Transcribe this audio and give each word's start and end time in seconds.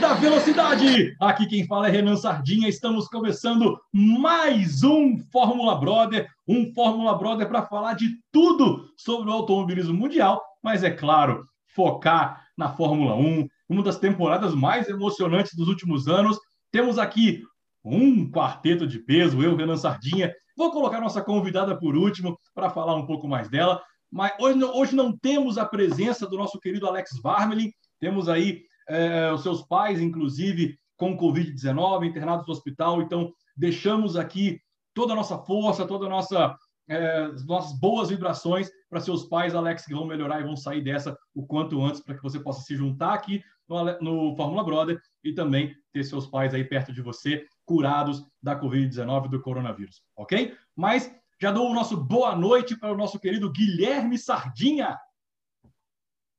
da 0.00 0.14
velocidade! 0.14 1.14
Aqui 1.20 1.46
quem 1.46 1.66
fala 1.66 1.86
é 1.86 1.90
Renan 1.90 2.16
Sardinha. 2.16 2.66
Estamos 2.70 3.06
começando 3.06 3.78
mais 3.92 4.82
um 4.82 5.18
Fórmula 5.30 5.78
Brother, 5.78 6.26
um 6.48 6.72
Fórmula 6.72 7.18
Brother 7.18 7.46
para 7.46 7.66
falar 7.66 7.92
de 7.92 8.16
tudo 8.32 8.88
sobre 8.96 9.28
o 9.28 9.32
automobilismo 9.32 9.92
mundial, 9.92 10.42
mas 10.62 10.82
é 10.82 10.90
claro, 10.90 11.46
focar 11.74 12.46
na 12.56 12.70
Fórmula 12.70 13.14
1, 13.14 13.46
uma 13.68 13.82
das 13.82 13.98
temporadas 13.98 14.54
mais 14.54 14.88
emocionantes 14.88 15.54
dos 15.54 15.68
últimos 15.68 16.08
anos. 16.08 16.38
Temos 16.72 16.98
aqui 16.98 17.42
um 17.84 18.30
quarteto 18.30 18.86
de 18.86 19.00
peso, 19.00 19.42
eu, 19.42 19.54
Renan 19.54 19.76
Sardinha. 19.76 20.32
Vou 20.56 20.70
colocar 20.70 20.98
nossa 20.98 21.20
convidada 21.20 21.78
por 21.78 21.94
último 21.94 22.38
para 22.54 22.70
falar 22.70 22.94
um 22.94 23.04
pouco 23.04 23.28
mais 23.28 23.50
dela. 23.50 23.82
Mas 24.10 24.32
hoje, 24.40 24.64
hoje 24.64 24.96
não 24.96 25.14
temos 25.14 25.58
a 25.58 25.66
presença 25.66 26.26
do 26.26 26.38
nosso 26.38 26.58
querido 26.58 26.86
Alex 26.86 27.10
Varmelin. 27.22 27.70
Temos 28.00 28.30
aí 28.30 28.62
é, 28.90 29.32
os 29.32 29.42
seus 29.42 29.62
pais, 29.62 30.00
inclusive, 30.00 30.76
com 30.96 31.16
Covid-19, 31.16 32.06
internados 32.06 32.46
no 32.46 32.52
hospital. 32.52 33.00
Então, 33.00 33.32
deixamos 33.56 34.16
aqui 34.16 34.60
toda 34.92 35.12
a 35.12 35.16
nossa 35.16 35.38
força, 35.38 35.86
toda 35.86 36.06
a 36.06 36.10
nossa 36.10 36.56
é, 36.88 37.28
nossas 37.46 37.78
boas 37.78 38.08
vibrações 38.08 38.68
para 38.88 38.98
seus 38.98 39.24
pais, 39.24 39.54
Alex, 39.54 39.86
que 39.86 39.94
vão 39.94 40.04
melhorar 40.04 40.40
e 40.40 40.44
vão 40.44 40.56
sair 40.56 40.82
dessa 40.82 41.16
o 41.32 41.46
quanto 41.46 41.80
antes 41.84 42.00
para 42.00 42.16
que 42.16 42.22
você 42.22 42.40
possa 42.40 42.62
se 42.62 42.74
juntar 42.74 43.14
aqui 43.14 43.40
no, 43.68 43.84
no 44.00 44.36
Fórmula 44.36 44.64
Brother 44.64 45.00
e 45.22 45.32
também 45.32 45.72
ter 45.92 46.02
seus 46.02 46.26
pais 46.26 46.52
aí 46.52 46.64
perto 46.64 46.92
de 46.92 47.00
você, 47.00 47.46
curados 47.64 48.26
da 48.42 48.60
Covid-19 48.60 49.28
do 49.28 49.40
coronavírus, 49.40 50.02
ok? 50.16 50.56
Mas 50.74 51.14
já 51.40 51.52
dou 51.52 51.70
o 51.70 51.74
nosso 51.74 51.96
boa 51.96 52.34
noite 52.34 52.76
para 52.76 52.92
o 52.92 52.96
nosso 52.96 53.20
querido 53.20 53.52
Guilherme 53.52 54.18
Sardinha. 54.18 54.98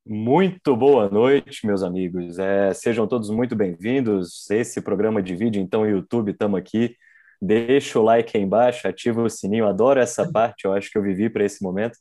Muito 0.03 0.75
boa 0.75 1.07
noite, 1.09 1.65
meus 1.65 1.83
amigos. 1.83 2.39
É, 2.39 2.73
sejam 2.73 3.07
todos 3.07 3.29
muito 3.29 3.55
bem-vindos. 3.55 4.49
Esse 4.49 4.81
programa 4.81 5.21
de 5.21 5.35
vídeo, 5.35 5.61
então, 5.61 5.85
YouTube, 5.87 6.31
estamos 6.31 6.59
aqui. 6.59 6.95
Deixa 7.39 7.99
o 7.99 8.03
like 8.03 8.35
aí 8.35 8.41
embaixo, 8.41 8.87
ativa 8.87 9.21
o 9.21 9.29
sininho. 9.29 9.67
Adoro 9.67 9.99
essa 9.99 10.29
parte, 10.31 10.65
eu 10.65 10.73
acho 10.73 10.89
que 10.89 10.97
eu 10.97 11.03
vivi 11.03 11.29
para 11.29 11.43
esse 11.43 11.63
momento. 11.63 11.99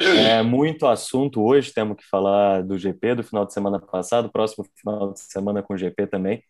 É 0.00 0.42
muito 0.42 0.86
assunto 0.86 1.42
hoje. 1.42 1.74
Temos 1.74 1.98
que 1.98 2.08
falar 2.08 2.62
do 2.62 2.78
GP 2.78 3.16
do 3.16 3.22
final 3.22 3.44
de 3.44 3.52
semana 3.52 3.78
passado, 3.78 4.32
próximo 4.32 4.64
final 4.74 5.12
de 5.12 5.20
semana 5.20 5.62
com 5.62 5.74
o 5.74 5.78
GP 5.78 6.06
também. 6.06 6.42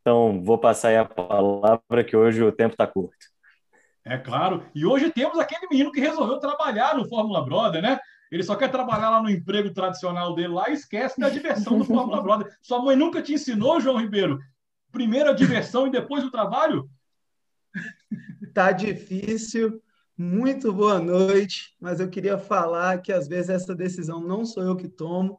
Então, 0.00 0.42
vou 0.42 0.56
passar 0.56 0.88
aí 0.88 0.96
a 0.96 1.04
palavra, 1.04 2.02
que 2.02 2.16
hoje 2.16 2.42
o 2.42 2.50
tempo 2.50 2.72
está 2.72 2.86
curto. 2.86 3.14
É 4.06 4.16
claro. 4.16 4.64
E 4.74 4.86
hoje 4.86 5.10
temos 5.10 5.38
aquele 5.38 5.66
menino 5.70 5.92
que 5.92 6.00
resolveu 6.00 6.38
trabalhar 6.38 6.96
no 6.96 7.06
Fórmula 7.06 7.44
Brother, 7.44 7.82
né? 7.82 7.98
Ele 8.30 8.42
só 8.42 8.56
quer 8.56 8.70
trabalhar 8.70 9.10
lá 9.10 9.22
no 9.22 9.30
emprego 9.30 9.72
tradicional 9.72 10.34
dele 10.34 10.48
lá 10.48 10.68
e 10.68 10.74
esquece 10.74 11.20
da 11.20 11.28
diversão 11.28 11.78
do 11.78 11.84
Fórmula 11.84 12.22
Brother. 12.22 12.56
Sua 12.60 12.82
mãe 12.82 12.96
nunca 12.96 13.22
te 13.22 13.34
ensinou, 13.34 13.80
João 13.80 14.00
Ribeiro? 14.00 14.40
Primeiro 14.90 15.30
a 15.30 15.34
diversão 15.34 15.86
e 15.86 15.90
depois 15.90 16.24
o 16.24 16.30
trabalho? 16.30 16.90
Tá 18.52 18.72
difícil. 18.72 19.80
Muito 20.18 20.72
boa 20.72 20.98
noite, 20.98 21.76
mas 21.78 22.00
eu 22.00 22.08
queria 22.08 22.38
falar 22.38 23.02
que 23.02 23.12
às 23.12 23.28
vezes 23.28 23.50
essa 23.50 23.74
decisão 23.74 24.18
não 24.18 24.46
sou 24.46 24.62
eu 24.62 24.74
que 24.74 24.88
tomo 24.88 25.38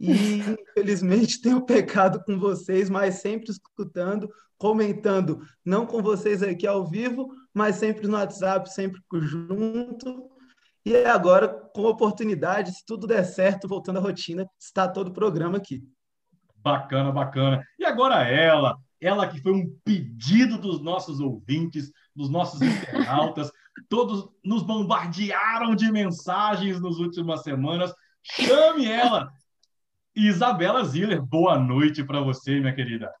e 0.00 0.38
infelizmente 0.38 1.40
tenho 1.42 1.60
pecado 1.60 2.22
com 2.24 2.38
vocês, 2.38 2.88
mas 2.88 3.16
sempre 3.16 3.50
escutando, 3.50 4.30
comentando, 4.56 5.46
não 5.62 5.84
com 5.84 6.02
vocês 6.02 6.42
aqui 6.42 6.66
ao 6.66 6.86
vivo, 6.86 7.28
mas 7.52 7.76
sempre 7.76 8.06
no 8.06 8.16
WhatsApp, 8.16 8.72
sempre 8.72 9.00
junto 9.20 10.30
e 10.88 11.04
agora, 11.04 11.48
com 11.48 11.84
oportunidade, 11.84 12.72
se 12.72 12.84
tudo 12.84 13.06
der 13.06 13.24
certo, 13.24 13.68
voltando 13.68 13.98
à 13.98 14.02
rotina, 14.02 14.48
está 14.58 14.88
todo 14.88 15.08
o 15.08 15.12
programa 15.12 15.58
aqui. 15.58 15.82
Bacana, 16.56 17.12
bacana. 17.12 17.62
E 17.78 17.84
agora 17.84 18.26
ela, 18.26 18.76
ela 19.00 19.28
que 19.28 19.40
foi 19.40 19.52
um 19.52 19.78
pedido 19.84 20.58
dos 20.58 20.80
nossos 20.80 21.20
ouvintes, 21.20 21.92
dos 22.14 22.30
nossos 22.30 22.62
internautas, 22.62 23.50
todos 23.88 24.28
nos 24.44 24.62
bombardearam 24.62 25.74
de 25.74 25.92
mensagens 25.92 26.80
nas 26.80 26.96
últimas 26.96 27.42
semanas. 27.42 27.92
Chame 28.22 28.86
ela! 28.86 29.30
Isabela 30.16 30.84
Ziller, 30.84 31.22
boa 31.22 31.58
noite 31.58 32.02
para 32.02 32.20
você, 32.20 32.58
minha 32.58 32.74
querida. 32.74 33.12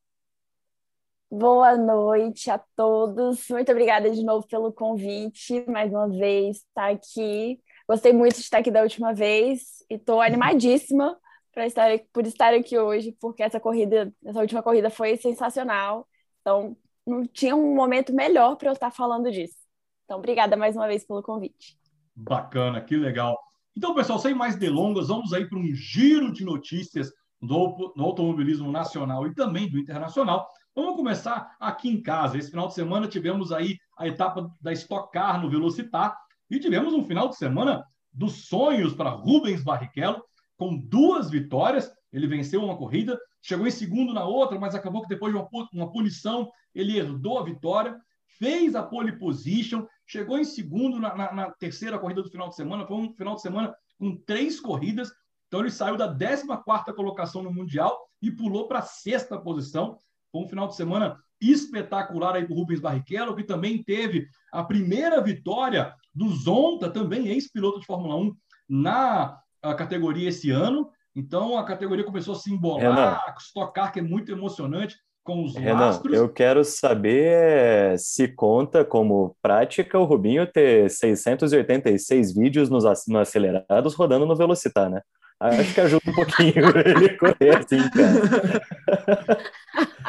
Boa 1.30 1.76
noite 1.76 2.50
a 2.50 2.58
todos. 2.74 3.46
Muito 3.50 3.70
obrigada 3.70 4.10
de 4.10 4.24
novo 4.24 4.46
pelo 4.46 4.72
convite, 4.72 5.62
mais 5.68 5.92
uma 5.92 6.08
vez, 6.08 6.56
estar 6.56 6.86
tá 6.86 6.88
aqui. 6.88 7.60
Gostei 7.86 8.14
muito 8.14 8.36
de 8.36 8.40
estar 8.40 8.58
aqui 8.58 8.70
da 8.70 8.80
última 8.80 9.12
vez 9.12 9.84
e 9.90 9.96
estou 9.96 10.22
animadíssima 10.22 11.18
para 11.52 11.66
estar 11.66 11.90
por 12.14 12.26
estar 12.26 12.54
aqui 12.54 12.78
hoje, 12.78 13.14
porque 13.20 13.42
essa 13.42 13.60
corrida, 13.60 14.10
essa 14.24 14.40
última 14.40 14.62
corrida 14.62 14.88
foi 14.88 15.18
sensacional. 15.18 16.08
Então, 16.40 16.74
não 17.06 17.26
tinha 17.26 17.54
um 17.54 17.74
momento 17.74 18.10
melhor 18.14 18.56
para 18.56 18.70
eu 18.70 18.72
estar 18.72 18.90
falando 18.90 19.30
disso. 19.30 19.58
Então, 20.06 20.18
obrigada 20.18 20.56
mais 20.56 20.76
uma 20.76 20.86
vez 20.86 21.06
pelo 21.06 21.22
convite. 21.22 21.78
Bacana, 22.16 22.80
que 22.80 22.96
legal. 22.96 23.38
Então, 23.76 23.94
pessoal, 23.94 24.18
sem 24.18 24.34
mais 24.34 24.56
delongas, 24.56 25.08
vamos 25.08 25.34
aí 25.34 25.46
para 25.46 25.58
um 25.58 25.74
giro 25.74 26.32
de 26.32 26.42
notícias 26.42 27.12
do, 27.38 27.92
do 27.94 28.02
automobilismo 28.02 28.72
nacional 28.72 29.26
e 29.26 29.34
também 29.34 29.70
do 29.70 29.78
internacional. 29.78 30.48
Vamos 30.78 30.94
começar 30.94 31.56
aqui 31.58 31.88
em 31.88 32.00
casa. 32.00 32.38
Esse 32.38 32.50
final 32.50 32.68
de 32.68 32.74
semana 32.74 33.08
tivemos 33.08 33.50
aí 33.50 33.76
a 33.98 34.06
etapa 34.06 34.48
da 34.60 34.72
Stock 34.72 35.10
Car 35.10 35.42
no 35.42 35.50
Velocitar 35.50 36.16
e 36.48 36.60
tivemos 36.60 36.94
um 36.94 37.02
final 37.02 37.28
de 37.28 37.34
semana 37.34 37.84
dos 38.12 38.46
sonhos 38.46 38.94
para 38.94 39.10
Rubens 39.10 39.64
Barrichello, 39.64 40.22
com 40.56 40.78
duas 40.78 41.30
vitórias. 41.30 41.92
Ele 42.12 42.28
venceu 42.28 42.62
uma 42.62 42.76
corrida, 42.76 43.18
chegou 43.42 43.66
em 43.66 43.72
segundo 43.72 44.14
na 44.14 44.24
outra, 44.24 44.56
mas 44.56 44.72
acabou 44.72 45.02
que 45.02 45.08
depois 45.08 45.34
de 45.34 45.40
uma 45.72 45.90
punição 45.90 46.48
ele 46.72 46.96
herdou 46.96 47.40
a 47.40 47.44
vitória, 47.44 47.98
fez 48.38 48.76
a 48.76 48.82
pole 48.84 49.18
position, 49.18 49.84
chegou 50.06 50.38
em 50.38 50.44
segundo 50.44 51.00
na, 51.00 51.12
na, 51.12 51.32
na 51.32 51.50
terceira 51.50 51.98
corrida 51.98 52.22
do 52.22 52.30
final 52.30 52.50
de 52.50 52.54
semana. 52.54 52.86
Foi 52.86 52.98
um 52.98 53.12
final 53.14 53.34
de 53.34 53.42
semana 53.42 53.74
com 53.98 54.16
três 54.18 54.60
corridas, 54.60 55.10
então 55.48 55.58
ele 55.58 55.72
saiu 55.72 55.96
da 55.96 56.06
14 56.06 56.46
quarta 56.64 56.92
colocação 56.92 57.42
no 57.42 57.52
Mundial 57.52 57.98
e 58.22 58.30
pulou 58.30 58.68
para 58.68 58.78
a 58.78 58.82
sexta 58.82 59.36
posição. 59.36 59.98
Foi 60.38 60.44
um 60.44 60.48
final 60.48 60.68
de 60.68 60.76
semana 60.76 61.16
espetacular 61.40 62.36
aí 62.36 62.44
para 62.44 62.54
o 62.54 62.56
Rubens 62.56 62.80
Barrichello, 62.80 63.34
que 63.34 63.42
também 63.42 63.82
teve 63.82 64.28
a 64.52 64.62
primeira 64.62 65.20
vitória 65.20 65.92
do 66.14 66.28
Zonta, 66.30 66.88
também 66.90 67.28
ex-piloto 67.28 67.80
de 67.80 67.86
Fórmula 67.86 68.16
1, 68.16 68.34
na 68.68 69.38
categoria 69.76 70.28
esse 70.28 70.50
ano. 70.50 70.90
Então 71.14 71.58
a 71.58 71.64
categoria 71.64 72.04
começou 72.04 72.34
a 72.34 72.38
se 72.38 72.52
embolar, 72.52 73.24
a 73.26 73.34
Stock 73.38 73.72
Car, 73.72 73.92
que 73.92 73.98
é 73.98 74.02
muito 74.02 74.30
emocionante 74.30 74.96
com 75.24 75.44
os 75.44 75.56
Renan, 75.56 75.80
lastros. 75.80 76.16
Eu 76.16 76.28
quero 76.28 76.64
saber 76.64 77.98
se 77.98 78.28
conta 78.28 78.84
como 78.84 79.36
prática 79.42 79.98
o 79.98 80.04
Rubinho 80.04 80.46
ter 80.46 80.88
686 80.88 82.34
vídeos 82.34 82.70
nos, 82.70 82.84
no 83.06 83.18
acelerados 83.18 83.94
rodando 83.94 84.26
no 84.26 84.36
Velocitar, 84.36 84.88
né? 84.88 85.02
Acho 85.40 85.72
que 85.72 85.80
ajuda 85.80 86.10
um 86.10 86.14
pouquinho 86.14 86.52
ele 86.84 87.16
correr 87.16 87.56
assim, 87.56 87.78
cara. 87.90 89.42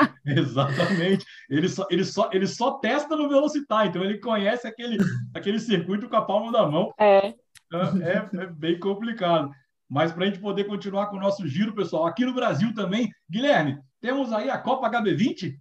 Exatamente. 0.38 1.25
Ele 1.50 1.67
só, 1.67 1.88
ele, 1.90 2.06
só, 2.06 2.29
ele 2.31 2.47
só 2.47 2.72
testa 2.79 3.16
no 3.16 3.29
Velocitar, 3.29 3.88
então 3.88 4.03
ele 4.03 4.19
conhece 4.19 4.67
aquele, 4.67 4.97
aquele 5.34 5.59
circuito 5.59 6.07
com 6.07 6.16
a 6.16 6.25
palma 6.25 6.51
da 6.51 6.66
mão. 6.67 6.94
É. 7.00 7.28
É, 7.28 8.38
é, 8.38 8.44
é 8.44 8.47
bem 8.47 8.79
complicado. 8.79 9.51
Mas 9.90 10.12
para 10.12 10.23
a 10.23 10.28
gente 10.28 10.40
poder 10.40 10.66
continuar 10.66 11.07
com 11.07 11.17
o 11.17 11.19
nosso 11.19 11.47
giro, 11.47 11.73
pessoal, 11.73 12.06
aqui 12.06 12.23
no 12.23 12.34
Brasil 12.34 12.73
também, 12.73 13.09
Guilherme, 13.29 13.79
temos 14.00 14.31
aí 14.31 14.50
a 14.50 14.57
Copa 14.57 14.90
HB20? 14.90 15.56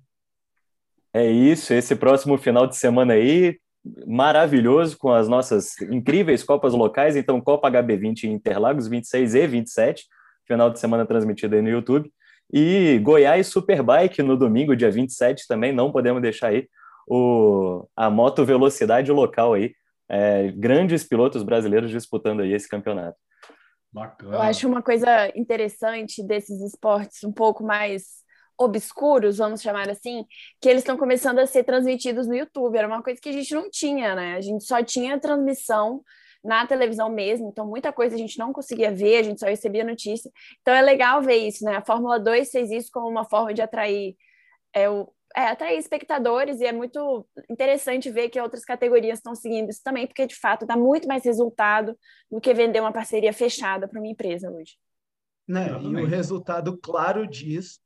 É 1.14 1.26
isso, 1.26 1.72
esse 1.72 1.96
próximo 1.96 2.36
final 2.36 2.66
de 2.66 2.76
semana 2.76 3.14
aí, 3.14 3.58
maravilhoso 4.06 4.98
com 4.98 5.10
as 5.10 5.28
nossas 5.28 5.80
incríveis 5.80 6.44
Copas 6.44 6.74
locais. 6.74 7.16
Então, 7.16 7.40
Copa 7.40 7.70
HB20 7.70 8.24
em 8.24 8.32
Interlagos, 8.32 8.86
26 8.86 9.34
e 9.34 9.46
27, 9.46 10.04
final 10.46 10.70
de 10.70 10.78
semana 10.78 11.06
transmitido 11.06 11.56
aí 11.56 11.62
no 11.62 11.70
YouTube. 11.70 12.12
E 12.52 12.98
Goiás 13.02 13.48
Superbike 13.48 14.22
no 14.22 14.36
domingo, 14.36 14.76
dia 14.76 14.90
27 14.90 15.46
também, 15.46 15.72
não 15.72 15.92
podemos 15.92 16.22
deixar 16.22 16.48
aí 16.48 16.68
o, 17.06 17.86
a 17.96 18.10
moto 18.10 18.44
velocidade 18.44 19.10
local 19.10 19.54
aí. 19.54 19.74
É, 20.10 20.50
grandes 20.52 21.04
pilotos 21.04 21.42
brasileiros 21.42 21.90
disputando 21.90 22.40
aí 22.40 22.52
esse 22.52 22.68
campeonato. 22.68 23.18
Bacana. 23.92 24.34
Eu 24.34 24.42
acho 24.42 24.66
uma 24.66 24.82
coisa 24.82 25.30
interessante 25.36 26.22
desses 26.22 26.60
esportes 26.62 27.24
um 27.24 27.32
pouco 27.32 27.64
mais 27.64 28.18
obscuros, 28.58 29.38
vamos 29.38 29.62
chamar 29.62 29.88
assim, 29.88 30.24
que 30.60 30.68
eles 30.68 30.82
estão 30.82 30.96
começando 30.96 31.38
a 31.38 31.46
ser 31.46 31.62
transmitidos 31.62 32.26
no 32.26 32.34
YouTube. 32.34 32.76
Era 32.76 32.88
uma 32.88 33.02
coisa 33.02 33.20
que 33.20 33.28
a 33.28 33.32
gente 33.32 33.54
não 33.54 33.70
tinha, 33.70 34.14
né? 34.14 34.34
A 34.34 34.40
gente 34.40 34.64
só 34.64 34.82
tinha 34.82 35.20
transmissão 35.20 36.02
na 36.44 36.66
televisão 36.66 37.10
mesmo, 37.10 37.48
então 37.48 37.66
muita 37.66 37.92
coisa 37.92 38.14
a 38.14 38.18
gente 38.18 38.38
não 38.38 38.52
conseguia 38.52 38.92
ver, 38.92 39.18
a 39.18 39.22
gente 39.22 39.40
só 39.40 39.46
recebia 39.46 39.84
notícia. 39.84 40.30
Então 40.60 40.74
é 40.74 40.80
legal 40.80 41.20
ver 41.20 41.36
isso, 41.36 41.64
né? 41.64 41.76
A 41.76 41.84
Fórmula 41.84 42.18
2 42.18 42.50
fez 42.50 42.70
isso 42.70 42.90
como 42.92 43.08
uma 43.08 43.24
forma 43.24 43.52
de 43.52 43.60
atrair 43.60 44.16
é, 44.72 44.88
o, 44.88 45.12
é, 45.36 45.48
atrair 45.48 45.78
espectadores 45.78 46.60
e 46.60 46.66
é 46.66 46.72
muito 46.72 47.26
interessante 47.50 48.10
ver 48.10 48.28
que 48.28 48.40
outras 48.40 48.64
categorias 48.64 49.18
estão 49.18 49.34
seguindo 49.34 49.70
isso 49.70 49.82
também, 49.82 50.06
porque 50.06 50.26
de 50.26 50.34
fato 50.34 50.66
dá 50.66 50.76
muito 50.76 51.06
mais 51.06 51.24
resultado 51.24 51.96
do 52.30 52.40
que 52.40 52.54
vender 52.54 52.80
uma 52.80 52.92
parceria 52.92 53.32
fechada 53.32 53.86
para 53.86 54.00
uma 54.00 54.08
empresa 54.08 54.50
hoje. 54.50 54.76
Né? 55.46 55.68
E 55.80 55.96
o 55.96 56.06
resultado 56.06 56.76
claro 56.78 57.26
disso 57.26 57.80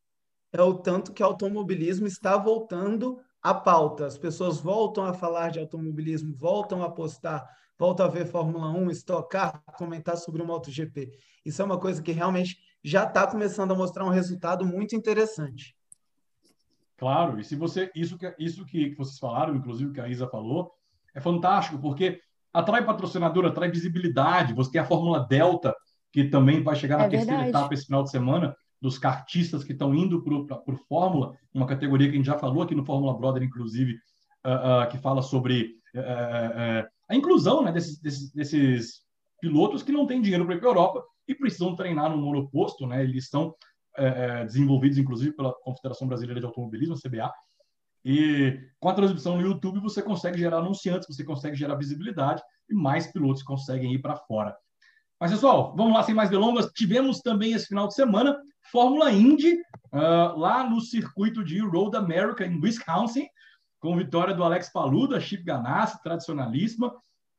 é 0.52 0.62
o 0.62 0.74
tanto 0.74 1.12
que 1.12 1.22
o 1.22 1.26
automobilismo 1.26 2.06
está 2.06 2.36
voltando 2.36 3.20
à 3.42 3.54
pauta. 3.54 4.06
As 4.06 4.18
pessoas 4.18 4.60
voltam 4.60 5.04
a 5.04 5.14
falar 5.14 5.50
de 5.50 5.60
automobilismo, 5.60 6.34
voltam 6.34 6.82
a 6.82 6.90
postar, 6.90 7.48
voltam 7.82 8.06
a 8.06 8.08
ver 8.08 8.26
Fórmula 8.26 8.70
1, 8.70 8.92
estocar, 8.92 9.60
comentar 9.76 10.16
sobre 10.16 10.40
o 10.40 10.46
MotoGP. 10.46 11.10
Isso 11.44 11.60
é 11.60 11.64
uma 11.64 11.80
coisa 11.80 12.00
que 12.00 12.12
realmente 12.12 12.56
já 12.80 13.02
está 13.02 13.26
começando 13.26 13.72
a 13.72 13.74
mostrar 13.74 14.04
um 14.04 14.08
resultado 14.08 14.64
muito 14.64 14.94
interessante. 14.94 15.76
Claro, 16.96 17.40
e 17.40 17.44
se 17.44 17.56
você 17.56 17.90
isso 17.92 18.16
que 18.16 18.32
isso 18.38 18.64
que 18.64 18.94
vocês 18.94 19.18
falaram, 19.18 19.56
inclusive 19.56 19.92
que 19.92 20.00
a 20.00 20.06
Isa 20.06 20.28
falou, 20.28 20.70
é 21.12 21.20
fantástico 21.20 21.76
porque 21.76 22.20
atrai 22.52 22.86
patrocinador, 22.86 23.46
atrai 23.46 23.68
visibilidade. 23.68 24.54
Você 24.54 24.70
tem 24.70 24.80
a 24.80 24.86
Fórmula 24.86 25.18
Delta 25.18 25.74
que 26.12 26.28
também 26.28 26.62
vai 26.62 26.76
chegar 26.76 26.98
na 26.98 27.06
é 27.06 27.08
terceira 27.08 27.48
etapa 27.48 27.74
esse 27.74 27.86
final 27.86 28.04
de 28.04 28.12
semana 28.12 28.54
dos 28.80 28.96
kartistas 28.96 29.64
que 29.64 29.72
estão 29.72 29.92
indo 29.92 30.22
para 30.22 30.72
o 30.72 30.78
Fórmula, 30.88 31.36
uma 31.52 31.66
categoria 31.66 32.06
que 32.06 32.14
a 32.14 32.16
gente 32.16 32.26
já 32.26 32.38
falou 32.38 32.62
aqui 32.62 32.76
no 32.76 32.84
Fórmula 32.84 33.18
Brother, 33.18 33.42
inclusive, 33.42 33.94
uh, 34.46 34.84
uh, 34.84 34.88
que 34.88 34.98
fala 34.98 35.20
sobre 35.20 35.78
uh, 35.96 36.92
a 37.12 37.16
inclusão 37.16 37.62
né, 37.62 37.72
desses, 37.72 38.00
desses, 38.00 38.32
desses, 38.32 39.02
pilotos 39.40 39.82
que 39.82 39.90
não 39.90 40.06
têm 40.06 40.22
dinheiro 40.22 40.46
para 40.46 40.54
ir 40.54 40.60
para 40.60 40.68
a 40.68 40.70
Europa 40.70 41.04
e 41.26 41.34
precisam 41.34 41.74
treinar 41.74 42.10
no 42.10 42.16
monoposto. 42.16 42.86
Né? 42.86 43.02
Eles 43.02 43.24
estão 43.24 43.54
desenvolvidos, 44.46 44.96
inclusive, 44.96 45.36
pela 45.36 45.52
Confederação 45.52 46.08
Brasileira 46.08 46.40
de 46.40 46.46
Automobilismo, 46.46 46.96
CBA, 46.96 47.30
e 48.04 48.58
com 48.80 48.88
a 48.88 48.94
transmissão 48.94 49.36
no 49.36 49.42
YouTube 49.42 49.80
você 49.80 50.02
consegue 50.02 50.38
gerar 50.38 50.58
anunciantes, 50.58 51.06
você 51.08 51.22
consegue 51.22 51.56
gerar 51.56 51.76
visibilidade 51.76 52.42
e 52.68 52.74
mais 52.74 53.06
pilotos 53.12 53.42
conseguem 53.42 53.92
ir 53.94 54.00
para 54.00 54.16
fora. 54.16 54.56
Mas, 55.20 55.30
pessoal, 55.30 55.74
vamos 55.76 55.94
lá, 55.94 56.02
sem 56.02 56.14
mais 56.14 56.30
delongas. 56.30 56.66
Tivemos 56.72 57.20
também 57.20 57.52
esse 57.52 57.66
final 57.66 57.86
de 57.86 57.94
semana 57.94 58.36
Fórmula 58.72 59.12
Indy, 59.12 59.54
uh, 59.92 60.36
lá 60.36 60.68
no 60.68 60.80
circuito 60.80 61.44
de 61.44 61.60
Road 61.60 61.96
America, 61.96 62.44
em 62.44 62.60
Wisconsin, 62.60 63.26
com 63.82 63.96
vitória 63.96 64.32
do 64.32 64.44
Alex 64.44 64.70
Paluda, 64.70 65.20
Chip 65.20 65.42
Ganassi, 65.42 66.00
tradicionalíssima. 66.04 66.86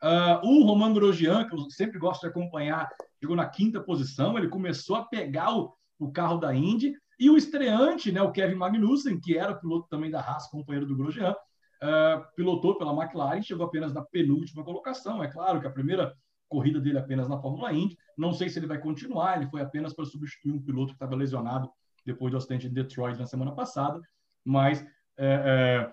Uh, 0.04 0.46
o 0.46 0.66
Roman 0.66 0.94
Grosjean, 0.94 1.48
que 1.48 1.56
eu 1.56 1.70
sempre 1.70 1.98
gosto 1.98 2.22
de 2.22 2.28
acompanhar, 2.28 2.90
chegou 3.18 3.34
na 3.34 3.46
quinta 3.46 3.80
posição. 3.80 4.38
Ele 4.38 4.50
começou 4.50 4.98
a 4.98 5.06
pegar 5.06 5.58
o, 5.58 5.74
o 5.98 6.12
carro 6.12 6.38
da 6.38 6.54
Indy. 6.54 6.94
E 7.18 7.30
o 7.30 7.38
estreante, 7.38 8.12
né, 8.12 8.22
o 8.22 8.34
Kevin 8.34 8.56
Magnussen, 8.56 9.22
que 9.22 9.38
era 9.38 9.56
piloto 9.56 9.88
também 9.90 10.12
da 10.12 10.20
Haas, 10.20 10.50
companheiro 10.50 10.86
do 10.86 10.98
Grosjean, 10.98 11.32
uh, 11.32 12.36
pilotou 12.36 12.78
pela 12.78 12.92
McLaren, 12.92 13.42
chegou 13.42 13.66
apenas 13.66 13.94
na 13.94 14.02
penúltima 14.02 14.66
colocação. 14.66 15.24
É 15.24 15.30
claro 15.30 15.62
que 15.62 15.68
a 15.68 15.72
primeira 15.72 16.14
corrida 16.50 16.82
dele 16.82 16.98
apenas 16.98 17.30
na 17.30 17.40
Fórmula 17.40 17.72
Indy. 17.72 17.98
Não 18.18 18.34
sei 18.34 18.50
se 18.50 18.60
ele 18.60 18.68
vai 18.68 18.80
continuar, 18.80 19.38
ele 19.38 19.50
foi 19.50 19.62
apenas 19.62 19.94
para 19.94 20.04
substituir 20.04 20.52
um 20.52 20.62
piloto 20.62 20.90
que 20.90 20.96
estava 20.96 21.16
lesionado 21.16 21.72
depois 22.06 22.34
do 22.34 22.38
acidente 22.38 22.68
de 22.68 22.76
Detroit 22.76 23.18
na 23.18 23.26
semana 23.26 23.56
passada, 23.56 24.02
mas 24.44 24.86
é, 25.18 25.88
é, 25.88 25.92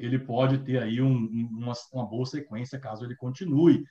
ele 0.00 0.18
pode 0.18 0.58
ter 0.58 0.82
aí 0.82 1.00
um, 1.00 1.48
uma, 1.50 1.72
uma, 1.92 2.06
boa 2.06 2.26
sequência 2.26 2.78
caso 2.78 3.04
ele 3.04 3.16
continue. 3.16 3.84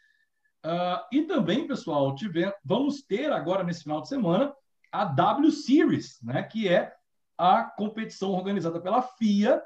Uh, 0.65 0.99
e 1.11 1.21
também, 1.23 1.67
pessoal, 1.67 2.13
tiver, 2.15 2.53
vamos 2.63 3.01
ter 3.01 3.31
agora 3.31 3.63
nesse 3.63 3.83
final 3.83 4.01
de 4.01 4.09
semana 4.09 4.53
a 4.91 5.05
W 5.05 5.51
Series, 5.51 6.19
né, 6.21 6.43
que 6.43 6.67
é 6.67 6.91
a 7.37 7.63
competição 7.63 8.31
organizada 8.31 8.81
pela 8.81 9.01
FIA 9.01 9.61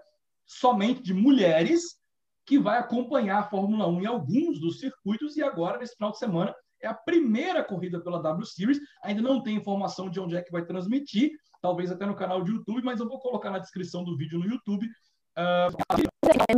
somente 0.46 1.02
de 1.02 1.14
mulheres 1.14 1.98
que 2.46 2.60
vai 2.60 2.78
acompanhar 2.78 3.40
a 3.40 3.44
Fórmula 3.44 3.88
1 3.88 4.02
em 4.02 4.06
alguns 4.06 4.60
dos 4.60 4.80
circuitos, 4.80 5.38
e 5.38 5.44
agora, 5.44 5.78
nesse 5.78 5.96
final 5.96 6.12
de 6.12 6.20
semana, 6.20 6.54
é 6.82 6.88
a 6.88 6.94
primeira 6.94 7.64
corrida 7.64 8.02
pela 8.02 8.22
W 8.22 8.46
Series. 8.46 8.80
Ainda 9.04 9.22
não 9.22 9.42
tem 9.42 9.56
informação 9.56 10.10
de 10.10 10.20
onde 10.20 10.36
é 10.36 10.42
que 10.42 10.52
vai 10.52 10.66
transmitir, 10.66 11.32
talvez 11.62 11.90
até 11.90 12.06
no 12.06 12.16
canal 12.16 12.44
de 12.44 12.52
YouTube, 12.52 12.84
mas 12.84 13.00
eu 13.00 13.08
vou 13.08 13.20
colocar 13.20 13.50
na 13.50 13.60
descrição 13.60 14.04
do 14.04 14.18
vídeo 14.18 14.38
no 14.38 14.46
YouTube. 14.46 14.86
Uh... 14.86 16.13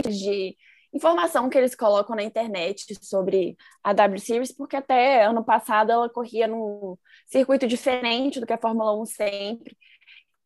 De 0.08 0.56
informação 0.94 1.50
que 1.50 1.58
eles 1.58 1.76
colocam 1.76 2.16
na 2.16 2.24
internet 2.24 2.96
sobre 3.04 3.58
a 3.84 3.92
W 3.94 4.20
Series, 4.20 4.56
porque 4.56 4.76
até 4.76 5.26
ano 5.26 5.44
passado 5.44 5.92
ela 5.92 6.10
corria 6.10 6.48
num 6.48 6.98
circuito 7.26 7.68
diferente 7.68 8.40
do 8.40 8.46
que 8.46 8.54
a 8.54 8.58
Fórmula 8.58 8.96
1 9.02 9.06
sempre. 9.06 9.78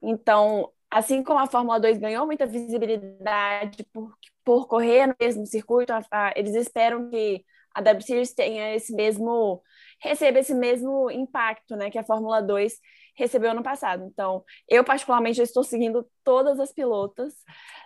Então, 0.01 0.71
assim 0.89 1.23
como 1.23 1.39
a 1.39 1.47
Fórmula 1.47 1.79
2 1.79 1.97
ganhou 1.99 2.25
muita 2.25 2.47
visibilidade 2.47 3.83
por, 3.93 4.13
por 4.43 4.67
correr 4.67 5.07
no 5.07 5.15
mesmo 5.19 5.45
circuito, 5.45 5.93
a, 5.93 6.01
a, 6.11 6.33
eles 6.35 6.55
esperam 6.55 7.09
que 7.09 7.45
a 7.73 7.81
W 7.81 8.01
Series 8.01 8.33
tenha 8.33 8.75
esse 8.75 8.93
mesmo 8.93 9.61
receba 10.01 10.39
esse 10.39 10.55
mesmo 10.55 11.11
impacto, 11.11 11.75
né, 11.75 11.91
que 11.91 11.97
a 11.97 12.03
Fórmula 12.03 12.41
2 12.41 12.73
recebeu 13.19 13.51
ano 13.51 13.61
passado. 13.61 14.03
Então, 14.05 14.43
eu 14.67 14.83
particularmente 14.83 15.41
estou 15.41 15.63
seguindo 15.63 16.07
todas 16.23 16.59
as 16.59 16.71
pilotas, 16.71 17.33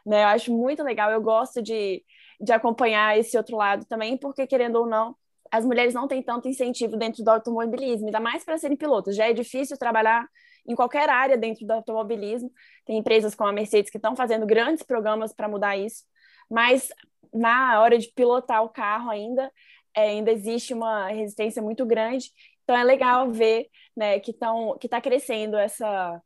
né? 0.06 0.24
Eu 0.24 0.28
acho 0.28 0.54
muito 0.54 0.84
legal, 0.84 1.12
eu 1.12 1.22
gosto 1.22 1.62
de, 1.62 2.04
de 2.40 2.54
acompanhar 2.54 3.18
esse 3.18 3.36
outro 3.36 3.58
lado 3.58 3.86
também, 3.86 4.18
porque 4.18 4.46
querendo 4.46 4.78
ou 4.78 4.88
não, 4.88 5.16
as 5.52 5.66
mulheres 5.66 5.94
não 5.94 6.08
têm 6.08 6.22
tanto 6.22 6.48
incentivo 6.48 6.96
dentro 6.98 7.24
do 7.24 7.30
automobilismo, 7.30 8.06
ainda 8.06 8.20
mais 8.20 8.44
para 8.44 8.58
serem 8.58 8.78
pilotos. 8.78 9.16
Já 9.16 9.28
é 9.28 9.34
difícil 9.34 9.78
trabalhar 9.78 10.28
em 10.68 10.76
qualquer 10.76 11.10
área 11.10 11.38
dentro 11.38 11.66
do 11.66 11.72
automobilismo. 11.72 12.52
Tem 12.86 12.98
empresas 12.98 13.36
como 13.36 13.50
a 13.50 13.54
Mercedes 13.54 13.92
que 13.92 13.98
estão 13.98 14.16
fazendo 14.16 14.46
grandes 14.46 14.84
programas 14.84 15.34
para 15.34 15.48
mudar 15.48 15.78
isso, 15.78 16.04
mas 16.50 16.90
na 17.34 17.82
hora 17.82 17.98
de 17.98 18.12
pilotar 18.14 18.64
o 18.64 18.70
carro 18.70 19.10
ainda, 19.10 19.52
é, 19.96 20.10
ainda 20.10 20.32
existe 20.32 20.74
uma 20.74 21.08
resistência 21.08 21.62
muito 21.62 21.86
grande. 21.86 22.32
Então 22.74 22.82
é 22.82 22.84
legal 22.84 23.32
ver 23.32 23.68
né, 23.96 24.20
que 24.20 24.32
estão 24.32 24.76
que 24.80 24.88
está 24.88 25.00
crescendo 25.00 25.56
essa 25.56 26.20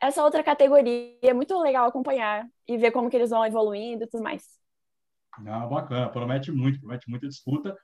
essa 0.00 0.24
outra 0.24 0.42
categoria. 0.42 1.18
É 1.20 1.34
muito 1.34 1.58
legal 1.60 1.86
acompanhar 1.86 2.46
e 2.66 2.78
ver 2.78 2.90
como 2.90 3.10
que 3.10 3.16
eles 3.16 3.28
vão 3.28 3.44
evoluindo 3.44 4.04
e 4.04 4.06
tudo 4.06 4.22
mais. 4.22 4.42
Ah, 5.46 5.66
bacana, 5.66 6.08
promete 6.08 6.50
muito, 6.50 6.80
promete 6.80 7.10
muita 7.10 7.28
disputa. 7.28 7.76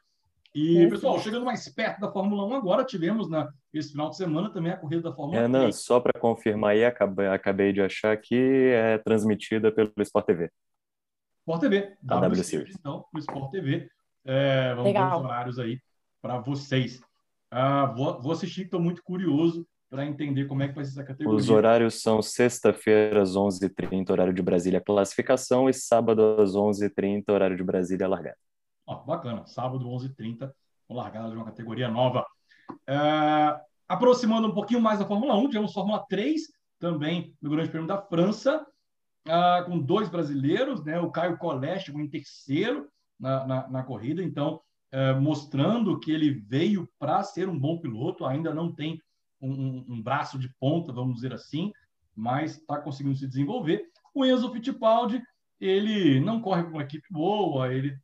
E, 0.54 0.84
Isso. 0.84 0.88
pessoal, 0.88 1.20
chegando 1.20 1.44
mais 1.44 1.68
perto 1.68 2.00
da 2.00 2.10
Fórmula 2.10 2.46
1 2.46 2.54
agora, 2.54 2.82
tivemos 2.82 3.28
na, 3.28 3.46
esse 3.74 3.90
final 3.90 4.08
de 4.08 4.16
semana 4.16 4.50
também 4.50 4.72
a 4.72 4.78
corrida 4.78 5.02
da 5.02 5.14
Fórmula 5.14 5.40
1. 5.40 5.42
Renan, 5.42 5.70
só 5.70 6.00
para 6.00 6.18
confirmar 6.18 6.70
aí, 6.70 6.82
acabei, 6.82 7.26
acabei 7.26 7.74
de 7.74 7.82
achar 7.82 8.16
que 8.16 8.70
é 8.72 8.96
transmitida 8.96 9.70
pelo 9.70 9.92
Sport 9.98 10.24
TV. 10.24 10.50
Sport 11.40 11.60
TV, 11.60 11.96
a 12.08 12.20
W 12.20 12.42
Series. 12.42 12.74
Então, 12.74 13.04
no 13.12 13.20
Sport 13.20 13.50
TV. 13.50 13.90
É, 14.24 14.70
vamos 14.70 14.84
Legal. 14.84 15.10
ver 15.10 15.16
os 15.16 15.24
horários 15.24 15.58
aí 15.58 15.78
para 16.22 16.38
vocês. 16.38 17.02
Ah, 17.50 17.86
vou, 17.86 18.20
vou 18.20 18.32
assistir, 18.32 18.62
estou 18.62 18.80
muito 18.80 19.02
curioso 19.02 19.66
para 19.88 20.04
entender 20.04 20.46
como 20.46 20.62
é 20.62 20.68
que 20.68 20.74
vai 20.74 20.84
ser 20.84 20.92
essa 20.92 21.04
categoria. 21.04 21.38
Os 21.38 21.48
horários 21.48 22.02
são 22.02 22.20
sexta-feira 22.20 23.22
às 23.22 23.34
11h30, 23.34 24.10
horário 24.10 24.32
de 24.32 24.42
Brasília, 24.42 24.80
classificação, 24.80 25.68
e 25.68 25.72
sábado 25.72 26.40
às 26.40 26.52
11h30, 26.52 27.24
horário 27.28 27.56
de 27.56 27.62
Brasília, 27.62 28.08
largada. 28.08 28.36
Ó, 28.86 29.04
bacana, 29.04 29.46
sábado, 29.46 29.86
11h30, 29.88 30.50
largada 30.88 31.30
de 31.30 31.36
uma 31.36 31.44
categoria 31.44 31.88
nova. 31.88 32.26
É, 32.86 33.60
aproximando 33.88 34.48
um 34.48 34.54
pouquinho 34.54 34.80
mais 34.80 34.98
da 34.98 35.06
Fórmula 35.06 35.36
1, 35.36 35.48
tivemos 35.48 35.72
Fórmula 35.72 36.04
3 36.08 36.42
também 36.78 37.34
no 37.40 37.50
Grande 37.50 37.70
Prêmio 37.70 37.88
da 37.88 38.00
França, 38.00 38.66
uh, 39.26 39.64
com 39.64 39.78
dois 39.78 40.08
brasileiros, 40.08 40.84
né? 40.84 41.00
o 41.00 41.10
Caio 41.10 41.38
chegou 41.80 42.00
em 42.00 42.08
terceiro 42.08 42.88
na, 43.18 43.46
na, 43.46 43.68
na 43.68 43.82
corrida, 43.82 44.22
então 44.22 44.60
uh, 44.92 45.20
mostrando 45.20 45.98
que 45.98 46.10
ele 46.10 46.30
veio 46.30 46.88
para 46.98 47.22
ser 47.22 47.48
um 47.48 47.58
bom 47.58 47.78
piloto, 47.78 48.24
ainda 48.24 48.54
não 48.54 48.72
tem 48.72 49.00
um, 49.40 49.84
um, 49.88 50.02
braço 50.02 50.38
de 50.38 50.48
ponta, 50.58 50.92
vamos 50.92 51.16
dizer 51.16 51.32
assim, 51.32 51.72
mas 52.14 52.56
está 52.56 52.80
conseguindo 52.80 53.16
se 53.16 53.26
desenvolver. 53.26 53.84
O 54.14 54.24
Enzo 54.24 54.50
Fittipaldi, 54.50 55.22
ele 55.60 56.20
não 56.20 56.40
corre 56.40 56.64
com 56.64 56.70
uma 56.70 56.82
equipe 56.82 57.06
boa, 57.10 57.72
ele 57.72 57.96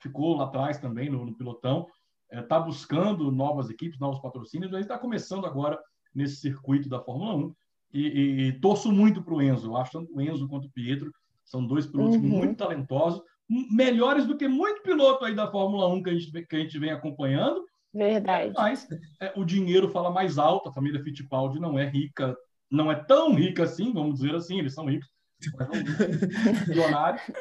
ficou 0.00 0.36
lá 0.36 0.44
atrás 0.44 0.78
também 0.78 1.10
no, 1.10 1.24
no 1.24 1.36
pilotão, 1.36 1.86
está 2.30 2.56
é, 2.56 2.62
buscando 2.62 3.30
novas 3.30 3.70
equipes, 3.70 3.98
novos 3.98 4.20
patrocínios, 4.20 4.70
mas 4.70 4.82
está 4.82 4.98
começando 4.98 5.46
agora 5.46 5.78
nesse 6.14 6.36
circuito 6.36 6.88
da 6.88 7.00
Fórmula 7.00 7.34
1 7.34 7.54
e, 7.92 8.00
e, 8.00 8.48
e 8.48 8.60
torço 8.60 8.90
muito 8.90 9.22
para 9.22 9.34
o 9.34 9.42
Enzo. 9.42 9.76
Acho 9.76 9.92
tanto 9.92 10.14
o 10.14 10.20
Enzo 10.20 10.48
quanto 10.48 10.66
o 10.66 10.70
Pietro 10.70 11.12
são 11.44 11.64
dois 11.64 11.86
pilotos 11.86 12.16
uhum. 12.16 12.22
muito 12.22 12.56
talentosos, 12.56 13.22
melhores 13.48 14.26
do 14.26 14.36
que 14.36 14.48
muito 14.48 14.82
piloto 14.82 15.24
aí 15.24 15.34
da 15.34 15.50
Fórmula 15.50 15.88
1 15.88 16.02
que 16.02 16.10
a 16.10 16.14
gente, 16.14 16.46
que 16.46 16.56
a 16.56 16.58
gente 16.58 16.78
vem 16.78 16.90
acompanhando. 16.90 17.64
Verdade. 17.94 18.52
Mas 18.54 18.86
é, 19.20 19.32
o 19.36 19.44
dinheiro 19.44 19.88
fala 19.88 20.10
mais 20.10 20.38
alto, 20.38 20.68
a 20.68 20.72
família 20.72 21.02
Fittipaldi 21.02 21.58
não 21.58 21.78
é 21.78 21.88
rica, 21.88 22.36
não 22.70 22.90
é 22.90 22.94
tão 22.94 23.34
rica 23.34 23.62
assim, 23.62 23.92
vamos 23.92 24.16
dizer 24.16 24.34
assim, 24.34 24.58
eles 24.58 24.74
são 24.74 24.86
ricos. 24.86 25.08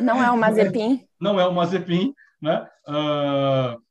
Não 0.01 0.21
é 0.21 0.29
o 0.29 0.37
Mazepin. 0.37 1.07
Não 1.17 1.39
é 1.39 1.47
o 1.47 1.53
Mazepin, 1.53 2.13
né? 2.41 2.67
Uh, 2.85 3.81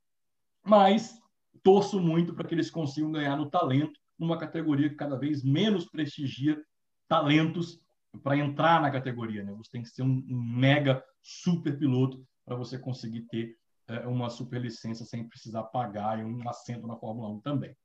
mas 0.62 1.18
torço 1.62 1.98
muito 1.98 2.34
para 2.34 2.46
que 2.46 2.54
eles 2.54 2.70
consigam 2.70 3.10
ganhar 3.10 3.34
no 3.34 3.48
talento, 3.48 3.98
numa 4.18 4.38
categoria 4.38 4.90
que 4.90 4.94
cada 4.94 5.16
vez 5.16 5.42
menos 5.42 5.86
prestigia 5.86 6.62
talentos 7.08 7.80
para 8.22 8.36
entrar 8.36 8.80
na 8.80 8.90
categoria. 8.90 9.42
Né? 9.42 9.52
Você 9.56 9.70
tem 9.70 9.82
que 9.82 9.88
ser 9.88 10.02
um, 10.02 10.22
mega 10.28 11.04
super 11.22 11.78
piloto 11.78 12.24
para 12.44 12.56
você 12.56 12.78
conseguir 12.78 13.22
ter 13.22 13.56
é, 13.88 14.06
uma 14.06 14.30
super 14.30 14.60
licença 14.60 15.04
sem 15.04 15.28
precisar 15.28 15.64
pagar 15.64 16.18
um 16.18 16.48
assento 16.48 16.86
na 16.86 16.96
Fórmula 16.96 17.28
1 17.30 17.40
também. 17.40 17.76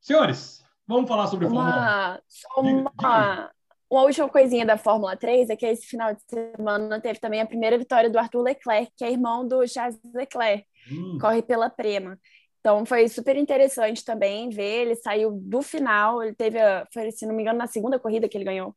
Senhores, 0.00 0.64
vamos 0.86 1.08
falar 1.08 1.26
sobre 1.26 1.46
uma, 1.46 1.64
Fórmula 1.64 2.16
1. 2.16 2.22
Só 2.28 2.60
uma, 2.60 3.50
Uma 3.88 4.02
última 4.02 4.28
coisinha 4.28 4.66
da 4.66 4.76
Fórmula 4.76 5.16
3 5.16 5.50
é 5.50 5.56
que 5.56 5.66
esse 5.66 5.86
final 5.86 6.14
de 6.14 6.20
semana 6.22 7.00
teve 7.00 7.18
também 7.20 7.40
a 7.40 7.46
primeira 7.46 7.78
vitória 7.78 8.10
do 8.10 8.18
Arthur 8.18 8.42
Leclerc, 8.42 8.92
que 8.96 9.04
é 9.04 9.10
irmão 9.10 9.46
do 9.46 9.66
Charles 9.66 9.98
Leclerc, 10.14 10.66
hum. 10.90 11.18
corre 11.20 11.42
pela 11.42 11.70
Prema. 11.70 12.18
Então 12.66 12.84
foi 12.84 13.08
super 13.08 13.36
interessante 13.36 14.04
também 14.04 14.48
ver. 14.48 14.86
Ele 14.86 14.96
saiu 14.96 15.30
do 15.30 15.62
final, 15.62 16.20
ele 16.20 16.34
teve, 16.34 16.58
a, 16.58 16.84
foi, 16.92 17.12
se 17.12 17.24
não 17.24 17.32
me 17.32 17.42
engano, 17.42 17.60
na 17.60 17.68
segunda 17.68 17.96
corrida 17.96 18.28
que 18.28 18.36
ele 18.36 18.44
ganhou. 18.44 18.74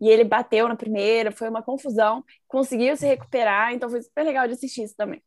E 0.00 0.08
ele 0.08 0.24
bateu 0.24 0.66
na 0.66 0.74
primeira, 0.74 1.30
foi 1.30 1.48
uma 1.48 1.62
confusão, 1.62 2.24
conseguiu 2.48 2.96
se 2.96 3.06
recuperar, 3.06 3.72
então 3.72 3.88
foi 3.88 4.02
super 4.02 4.24
legal 4.24 4.48
de 4.48 4.54
assistir 4.54 4.82
isso 4.82 4.96
também. 4.96 5.22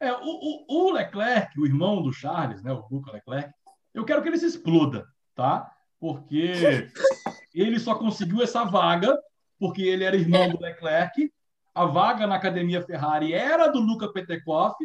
É, 0.00 0.10
o, 0.10 0.22
o, 0.22 0.86
o 0.86 0.90
Leclerc, 0.92 1.60
o 1.60 1.66
irmão 1.66 2.02
do 2.02 2.14
Charles, 2.14 2.62
né, 2.62 2.72
o 2.72 2.82
Luca 2.90 3.12
Leclerc, 3.12 3.52
eu 3.92 4.06
quero 4.06 4.22
que 4.22 4.28
ele 4.30 4.38
se 4.38 4.46
exploda, 4.46 5.06
tá? 5.34 5.70
Porque 6.00 6.50
ele 7.54 7.78
só 7.78 7.94
conseguiu 7.94 8.42
essa 8.42 8.64
vaga 8.64 9.18
porque 9.58 9.82
ele 9.82 10.04
era 10.04 10.16
irmão 10.16 10.48
do 10.48 10.62
Leclerc. 10.62 11.30
A 11.74 11.84
vaga 11.84 12.26
na 12.26 12.36
academia 12.36 12.80
Ferrari 12.80 13.34
era 13.34 13.66
do 13.66 13.80
Luca 13.80 14.10
Petekoff, 14.10 14.76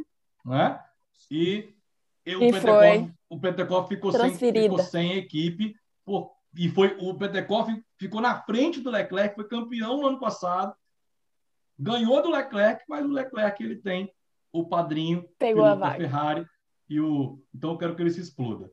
né? 0.43 0.77
E 1.31 1.78
e 2.31 2.35
o, 2.35 2.51
Petekoff, 2.51 3.13
o 3.29 3.39
Petekoff 3.39 3.89
ficou 3.89 4.11
sem, 4.11 4.35
ficou 4.35 4.79
sem 4.79 5.17
equipe 5.17 5.75
por, 6.05 6.31
e 6.55 6.69
foi 6.69 6.95
o 6.99 7.13
Petekoff 7.15 7.71
ficou 7.97 8.21
na 8.21 8.41
frente 8.41 8.81
do 8.81 8.89
Leclerc, 8.89 9.35
foi 9.35 9.47
campeão 9.47 10.01
no 10.01 10.07
ano 10.07 10.19
passado, 10.19 10.73
ganhou 11.77 12.21
do 12.21 12.29
Leclerc, 12.29 12.83
mas 12.87 13.05
o 13.05 13.11
Leclerc 13.11 13.63
ele 13.63 13.77
tem 13.77 14.11
o 14.51 14.67
padrinho 14.67 15.25
pegou 15.37 15.63
a 15.63 15.75
vaga 15.75 15.97
Ferrari 15.97 16.45
e 16.89 16.99
o 16.99 17.39
então 17.53 17.71
eu 17.71 17.77
quero 17.77 17.95
que 17.95 18.01
ele 18.01 18.11
se 18.11 18.21
exploda. 18.21 18.71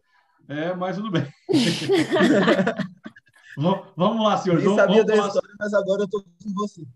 É, 0.49 0.73
mas 0.75 0.97
tudo 0.97 1.11
bem. 1.11 1.27
vamos 3.97 4.25
lá, 4.25 4.39
senhor 4.39 4.61
João. 4.61 4.79
Eu 4.79 4.85
sabia 4.85 5.05
da 5.05 5.17
história, 5.17 5.55
mas 5.59 5.75
agora 5.75 6.03
eu 6.03 6.09
tô 6.09 6.23
com 6.23 6.55
você. 6.55 6.87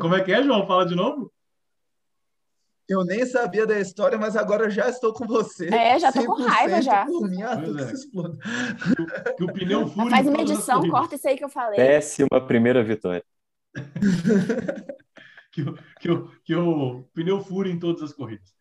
Como 0.00 0.14
é 0.14 0.22
que 0.22 0.32
é, 0.32 0.42
João? 0.42 0.66
Fala 0.66 0.86
de 0.86 0.94
novo. 0.94 1.30
Eu 2.90 3.04
nem 3.04 3.24
sabia 3.24 3.64
da 3.64 3.78
história, 3.78 4.18
mas 4.18 4.34
agora 4.34 4.68
já 4.68 4.88
estou 4.88 5.12
com 5.12 5.24
você. 5.24 5.72
É, 5.72 5.96
já 5.96 6.08
estou 6.08 6.26
com 6.26 6.42
raiva 6.42 6.82
já. 6.82 7.06
Por 7.06 7.30
mim, 7.30 7.40
ah, 7.40 7.56
que, 7.56 7.70
é. 7.70 7.92
que, 7.92 9.00
o, 9.00 9.36
que 9.36 9.44
o 9.44 9.52
pneu 9.52 9.86
fure. 9.94 10.10
Faz 10.10 10.26
uma 10.26 10.40
edição, 10.40 10.90
corta 10.90 11.14
isso 11.14 11.28
aí 11.28 11.38
que 11.38 11.44
eu 11.44 11.48
falei. 11.48 11.76
Péssima 11.76 12.44
primeira 12.44 12.82
vitória. 12.82 13.22
que, 15.52 15.64
que, 16.00 16.10
o, 16.10 16.28
que 16.44 16.56
o 16.56 17.04
pneu 17.14 17.40
fure 17.40 17.70
em 17.70 17.78
todas 17.78 18.02
as 18.02 18.12
corridas. 18.12 18.52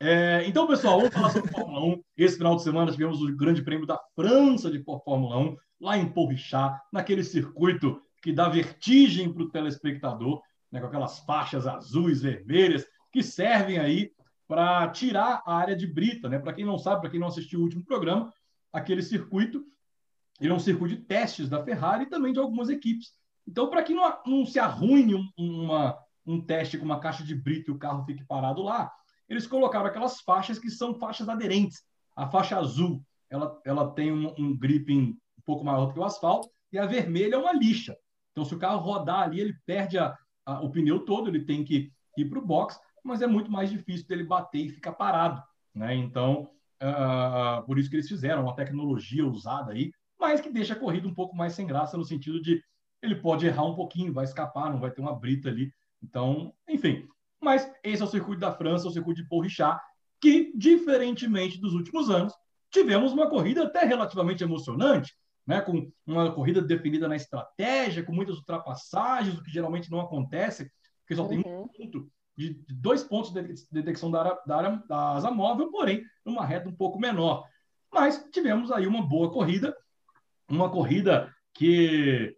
É, 0.00 0.42
então, 0.48 0.66
pessoal, 0.66 0.98
vamos 0.98 1.14
falar 1.14 1.30
sobre 1.30 1.52
Fórmula 1.52 1.94
1. 1.94 2.02
Esse 2.16 2.38
final 2.38 2.56
de 2.56 2.64
semana 2.64 2.90
tivemos 2.90 3.22
o 3.22 3.36
Grande 3.36 3.62
Prêmio 3.62 3.86
da 3.86 4.00
França 4.16 4.68
de 4.68 4.82
Fórmula 4.82 5.38
1, 5.38 5.56
lá 5.80 5.96
em 5.96 6.12
Porrichat, 6.12 6.76
naquele 6.92 7.22
circuito 7.22 8.02
que 8.20 8.32
dá 8.32 8.48
vertigem 8.48 9.32
para 9.32 9.44
o 9.44 9.48
telespectador, 9.48 10.42
né, 10.72 10.80
com 10.80 10.86
aquelas 10.86 11.20
faixas 11.20 11.68
azuis, 11.68 12.20
vermelhas, 12.20 12.84
que 13.12 13.22
servem 13.22 13.78
aí 13.78 14.12
para 14.46 14.88
tirar 14.88 15.42
a 15.46 15.54
área 15.54 15.76
de 15.76 15.86
brita, 15.86 16.28
né? 16.28 16.38
Para 16.38 16.52
quem 16.52 16.64
não 16.64 16.78
sabe, 16.78 17.02
para 17.02 17.10
quem 17.10 17.20
não 17.20 17.28
assistiu 17.28 17.60
o 17.60 17.62
último 17.62 17.84
programa, 17.84 18.32
aquele 18.72 19.02
circuito 19.02 19.64
ele 20.40 20.50
é 20.50 20.54
um 20.54 20.60
circuito 20.60 20.96
de 20.96 21.02
testes 21.02 21.48
da 21.48 21.62
Ferrari 21.62 22.04
e 22.04 22.08
também 22.08 22.32
de 22.32 22.38
algumas 22.38 22.70
equipes. 22.70 23.12
Então, 23.46 23.68
para 23.68 23.82
que 23.82 23.92
não, 23.92 24.18
não, 24.24 24.46
se 24.46 24.58
arruine 24.58 25.14
um, 25.14 25.30
uma, 25.36 25.98
um 26.26 26.40
teste 26.40 26.78
com 26.78 26.84
uma 26.84 26.98
caixa 26.98 27.22
de 27.22 27.34
brita 27.34 27.70
e 27.70 27.74
o 27.74 27.78
carro 27.78 28.04
fique 28.04 28.24
parado 28.24 28.62
lá, 28.62 28.90
eles 29.28 29.46
colocaram 29.46 29.86
aquelas 29.86 30.20
faixas 30.22 30.58
que 30.58 30.70
são 30.70 30.94
faixas 30.94 31.28
aderentes. 31.28 31.82
A 32.16 32.26
faixa 32.26 32.58
azul, 32.58 33.04
ela, 33.28 33.60
ela 33.64 33.92
tem 33.92 34.10
um, 34.10 34.34
um 34.38 34.56
gripping 34.56 35.16
um 35.38 35.42
pouco 35.44 35.64
maior 35.64 35.86
do 35.86 35.92
que 35.92 35.98
o 35.98 36.04
asfalto, 36.04 36.48
e 36.72 36.78
a 36.78 36.86
vermelha 36.86 37.34
é 37.34 37.38
uma 37.38 37.52
lixa. 37.52 37.96
Então, 38.32 38.44
se 38.44 38.54
o 38.54 38.58
carro 38.58 38.80
rodar 38.80 39.20
ali, 39.20 39.40
ele 39.40 39.54
perde 39.66 39.98
a, 39.98 40.16
a, 40.46 40.60
o 40.62 40.70
pneu 40.70 41.04
todo, 41.04 41.28
ele 41.28 41.44
tem 41.44 41.62
que 41.64 41.92
ir 42.16 42.24
para 42.26 42.38
o 42.38 42.46
box 42.46 42.78
mas 43.04 43.22
é 43.22 43.26
muito 43.26 43.50
mais 43.50 43.70
difícil 43.70 44.06
dele 44.06 44.24
bater 44.24 44.66
e 44.66 44.70
ficar 44.70 44.92
parado. 44.92 45.42
Né? 45.74 45.94
Então, 45.94 46.50
uh, 46.82 47.64
por 47.66 47.78
isso 47.78 47.88
que 47.88 47.96
eles 47.96 48.08
fizeram 48.08 48.42
uma 48.42 48.54
tecnologia 48.54 49.26
usada 49.26 49.72
aí, 49.72 49.92
mas 50.18 50.40
que 50.40 50.50
deixa 50.50 50.74
a 50.74 50.78
corrida 50.78 51.08
um 51.08 51.14
pouco 51.14 51.36
mais 51.36 51.54
sem 51.54 51.66
graça, 51.66 51.96
no 51.96 52.04
sentido 52.04 52.40
de 52.40 52.62
ele 53.02 53.14
pode 53.14 53.46
errar 53.46 53.64
um 53.64 53.74
pouquinho, 53.74 54.12
vai 54.12 54.24
escapar, 54.24 54.70
não 54.70 54.78
vai 54.78 54.90
ter 54.90 55.00
uma 55.00 55.14
brita 55.14 55.48
ali. 55.48 55.72
Então, 56.02 56.52
enfim. 56.68 57.08
Mas 57.40 57.70
esse 57.82 58.02
é 58.02 58.04
o 58.04 58.08
circuito 58.08 58.40
da 58.40 58.52
França, 58.52 58.86
o 58.86 58.90
circuito 58.90 59.22
de 59.22 59.28
Paul-Richard, 59.28 59.80
que, 60.20 60.52
diferentemente 60.54 61.58
dos 61.58 61.72
últimos 61.72 62.10
anos, 62.10 62.34
tivemos 62.70 63.12
uma 63.12 63.30
corrida 63.30 63.64
até 63.64 63.84
relativamente 63.84 64.44
emocionante, 64.44 65.14
né? 65.46 65.62
com 65.62 65.90
uma 66.06 66.30
corrida 66.32 66.60
definida 66.60 67.08
na 67.08 67.16
estratégia, 67.16 68.04
com 68.04 68.12
muitas 68.12 68.36
ultrapassagens, 68.36 69.38
o 69.38 69.42
que 69.42 69.50
geralmente 69.50 69.90
não 69.90 70.00
acontece, 70.00 70.70
porque 71.00 71.16
só 71.16 71.22
uhum. 71.22 71.28
tem 71.28 71.38
um 71.38 71.48
uhum. 71.48 71.68
ponto 71.68 72.10
de 72.48 72.74
dois 72.74 73.02
pontos 73.02 73.32
de 73.32 73.42
detecção 73.70 74.10
da, 74.10 74.20
área, 74.20 74.38
da, 74.46 74.56
área, 74.56 74.82
da 74.88 75.12
asa 75.12 75.30
móvel, 75.30 75.70
porém, 75.70 76.02
numa 76.24 76.44
reta 76.44 76.68
um 76.68 76.74
pouco 76.74 76.98
menor. 76.98 77.44
Mas 77.92 78.26
tivemos 78.32 78.72
aí 78.72 78.86
uma 78.86 79.02
boa 79.02 79.30
corrida, 79.30 79.76
uma 80.48 80.70
corrida 80.70 81.34
que 81.52 82.34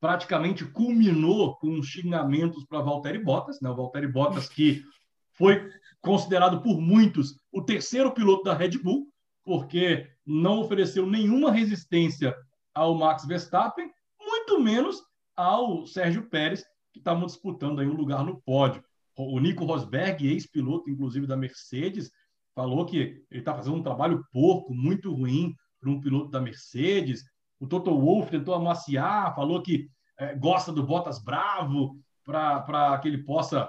praticamente 0.00 0.64
culminou 0.64 1.56
com 1.56 1.82
xingamentos 1.82 2.64
para 2.64 2.80
Valtteri 2.80 3.18
Bottas, 3.18 3.60
né? 3.60 3.68
O 3.70 3.74
Valtteri 3.74 4.06
Bottas 4.06 4.48
que 4.48 4.84
foi 5.32 5.68
considerado 6.00 6.62
por 6.62 6.80
muitos 6.80 7.36
o 7.50 7.62
terceiro 7.62 8.12
piloto 8.12 8.44
da 8.44 8.54
Red 8.54 8.78
Bull, 8.78 9.08
porque 9.44 10.08
não 10.24 10.60
ofereceu 10.60 11.06
nenhuma 11.06 11.50
resistência 11.50 12.36
ao 12.74 12.94
Max 12.94 13.24
Verstappen, 13.24 13.90
muito 14.20 14.60
menos 14.60 15.02
ao 15.36 15.86
Sérgio 15.86 16.28
Pérez, 16.28 16.64
que 16.92 16.98
estavam 16.98 17.26
disputando 17.26 17.80
aí 17.80 17.86
um 17.86 17.94
lugar 17.94 18.24
no 18.24 18.40
pódio. 18.42 18.84
O 19.16 19.38
Nico 19.38 19.64
Rosberg, 19.64 20.26
ex-piloto, 20.26 20.90
inclusive, 20.90 21.26
da 21.26 21.36
Mercedes, 21.36 22.10
falou 22.54 22.86
que 22.86 22.96
ele 23.30 23.40
está 23.40 23.54
fazendo 23.54 23.76
um 23.76 23.82
trabalho 23.82 24.24
porco, 24.32 24.74
muito 24.74 25.12
ruim 25.12 25.54
para 25.80 25.90
um 25.90 26.00
piloto 26.00 26.30
da 26.30 26.40
Mercedes. 26.40 27.24
O 27.60 27.66
Toto 27.66 27.98
Wolff 27.98 28.30
tentou 28.30 28.54
amaciar, 28.54 29.34
falou 29.34 29.62
que 29.62 29.88
é, 30.18 30.34
gosta 30.34 30.72
do 30.72 30.82
Bottas 30.82 31.22
bravo 31.22 31.96
para 32.24 32.98
que 32.98 33.08
ele 33.08 33.24
possa 33.24 33.68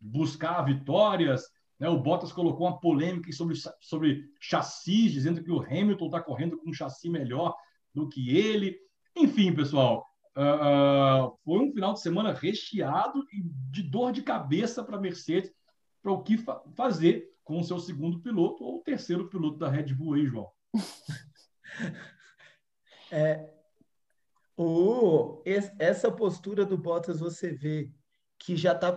buscar 0.00 0.62
vitórias. 0.62 1.42
Né? 1.78 1.88
O 1.88 2.00
Bottas 2.00 2.32
colocou 2.32 2.66
uma 2.66 2.80
polêmica 2.80 3.30
sobre, 3.32 3.54
sobre 3.80 4.24
chassis, 4.40 5.12
dizendo 5.12 5.42
que 5.42 5.50
o 5.50 5.60
Hamilton 5.60 6.06
está 6.06 6.20
correndo 6.20 6.58
com 6.58 6.70
um 6.70 6.74
chassi 6.74 7.08
melhor 7.08 7.54
do 7.94 8.08
que 8.08 8.36
ele. 8.36 8.76
Enfim, 9.16 9.52
pessoal, 9.52 10.06
Uh, 10.40 11.36
foi 11.44 11.58
um 11.58 11.70
final 11.70 11.92
de 11.92 12.00
semana 12.00 12.32
recheado 12.32 13.22
de 13.70 13.82
dor 13.82 14.10
de 14.10 14.22
cabeça 14.22 14.82
para 14.82 14.96
a 14.96 15.00
Mercedes 15.00 15.52
para 16.00 16.12
o 16.12 16.22
que 16.22 16.38
fa 16.38 16.62
fazer 16.74 17.30
com 17.44 17.60
o 17.60 17.64
seu 17.64 17.78
segundo 17.78 18.20
piloto 18.20 18.64
ou 18.64 18.82
terceiro 18.82 19.28
piloto 19.28 19.58
da 19.58 19.68
Red 19.68 19.92
Bull 19.92 20.14
aí, 20.14 20.26
João. 20.26 20.50
É, 23.12 23.50
essa 25.80 26.12
postura 26.12 26.64
do 26.64 26.78
Bottas 26.78 27.18
você 27.18 27.50
vê 27.52 27.90
que 28.38 28.54
já 28.54 28.72
está 28.72 28.92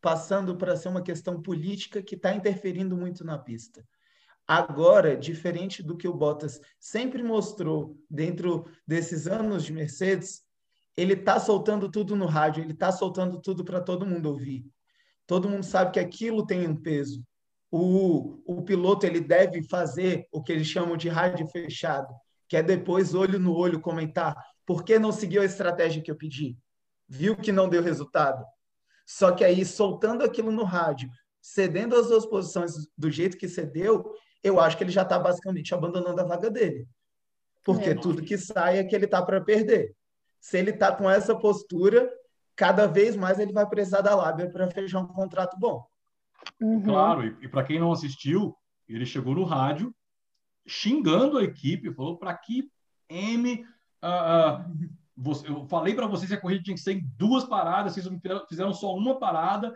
passando 0.00 0.56
para 0.56 0.76
ser 0.76 0.88
uma 0.88 1.02
questão 1.02 1.42
política 1.42 2.00
que 2.00 2.14
está 2.14 2.32
interferindo 2.32 2.96
muito 2.96 3.24
na 3.24 3.36
pista. 3.36 3.84
Agora, 4.46 5.16
diferente 5.16 5.82
do 5.82 5.96
que 5.96 6.06
o 6.06 6.14
Bottas 6.14 6.60
sempre 6.78 7.24
mostrou 7.24 7.98
dentro 8.08 8.70
desses 8.86 9.26
anos 9.26 9.64
de 9.64 9.72
Mercedes, 9.72 10.45
ele 10.96 11.12
está 11.12 11.38
soltando 11.38 11.90
tudo 11.90 12.16
no 12.16 12.26
rádio, 12.26 12.62
ele 12.62 12.72
está 12.72 12.90
soltando 12.90 13.40
tudo 13.40 13.64
para 13.64 13.80
todo 13.80 14.06
mundo 14.06 14.26
ouvir. 14.26 14.64
Todo 15.26 15.48
mundo 15.48 15.64
sabe 15.64 15.92
que 15.92 16.00
aquilo 16.00 16.46
tem 16.46 16.66
um 16.66 16.74
peso. 16.74 17.22
O, 17.70 18.40
o 18.46 18.62
piloto 18.62 19.04
ele 19.04 19.20
deve 19.20 19.62
fazer 19.68 20.26
o 20.32 20.42
que 20.42 20.52
eles 20.52 20.66
chamam 20.66 20.96
de 20.96 21.08
rádio 21.08 21.46
fechado, 21.48 22.14
que 22.48 22.56
é 22.56 22.62
depois 22.62 23.14
olho 23.14 23.38
no 23.38 23.54
olho 23.54 23.80
comentar 23.80 24.34
por 24.64 24.84
que 24.84 24.98
não 24.98 25.12
seguiu 25.12 25.42
a 25.42 25.44
estratégia 25.44 26.02
que 26.02 26.10
eu 26.10 26.16
pedi, 26.16 26.56
viu 27.08 27.36
que 27.36 27.52
não 27.52 27.68
deu 27.68 27.82
resultado. 27.82 28.44
Só 29.06 29.32
que 29.32 29.44
aí 29.44 29.64
soltando 29.64 30.24
aquilo 30.24 30.50
no 30.50 30.64
rádio, 30.64 31.10
cedendo 31.42 31.94
as 31.94 32.08
duas 32.08 32.24
posições 32.24 32.72
do 32.96 33.10
jeito 33.10 33.36
que 33.36 33.48
cedeu, 33.48 34.12
eu 34.42 34.58
acho 34.58 34.76
que 34.76 34.84
ele 34.84 34.90
já 34.90 35.02
está 35.02 35.18
basicamente 35.18 35.74
abandonando 35.74 36.20
a 36.20 36.24
vaga 36.24 36.50
dele, 36.50 36.88
porque 37.64 37.90
é. 37.90 37.94
tudo 37.94 38.22
que 38.22 38.38
sai 38.38 38.78
é 38.78 38.84
que 38.84 38.94
ele 38.94 39.04
está 39.04 39.22
para 39.22 39.40
perder 39.40 39.94
se 40.40 40.58
ele 40.58 40.70
está 40.70 40.94
com 40.94 41.10
essa 41.10 41.34
postura, 41.34 42.10
cada 42.54 42.86
vez 42.86 43.16
mais 43.16 43.38
ele 43.38 43.52
vai 43.52 43.66
precisar 43.66 44.00
da 44.00 44.14
lábia 44.14 44.50
para 44.50 44.70
fechar 44.70 45.00
um 45.00 45.06
contrato 45.06 45.58
bom. 45.58 45.84
Uhum. 46.60 46.82
Claro, 46.82 47.26
e, 47.26 47.44
e 47.44 47.48
para 47.48 47.64
quem 47.64 47.78
não 47.78 47.92
assistiu, 47.92 48.56
ele 48.88 49.04
chegou 49.04 49.34
no 49.34 49.44
rádio 49.44 49.94
xingando 50.66 51.38
a 51.38 51.44
equipe, 51.44 51.92
falou 51.94 52.18
para 52.18 52.34
que 52.34 52.68
M. 53.08 53.64
Uh, 54.02 54.06
uh, 54.06 54.88
você, 55.16 55.48
eu 55.48 55.64
falei 55.66 55.94
para 55.94 56.06
vocês 56.06 56.28
que 56.28 56.36
a 56.36 56.40
corrida 56.40 56.62
tinha 56.62 56.74
que 56.74 56.82
ser 56.82 56.92
em 56.92 57.10
duas 57.16 57.44
paradas, 57.44 57.94
vocês 57.94 58.06
fizeram 58.48 58.74
só 58.74 58.94
uma 58.94 59.18
parada, 59.18 59.72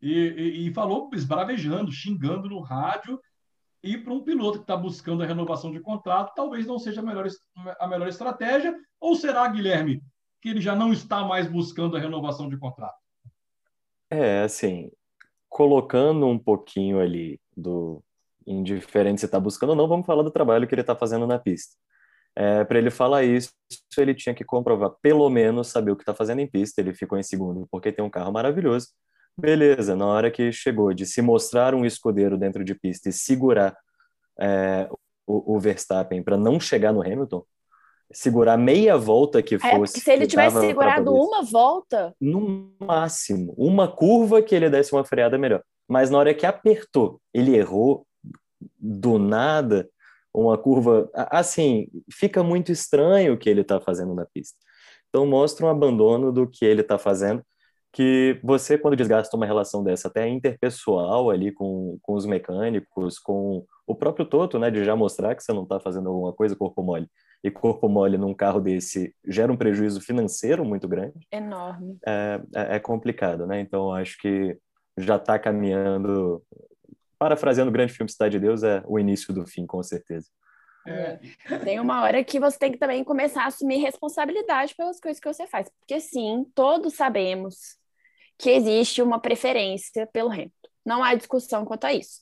e, 0.00 0.12
e, 0.12 0.68
e 0.68 0.74
falou 0.74 1.08
esbravejando, 1.12 1.92
xingando 1.92 2.48
no 2.48 2.60
rádio, 2.60 3.20
e 3.82 3.98
para 3.98 4.12
um 4.12 4.22
piloto 4.22 4.58
que 4.58 4.64
está 4.64 4.76
buscando 4.76 5.22
a 5.22 5.26
renovação 5.26 5.72
de 5.72 5.80
contrato, 5.80 6.34
talvez 6.34 6.66
não 6.66 6.78
seja 6.78 7.00
a 7.00 7.04
melhor, 7.04 7.26
a 7.80 7.88
melhor 7.88 8.08
estratégia. 8.08 8.74
Ou 9.00 9.16
será, 9.16 9.46
Guilherme, 9.48 10.00
que 10.40 10.50
ele 10.50 10.60
já 10.60 10.76
não 10.76 10.92
está 10.92 11.24
mais 11.24 11.48
buscando 11.48 11.96
a 11.96 12.00
renovação 12.00 12.48
de 12.48 12.56
contrato? 12.56 12.96
É, 14.08 14.42
assim, 14.42 14.90
colocando 15.48 16.26
um 16.26 16.38
pouquinho 16.38 17.00
ali 17.00 17.40
do 17.56 18.02
indiferente 18.46 19.20
se 19.20 19.26
está 19.26 19.40
buscando 19.40 19.70
ou 19.70 19.76
não, 19.76 19.88
vamos 19.88 20.06
falar 20.06 20.22
do 20.22 20.30
trabalho 20.30 20.66
que 20.66 20.74
ele 20.74 20.80
está 20.80 20.94
fazendo 20.94 21.26
na 21.26 21.38
pista. 21.38 21.76
É, 22.34 22.64
para 22.64 22.78
ele 22.78 22.90
falar 22.90 23.24
isso, 23.24 23.52
ele 23.96 24.14
tinha 24.14 24.34
que 24.34 24.44
comprovar, 24.44 24.90
pelo 25.02 25.28
menos, 25.28 25.68
saber 25.68 25.90
o 25.90 25.96
que 25.96 26.02
está 26.02 26.14
fazendo 26.14 26.40
em 26.40 26.46
pista. 26.46 26.80
Ele 26.80 26.94
ficou 26.94 27.18
em 27.18 27.22
segundo 27.22 27.66
porque 27.70 27.92
tem 27.92 28.04
um 28.04 28.10
carro 28.10 28.32
maravilhoso. 28.32 28.88
Beleza, 29.36 29.96
na 29.96 30.06
hora 30.06 30.30
que 30.30 30.52
chegou 30.52 30.92
de 30.92 31.06
se 31.06 31.22
mostrar 31.22 31.74
um 31.74 31.84
escudeiro 31.84 32.36
dentro 32.36 32.62
de 32.64 32.74
pista 32.74 33.08
e 33.08 33.12
segurar 33.12 33.76
é, 34.38 34.88
o, 35.26 35.54
o, 35.56 35.58
Verstappen 35.58 36.22
para 36.22 36.36
não 36.36 36.60
chegar 36.60 36.92
no 36.92 37.00
Hamilton, 37.00 37.44
segurar 38.12 38.58
meia 38.58 38.96
volta 38.96 39.42
que 39.42 39.54
é, 39.54 39.58
fosse. 39.58 39.98
É, 39.98 40.00
se 40.02 40.10
ele 40.10 40.26
tivesse 40.26 40.60
segurado 40.60 41.14
uma 41.14 41.42
volta. 41.42 42.14
No 42.20 42.72
máximo, 42.78 43.54
uma 43.56 43.88
curva 43.88 44.42
que 44.42 44.54
ele 44.54 44.68
desse 44.68 44.92
uma 44.92 45.04
freada 45.04 45.38
melhor. 45.38 45.62
Mas 45.88 46.10
na 46.10 46.18
hora 46.18 46.34
que 46.34 46.46
apertou, 46.46 47.20
ele 47.32 47.56
errou 47.56 48.06
do 48.78 49.18
nada 49.18 49.88
uma 50.32 50.56
curva. 50.56 51.10
Assim, 51.14 51.88
fica 52.10 52.42
muito 52.42 52.72
estranho 52.72 53.34
o 53.34 53.38
que 53.38 53.48
ele 53.48 53.62
está 53.62 53.80
fazendo 53.80 54.14
na 54.14 54.24
pista. 54.26 54.56
Então, 55.08 55.26
mostra 55.26 55.66
um 55.66 55.68
abandono 55.68 56.32
do 56.32 56.48
que 56.48 56.64
ele 56.64 56.80
está 56.80 56.96
fazendo, 56.96 57.44
que 57.92 58.40
você, 58.42 58.78
quando 58.78 58.96
desgasta 58.96 59.36
uma 59.36 59.44
relação 59.44 59.84
dessa, 59.84 60.08
até 60.08 60.26
interpessoal 60.26 61.30
ali 61.30 61.52
com, 61.52 61.98
com 62.00 62.14
os 62.14 62.24
mecânicos, 62.24 63.18
com 63.18 63.66
o 63.86 63.94
próprio 63.94 64.24
Toto, 64.24 64.58
né, 64.58 64.70
de 64.70 64.82
já 64.82 64.96
mostrar 64.96 65.34
que 65.34 65.42
você 65.42 65.52
não 65.52 65.64
está 65.64 65.78
fazendo 65.78 66.08
alguma 66.08 66.32
coisa 66.32 66.56
corpo 66.56 66.82
mole, 66.82 67.06
e 67.44 67.50
corpo 67.50 67.88
mole 67.88 68.16
num 68.16 68.32
carro 68.32 68.60
desse 68.60 69.14
gera 69.28 69.52
um 69.52 69.56
prejuízo 69.56 70.00
financeiro 70.00 70.64
muito 70.64 70.88
grande. 70.88 71.26
Enorme. 71.30 71.98
É, 72.06 72.40
é, 72.54 72.76
é 72.76 72.78
complicado, 72.78 73.46
né? 73.46 73.60
Então, 73.60 73.92
acho 73.92 74.16
que 74.18 74.56
já 74.96 75.16
está 75.16 75.38
caminhando 75.38 76.42
parafraseando 77.18 77.70
o 77.70 77.72
grande 77.72 77.92
filme 77.92 78.10
Cidade 78.10 78.32
de 78.32 78.40
Deus, 78.40 78.64
é 78.64 78.82
o 78.84 78.98
início 78.98 79.32
do 79.32 79.46
fim, 79.46 79.64
com 79.64 79.80
certeza. 79.82 80.26
É. 80.84 81.20
Tem 81.62 81.78
uma 81.78 82.02
hora 82.02 82.24
que 82.24 82.40
você 82.40 82.58
tem 82.58 82.72
que 82.72 82.78
também 82.78 83.04
começar 83.04 83.44
a 83.44 83.46
assumir 83.46 83.76
responsabilidade 83.76 84.74
pelas 84.74 84.98
coisas 84.98 85.20
que 85.20 85.32
você 85.32 85.46
faz. 85.46 85.70
Porque, 85.78 86.00
sim, 86.00 86.44
todos 86.52 86.94
sabemos 86.94 87.80
que 88.42 88.50
existe 88.50 89.00
uma 89.00 89.20
preferência 89.20 90.06
pelo 90.08 90.30
Hamilton. 90.30 90.52
Não 90.84 91.02
há 91.02 91.14
discussão 91.14 91.64
quanto 91.64 91.84
a 91.84 91.94
isso. 91.94 92.20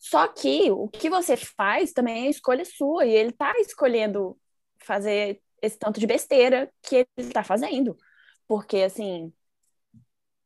Só 0.00 0.26
que 0.28 0.70
o 0.70 0.88
que 0.88 1.10
você 1.10 1.36
faz 1.36 1.92
também 1.92 2.26
é 2.26 2.30
escolha 2.30 2.64
sua, 2.64 3.04
e 3.06 3.10
ele 3.10 3.30
está 3.30 3.52
escolhendo 3.58 4.38
fazer 4.78 5.42
esse 5.60 5.78
tanto 5.78 6.00
de 6.00 6.06
besteira 6.06 6.72
que 6.82 6.96
ele 6.96 7.28
está 7.28 7.42
fazendo. 7.44 7.96
Porque, 8.46 8.78
assim, 8.78 9.32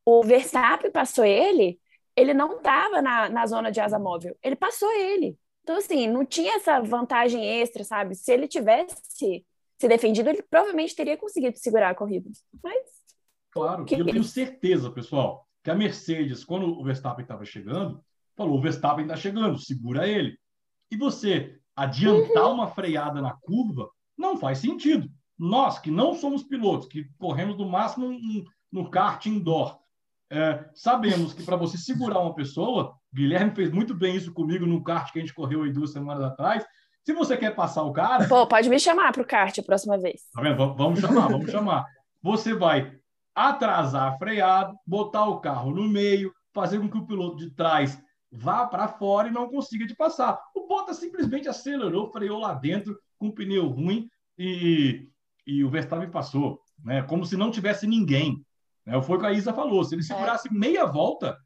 o 0.05 0.23
Verstappen 0.23 0.91
passou 0.91 1.23
ele 1.25 1.79
ele 2.15 2.33
não 2.33 2.57
estava 2.57 3.01
na, 3.01 3.29
na 3.29 3.45
zona 3.45 3.71
de 3.71 3.79
asa 3.79 3.99
móvel, 3.99 4.37
ele 4.41 4.55
passou 4.55 4.91
ele. 4.93 5.37
Então, 5.63 5.77
assim, 5.77 6.07
não 6.07 6.25
tinha 6.25 6.55
essa 6.55 6.81
vantagem 6.81 7.61
extra, 7.61 7.83
sabe? 7.83 8.15
Se 8.15 8.31
ele 8.31 8.47
tivesse 8.47 8.95
se 9.79 9.87
defendido, 9.87 10.29
ele 10.29 10.43
provavelmente 10.43 10.95
teria 10.95 11.17
conseguido 11.17 11.57
segurar 11.57 11.89
a 11.89 11.95
corrida. 11.95 12.29
Mas. 12.63 12.92
Claro, 13.53 13.85
que... 13.85 13.95
eu 13.95 14.05
tenho 14.05 14.23
certeza, 14.23 14.89
pessoal, 14.89 15.47
que 15.63 15.69
a 15.69 15.75
Mercedes, 15.75 16.43
quando 16.43 16.65
o 16.67 16.83
Verstappen 16.83 17.21
estava 17.21 17.45
chegando, 17.45 18.03
falou: 18.35 18.57
o 18.57 18.61
Verstappen 18.61 19.05
está 19.05 19.15
chegando, 19.15 19.59
segura 19.59 20.07
ele. 20.07 20.37
E 20.91 20.97
você 20.97 21.57
adiantar 21.75 22.45
uhum. 22.45 22.53
uma 22.53 22.67
freada 22.67 23.21
na 23.21 23.33
curva 23.33 23.89
não 24.17 24.37
faz 24.37 24.59
sentido. 24.59 25.09
Nós, 25.37 25.79
que 25.79 25.89
não 25.89 26.13
somos 26.13 26.43
pilotos, 26.43 26.87
que 26.87 27.07
corremos 27.17 27.57
no 27.57 27.67
máximo 27.67 28.11
no, 28.71 28.89
kart 28.89 29.25
indoor, 29.25 29.79
é, 30.31 30.65
sabemos 30.73 31.33
que 31.33 31.43
para 31.43 31.55
você 31.55 31.77
segurar 31.77 32.19
uma 32.19 32.33
pessoa, 32.33 32.95
Guilherme 33.13 33.55
fez 33.55 33.71
muito 33.71 33.93
bem 33.93 34.15
isso 34.15 34.33
comigo 34.33 34.65
no 34.65 34.83
kart 34.83 35.11
que 35.11 35.19
a 35.19 35.21
gente 35.21 35.33
correu 35.33 35.63
aí 35.63 35.71
duas 35.71 35.91
semanas 35.91 36.23
atrás. 36.23 36.65
Se 37.03 37.13
você 37.13 37.35
quer 37.35 37.53
passar 37.53 37.83
o 37.83 37.91
cara. 37.91 38.27
Pô, 38.27 38.47
pode 38.47 38.69
me 38.69 38.79
chamar 38.79 39.11
para 39.11 39.21
o 39.21 39.25
kart 39.25 39.57
a 39.59 39.63
próxima 39.63 39.97
vez. 39.97 40.21
Tá? 40.33 40.41
Vamos 40.53 40.99
chamar, 40.99 41.27
vamos 41.27 41.51
chamar. 41.51 41.85
Você 42.21 42.53
vai 42.53 42.97
atrasar 43.35 44.13
a 44.13 44.17
freada, 44.17 44.73
botar 44.85 45.27
o 45.27 45.39
carro 45.39 45.71
no 45.71 45.87
meio, 45.87 46.33
fazer 46.53 46.79
com 46.79 46.89
que 46.89 46.97
o 46.97 47.05
piloto 47.05 47.37
de 47.37 47.51
trás 47.51 48.01
vá 48.31 48.65
para 48.65 48.87
fora 48.87 49.27
e 49.27 49.31
não 49.31 49.49
consiga 49.49 49.85
te 49.85 49.95
passar. 49.95 50.39
O 50.55 50.67
Bottas 50.67 50.97
simplesmente 50.97 51.47
acelerou, 51.47 52.11
freou 52.11 52.39
lá 52.39 52.53
dentro 52.53 52.99
com 53.17 53.27
o 53.27 53.33
pneu 53.33 53.67
ruim 53.67 54.09
e, 54.37 55.07
e 55.45 55.63
o 55.63 55.69
Verstappen 55.69 56.09
passou, 56.09 56.59
né? 56.83 57.03
Como 57.03 57.25
se 57.25 57.37
não 57.37 57.51
tivesse 57.51 57.85
ninguém. 57.85 58.43
Né? 58.85 59.01
Foi 59.01 59.17
o 59.17 59.19
que 59.19 59.25
a 59.25 59.31
Isa 59.31 59.53
falou. 59.53 59.83
Se 59.83 59.95
ele 59.95 60.03
segurasse 60.03 60.47
é. 60.47 60.51
meia 60.51 60.85
volta, 60.85 61.37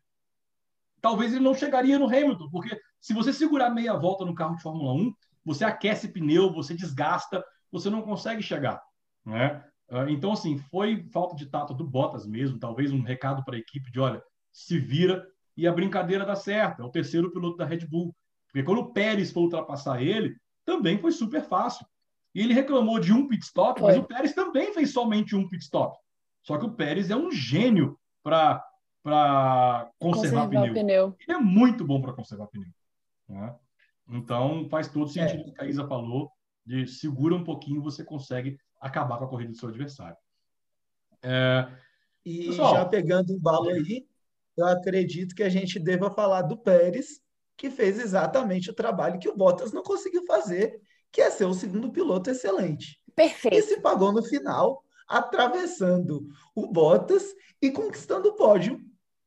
talvez 1.01 1.33
ele 1.33 1.43
não 1.43 1.53
chegaria 1.53 1.99
no 1.99 2.05
Hamilton, 2.05 2.49
porque 2.49 2.79
se 2.99 3.13
você 3.13 3.31
segurar 3.31 3.69
meia 3.69 3.95
volta 3.95 4.25
no 4.25 4.35
carro 4.35 4.55
de 4.55 4.61
Fórmula 4.61 4.93
1, 4.93 5.13
você 5.45 5.63
aquece 5.63 6.09
pneu, 6.09 6.51
você 6.51 6.73
desgasta, 6.73 7.43
você 7.71 7.89
não 7.89 8.01
consegue 8.01 8.41
chegar. 8.41 8.81
Né? 9.25 9.63
Ah, 9.89 10.09
então, 10.09 10.33
assim, 10.33 10.57
foi 10.57 11.03
falta 11.11 11.35
de 11.35 11.45
tato 11.45 11.73
do 11.73 11.85
Bottas 11.85 12.25
mesmo, 12.27 12.59
talvez 12.59 12.91
um 12.91 13.01
recado 13.01 13.43
para 13.43 13.55
a 13.55 13.59
equipe 13.59 13.91
de, 13.91 13.99
olha, 13.99 14.21
se 14.51 14.77
vira 14.77 15.25
e 15.55 15.65
a 15.65 15.71
brincadeira 15.71 16.25
dá 16.25 16.35
certo. 16.35 16.81
É 16.81 16.85
o 16.85 16.91
terceiro 16.91 17.31
piloto 17.31 17.57
da 17.57 17.65
Red 17.65 17.85
Bull. 17.87 18.15
Porque 18.47 18.63
quando 18.63 18.79
o 18.79 18.93
Pérez 18.93 19.31
foi 19.31 19.43
ultrapassar 19.43 20.01
ele, 20.01 20.35
também 20.65 20.97
foi 20.97 21.11
super 21.11 21.41
fácil. 21.41 21.85
E 22.35 22.41
ele 22.41 22.53
reclamou 22.53 22.99
de 22.99 23.11
um 23.11 23.27
pit 23.27 23.43
stop, 23.43 23.79
foi. 23.79 23.93
mas 23.93 24.03
o 24.03 24.05
Pérez 24.05 24.33
também 24.33 24.73
fez 24.73 24.91
somente 24.91 25.35
um 25.35 25.47
pit 25.47 25.63
stop. 25.63 25.97
Só 26.43 26.57
que 26.57 26.65
o 26.65 26.71
Pérez 26.71 27.09
é 27.09 27.15
um 27.15 27.31
gênio 27.31 27.97
para 28.21 28.63
conservar, 29.03 29.91
conservar 29.99 30.49
pneu. 30.49 30.73
pneu. 30.73 31.15
Ele 31.19 31.37
é 31.37 31.39
muito 31.39 31.83
bom 31.83 32.01
para 32.01 32.13
conservar 32.13 32.47
pneu. 32.47 32.69
Né? 33.27 33.55
Então, 34.09 34.67
faz 34.69 34.87
todo 34.87 35.07
sentido 35.07 35.43
é. 35.43 35.47
o 35.47 35.53
que 35.53 35.61
a 35.61 35.67
Isa 35.67 35.87
falou, 35.87 36.31
de 36.65 36.85
segura 36.87 37.35
um 37.35 37.43
pouquinho, 37.43 37.81
você 37.81 38.03
consegue 38.03 38.59
acabar 38.79 39.17
com 39.17 39.25
a 39.25 39.29
corrida 39.29 39.51
do 39.51 39.57
seu 39.57 39.69
adversário. 39.69 40.17
É... 41.21 41.67
E 42.25 42.47
Pessoal, 42.47 42.75
já 42.75 42.85
pegando 42.85 43.33
o 43.33 43.39
balo 43.39 43.69
aí, 43.69 44.05
eu 44.57 44.65
acredito 44.65 45.33
que 45.33 45.43
a 45.43 45.49
gente 45.49 45.79
deva 45.79 46.11
falar 46.11 46.41
do 46.41 46.57
Pérez, 46.57 47.21
que 47.55 47.69
fez 47.69 47.99
exatamente 47.99 48.69
o 48.69 48.73
trabalho 48.73 49.19
que 49.19 49.29
o 49.29 49.35
Bottas 49.35 49.71
não 49.71 49.81
conseguiu 49.81 50.25
fazer, 50.25 50.81
que 51.11 51.21
é 51.21 51.29
ser 51.29 51.45
o 51.45 51.53
segundo 51.53 51.91
piloto 51.91 52.29
excelente. 52.29 53.01
Perfeito. 53.15 53.55
E 53.55 53.61
se 53.61 53.81
pagou 53.81 54.11
no 54.11 54.21
final 54.21 54.83
atravessando 55.07 56.27
o 56.53 56.67
Bottas 56.67 57.33
e 57.61 57.71
conquistando 57.71 58.29
o 58.29 58.35
pódio 58.35 58.79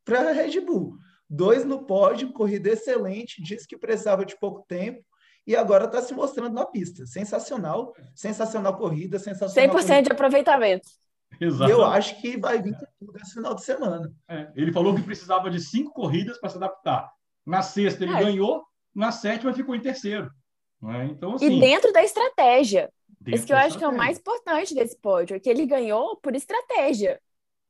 para 0.05 0.29
a 0.29 0.33
Red 0.33 0.61
Bull. 0.61 0.99
Dois 1.29 1.65
no 1.65 1.87
pódio, 1.87 2.33
corrida 2.33 2.71
excelente, 2.71 3.43
disse 3.43 3.67
que 3.67 3.79
precisava 3.79 4.27
de 4.27 4.39
pouco 4.39 4.65
tempo 4.69 5.05
e 5.51 5.57
agora 5.57 5.87
está 5.87 6.01
se 6.01 6.15
mostrando 6.15 6.55
na 6.55 6.65
pista. 6.65 7.05
Sensacional, 7.07 7.93
sensacional 8.15 8.77
corrida, 8.77 9.19
sensacional. 9.19 9.69
100% 9.69 9.73
corrida. 9.73 10.03
de 10.03 10.13
aproveitamento. 10.13 10.89
Exato. 11.41 11.69
Eu 11.69 11.85
acho 11.85 12.21
que 12.21 12.39
vai 12.39 12.63
vir 12.63 12.77
tudo 13.01 13.19
esse 13.19 13.35
final 13.35 13.53
de 13.53 13.65
semana. 13.65 14.13
É, 14.29 14.49
ele 14.55 14.73
falou 14.73 14.95
que 14.95 15.03
precisava 15.03 15.51
de 15.51 15.61
cinco 15.61 15.93
corridas 15.93 16.39
para 16.39 16.51
se 16.51 16.57
adaptar. 16.57 17.11
Na 17.45 17.63
sexta 17.63 18.05
ele 18.05 18.15
é. 18.15 18.21
ganhou, 18.23 18.63
na 18.95 19.11
sétima 19.11 19.53
ficou 19.53 19.75
em 19.75 19.81
terceiro. 19.81 20.31
Né? 20.81 21.07
Então, 21.11 21.35
assim, 21.35 21.57
e 21.57 21.61
dentro 21.61 21.93
da 21.93 22.05
estratégia. 22.05 22.89
Isso 23.27 23.45
que 23.45 23.53
eu 23.53 23.57
acho 23.57 23.77
que 23.77 23.83
é 23.83 23.89
o 23.89 23.97
mais 23.97 24.19
importante 24.19 24.73
desse 24.73 24.97
pódio, 24.97 25.35
é 25.35 25.41
que 25.41 25.51
ele 25.51 25.67
ganhou 25.67 26.17
por 26.19 26.37
estratégia. 26.37 27.21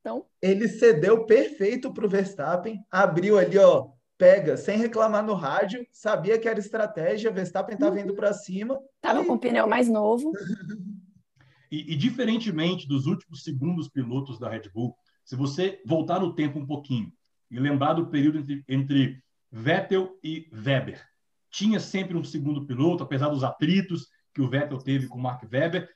Então... 0.01 0.27
Ele 0.39 0.67
cedeu 0.67 1.25
perfeito 1.25 1.91
para 1.91 2.05
o 2.05 2.09
Verstappen, 2.09 2.79
abriu 2.91 3.39
ali, 3.39 3.57
ó, 3.57 3.89
pega, 4.21 4.55
sem 4.55 4.77
reclamar 4.77 5.25
no 5.25 5.33
rádio, 5.33 5.83
sabia 5.91 6.37
que 6.37 6.47
era 6.47 6.59
estratégia, 6.59 7.31
Verstappen 7.31 7.73
estava 7.73 7.99
indo 7.99 8.13
para 8.13 8.31
cima. 8.31 8.79
Estava 8.97 9.25
com 9.25 9.33
o 9.33 9.39
pneu 9.39 9.67
mais 9.67 9.89
novo. 9.89 10.31
e, 11.71 11.93
e, 11.93 11.95
diferentemente 11.95 12.87
dos 12.87 13.07
últimos 13.07 13.43
segundos 13.43 13.89
pilotos 13.89 14.37
da 14.37 14.47
Red 14.47 14.69
Bull, 14.71 14.95
se 15.25 15.35
você 15.35 15.81
voltar 15.87 16.19
no 16.19 16.35
tempo 16.35 16.59
um 16.59 16.67
pouquinho 16.67 17.11
e 17.49 17.59
lembrar 17.59 17.93
do 17.93 18.11
período 18.11 18.37
entre, 18.37 18.63
entre 18.69 19.23
Vettel 19.51 20.15
e 20.23 20.47
Weber, 20.53 21.03
tinha 21.49 21.79
sempre 21.79 22.15
um 22.15 22.23
segundo 22.23 22.67
piloto, 22.67 23.03
apesar 23.03 23.29
dos 23.29 23.43
atritos, 23.43 24.07
que 24.35 24.41
o 24.41 24.47
Vettel 24.47 24.77
teve 24.77 25.07
com 25.07 25.17
o 25.17 25.21
Mark 25.21 25.41
Webber, 25.51 25.89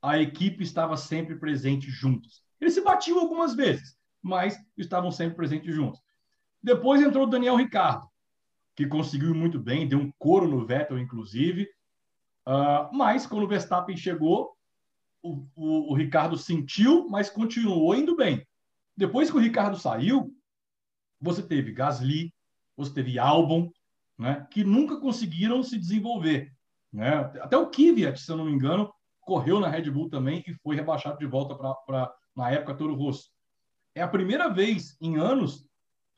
a 0.00 0.20
equipe 0.20 0.62
estava 0.62 0.96
sempre 0.96 1.34
presente 1.34 1.90
juntos. 1.90 2.44
Eles 2.60 2.74
se 2.74 2.80
batiam 2.80 3.18
algumas 3.18 3.56
vezes, 3.56 3.96
mas 4.22 4.56
estavam 4.76 5.10
sempre 5.10 5.34
presentes 5.34 5.74
juntos. 5.74 6.00
Depois 6.62 7.02
entrou 7.02 7.26
o 7.26 7.30
Daniel 7.30 7.56
Ricardo, 7.56 8.06
que 8.76 8.86
conseguiu 8.86 9.34
muito 9.34 9.58
bem, 9.58 9.88
deu 9.88 9.98
um 9.98 10.12
coro 10.18 10.46
no 10.46 10.64
Vettel, 10.64 10.98
inclusive. 10.98 11.68
Uh, 12.46 12.94
mas 12.94 13.26
quando 13.26 13.44
o 13.44 13.48
Verstappen 13.48 13.96
chegou, 13.96 14.56
o, 15.22 15.46
o, 15.54 15.92
o, 15.92 15.94
Ricardo 15.94 16.36
sentiu, 16.36 17.08
mas 17.08 17.30
continuou 17.30 17.94
indo 17.94 18.16
bem. 18.16 18.46
Depois 18.96 19.30
que 19.30 19.36
o 19.36 19.40
Ricardo 19.40 19.78
saiu, 19.78 20.34
você 21.20 21.42
teve 21.42 21.72
Gasly, 21.72 22.32
você 22.76 22.92
teve 22.92 23.18
Albon, 23.18 23.70
né, 24.18 24.46
que 24.50 24.64
nunca 24.64 25.00
conseguiram 25.00 25.62
se 25.62 25.78
desenvolver. 25.78 26.52
Né? 26.92 27.14
Até 27.40 27.56
o 27.56 27.70
Kvyat, 27.70 28.20
se 28.20 28.30
eu 28.30 28.36
não 28.36 28.44
me 28.44 28.52
engano, 28.52 28.92
correu 29.20 29.60
na 29.60 29.68
Red 29.68 29.90
Bull 29.90 30.10
também 30.10 30.42
e 30.46 30.54
foi 30.54 30.74
rebaixado 30.74 31.18
de 31.18 31.26
volta 31.26 31.54
para 31.54 32.12
na 32.34 32.50
época 32.50 32.74
Toro 32.74 32.94
Rosso. 32.94 33.30
É 33.94 34.02
a 34.02 34.08
primeira 34.08 34.48
vez 34.48 34.96
em 35.00 35.16
anos 35.16 35.66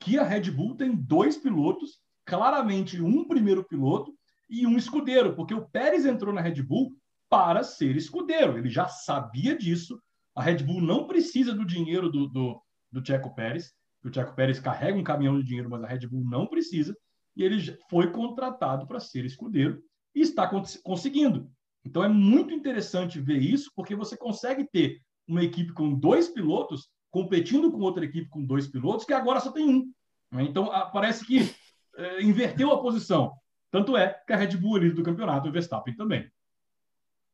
que 0.05 0.19
a 0.19 0.23
Red 0.23 0.51
Bull 0.51 0.75
tem 0.75 0.95
dois 0.95 1.35
pilotos, 1.35 1.99
claramente 2.25 3.01
um 3.01 3.27
primeiro 3.27 3.63
piloto 3.63 4.13
e 4.47 4.67
um 4.67 4.77
escudeiro, 4.77 5.35
porque 5.35 5.55
o 5.55 5.67
Pérez 5.67 6.05
entrou 6.05 6.31
na 6.31 6.41
Red 6.41 6.61
Bull 6.61 6.91
para 7.27 7.63
ser 7.63 7.95
escudeiro. 7.95 8.55
Ele 8.55 8.69
já 8.69 8.87
sabia 8.87 9.57
disso. 9.57 9.99
A 10.35 10.43
Red 10.43 10.57
Bull 10.57 10.79
não 10.79 11.07
precisa 11.07 11.55
do 11.55 11.65
dinheiro 11.65 12.07
do, 12.11 12.27
do, 12.27 12.61
do 12.91 13.03
Checo 13.03 13.33
Pérez. 13.33 13.73
O 14.03 14.13
Checo 14.13 14.35
Pérez 14.35 14.59
carrega 14.59 14.95
um 14.95 15.03
caminhão 15.03 15.39
de 15.39 15.43
dinheiro, 15.43 15.71
mas 15.71 15.83
a 15.83 15.87
Red 15.87 16.05
Bull 16.07 16.23
não 16.23 16.45
precisa. 16.45 16.95
E 17.35 17.41
ele 17.41 17.75
foi 17.89 18.11
contratado 18.11 18.85
para 18.85 18.99
ser 18.99 19.25
escudeiro 19.25 19.81
e 20.13 20.21
está 20.21 20.47
conseguindo. 20.83 21.49
Então 21.83 22.03
é 22.03 22.07
muito 22.07 22.53
interessante 22.53 23.19
ver 23.19 23.41
isso, 23.41 23.71
porque 23.75 23.95
você 23.95 24.15
consegue 24.15 24.69
ter 24.71 25.01
uma 25.27 25.43
equipe 25.43 25.73
com 25.73 25.95
dois 25.95 26.29
pilotos 26.29 26.89
competindo 27.15 27.71
com 27.71 27.79
outra 27.79 28.03
equipe 28.03 28.27
com 28.27 28.43
dois 28.43 28.67
pilotos, 28.67 29.05
que 29.05 29.13
agora 29.13 29.39
só 29.39 29.49
tem 29.49 29.69
um. 29.69 29.89
Né? 30.29 30.43
Então 30.43 30.69
parece 30.91 31.25
que 31.25 31.49
é, 31.95 32.21
inverteu 32.21 32.69
a 32.73 32.81
posição. 32.81 33.31
Tanto 33.71 33.95
é 33.95 34.21
que 34.27 34.33
a 34.33 34.35
Red 34.35 34.57
Bull 34.57 34.75
é 34.75 34.79
líder 34.81 34.95
do 34.95 35.03
campeonato 35.03 35.47
e 35.47 35.49
o 35.49 35.53
Verstappen 35.53 35.95
também. 35.95 36.29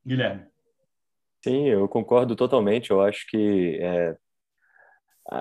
Guilherme. 0.05 0.45
Sim, 1.43 1.65
eu 1.67 1.87
concordo 1.87 2.35
totalmente. 2.35 2.91
Eu 2.91 3.01
acho 3.01 3.25
que 3.27 3.79
é, 3.81 4.15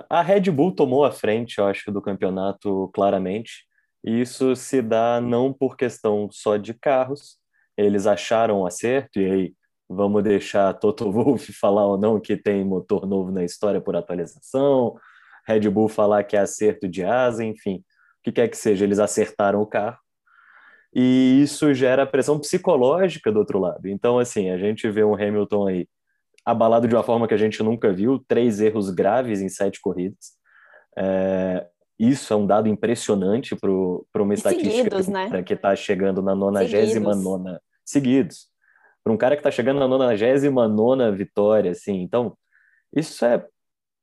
a 0.09 0.23
Red 0.23 0.51
Bull 0.51 0.75
tomou 0.75 1.05
a 1.05 1.13
frente, 1.13 1.59
eu 1.59 1.67
acho, 1.67 1.93
do 1.93 2.01
campeonato 2.01 2.91
claramente. 2.95 3.67
E 4.03 4.23
isso 4.23 4.57
se 4.57 4.81
dá 4.81 5.21
não 5.21 5.53
por 5.53 5.77
questão 5.77 6.31
só 6.33 6.57
de 6.57 6.73
carros. 6.73 7.39
Eles 7.77 8.07
acharam 8.07 8.63
um 8.63 8.67
acerto, 8.67 9.21
e 9.21 9.31
aí 9.31 9.55
vamos 9.91 10.23
deixar 10.23 10.73
Toto 10.75 11.11
Wolff 11.13 11.53
falar 11.53 11.87
ou 11.87 11.99
não 11.99 12.21
que 12.21 12.37
tem 12.37 12.65
motor 12.65 13.07
novo 13.07 13.33
na 13.33 13.45
história 13.45 13.81
por 13.81 13.97
atualização, 13.97 14.95
Red 15.47 15.69
Bull 15.69 15.89
falar 15.89 16.23
que 16.23 16.37
é 16.37 16.41
acerto 16.41 16.89
de 16.89 17.05
asa, 17.05 17.45
enfim, 17.45 17.77
o 17.77 18.23
que 18.23 18.33
quer 18.33 18.49
que 18.49 18.57
seja, 18.57 18.85
eles 18.85 19.01
acertaram 19.01 19.61
o 19.61 19.67
carro 19.67 19.99
e 20.95 21.41
isso 21.43 21.73
gera 21.73 22.07
pressão 22.07 22.39
psicológica 22.39 23.31
do 23.31 23.39
outro 23.39 23.59
lado. 23.59 23.87
Então, 23.87 24.19
assim, 24.19 24.51
a 24.51 24.59
gente 24.59 24.89
vê 24.91 25.05
um 25.05 25.15
Hamilton 25.15 25.69
aí 25.69 25.89
abalado 26.45 26.89
de 26.89 26.95
uma 26.95 27.03
forma 27.03 27.29
que 27.29 27.35
a 27.35 27.37
gente 27.37 27.63
nunca 27.63 27.93
viu, 27.93 28.19
três 28.27 28.61
erros 28.61 28.91
graves 28.91 29.41
em 29.41 29.49
sete 29.49 29.81
corridas. 29.81 30.33
É, 30.97 31.67
isso 31.99 32.33
é 32.33 32.37
um 32.37 32.47
dado 32.47 32.69
impressionante 32.69 33.55
para 33.55 34.23
uma 34.23 34.35
estatística 34.35 34.77
seguidos, 34.77 35.09
né? 35.09 35.43
que 35.43 35.55
está 35.55 35.77
chegando 35.77 36.23
na 36.23 36.35
99 36.35 37.59
seguidos. 37.85 38.51
Para 39.03 39.13
um 39.13 39.17
cara 39.17 39.37
que 39.37 39.41
está 39.41 39.51
chegando 39.51 39.81
na 39.81 39.89
99 39.89 41.17
vitória, 41.17 41.71
assim. 41.71 42.03
Então, 42.03 42.37
isso 42.95 43.25
é 43.25 43.45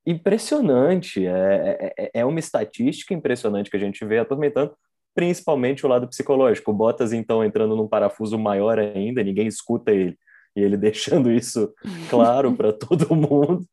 impressionante. 0.05 1.25
É, 1.25 1.93
é, 1.97 2.11
é 2.15 2.25
uma 2.25 2.39
estatística 2.39 3.13
impressionante 3.13 3.69
que 3.69 3.77
a 3.77 3.79
gente 3.79 4.03
vê 4.05 4.19
atormentando 4.19 4.73
principalmente 5.17 5.83
o 5.83 5.89
lado 5.89 6.07
psicológico. 6.07 6.69
O 6.69 6.73
Bottas, 6.75 7.11
então, 7.11 7.43
entrando 7.43 7.75
num 7.75 7.87
parafuso 7.87 8.37
maior 8.37 8.77
ainda, 8.77 9.23
ninguém 9.23 9.47
escuta 9.47 9.91
ele, 9.91 10.15
e 10.55 10.61
ele 10.61 10.77
deixando 10.77 11.31
isso 11.31 11.73
claro 12.07 12.53
para 12.53 12.71
todo 12.71 13.15
mundo. 13.15 13.65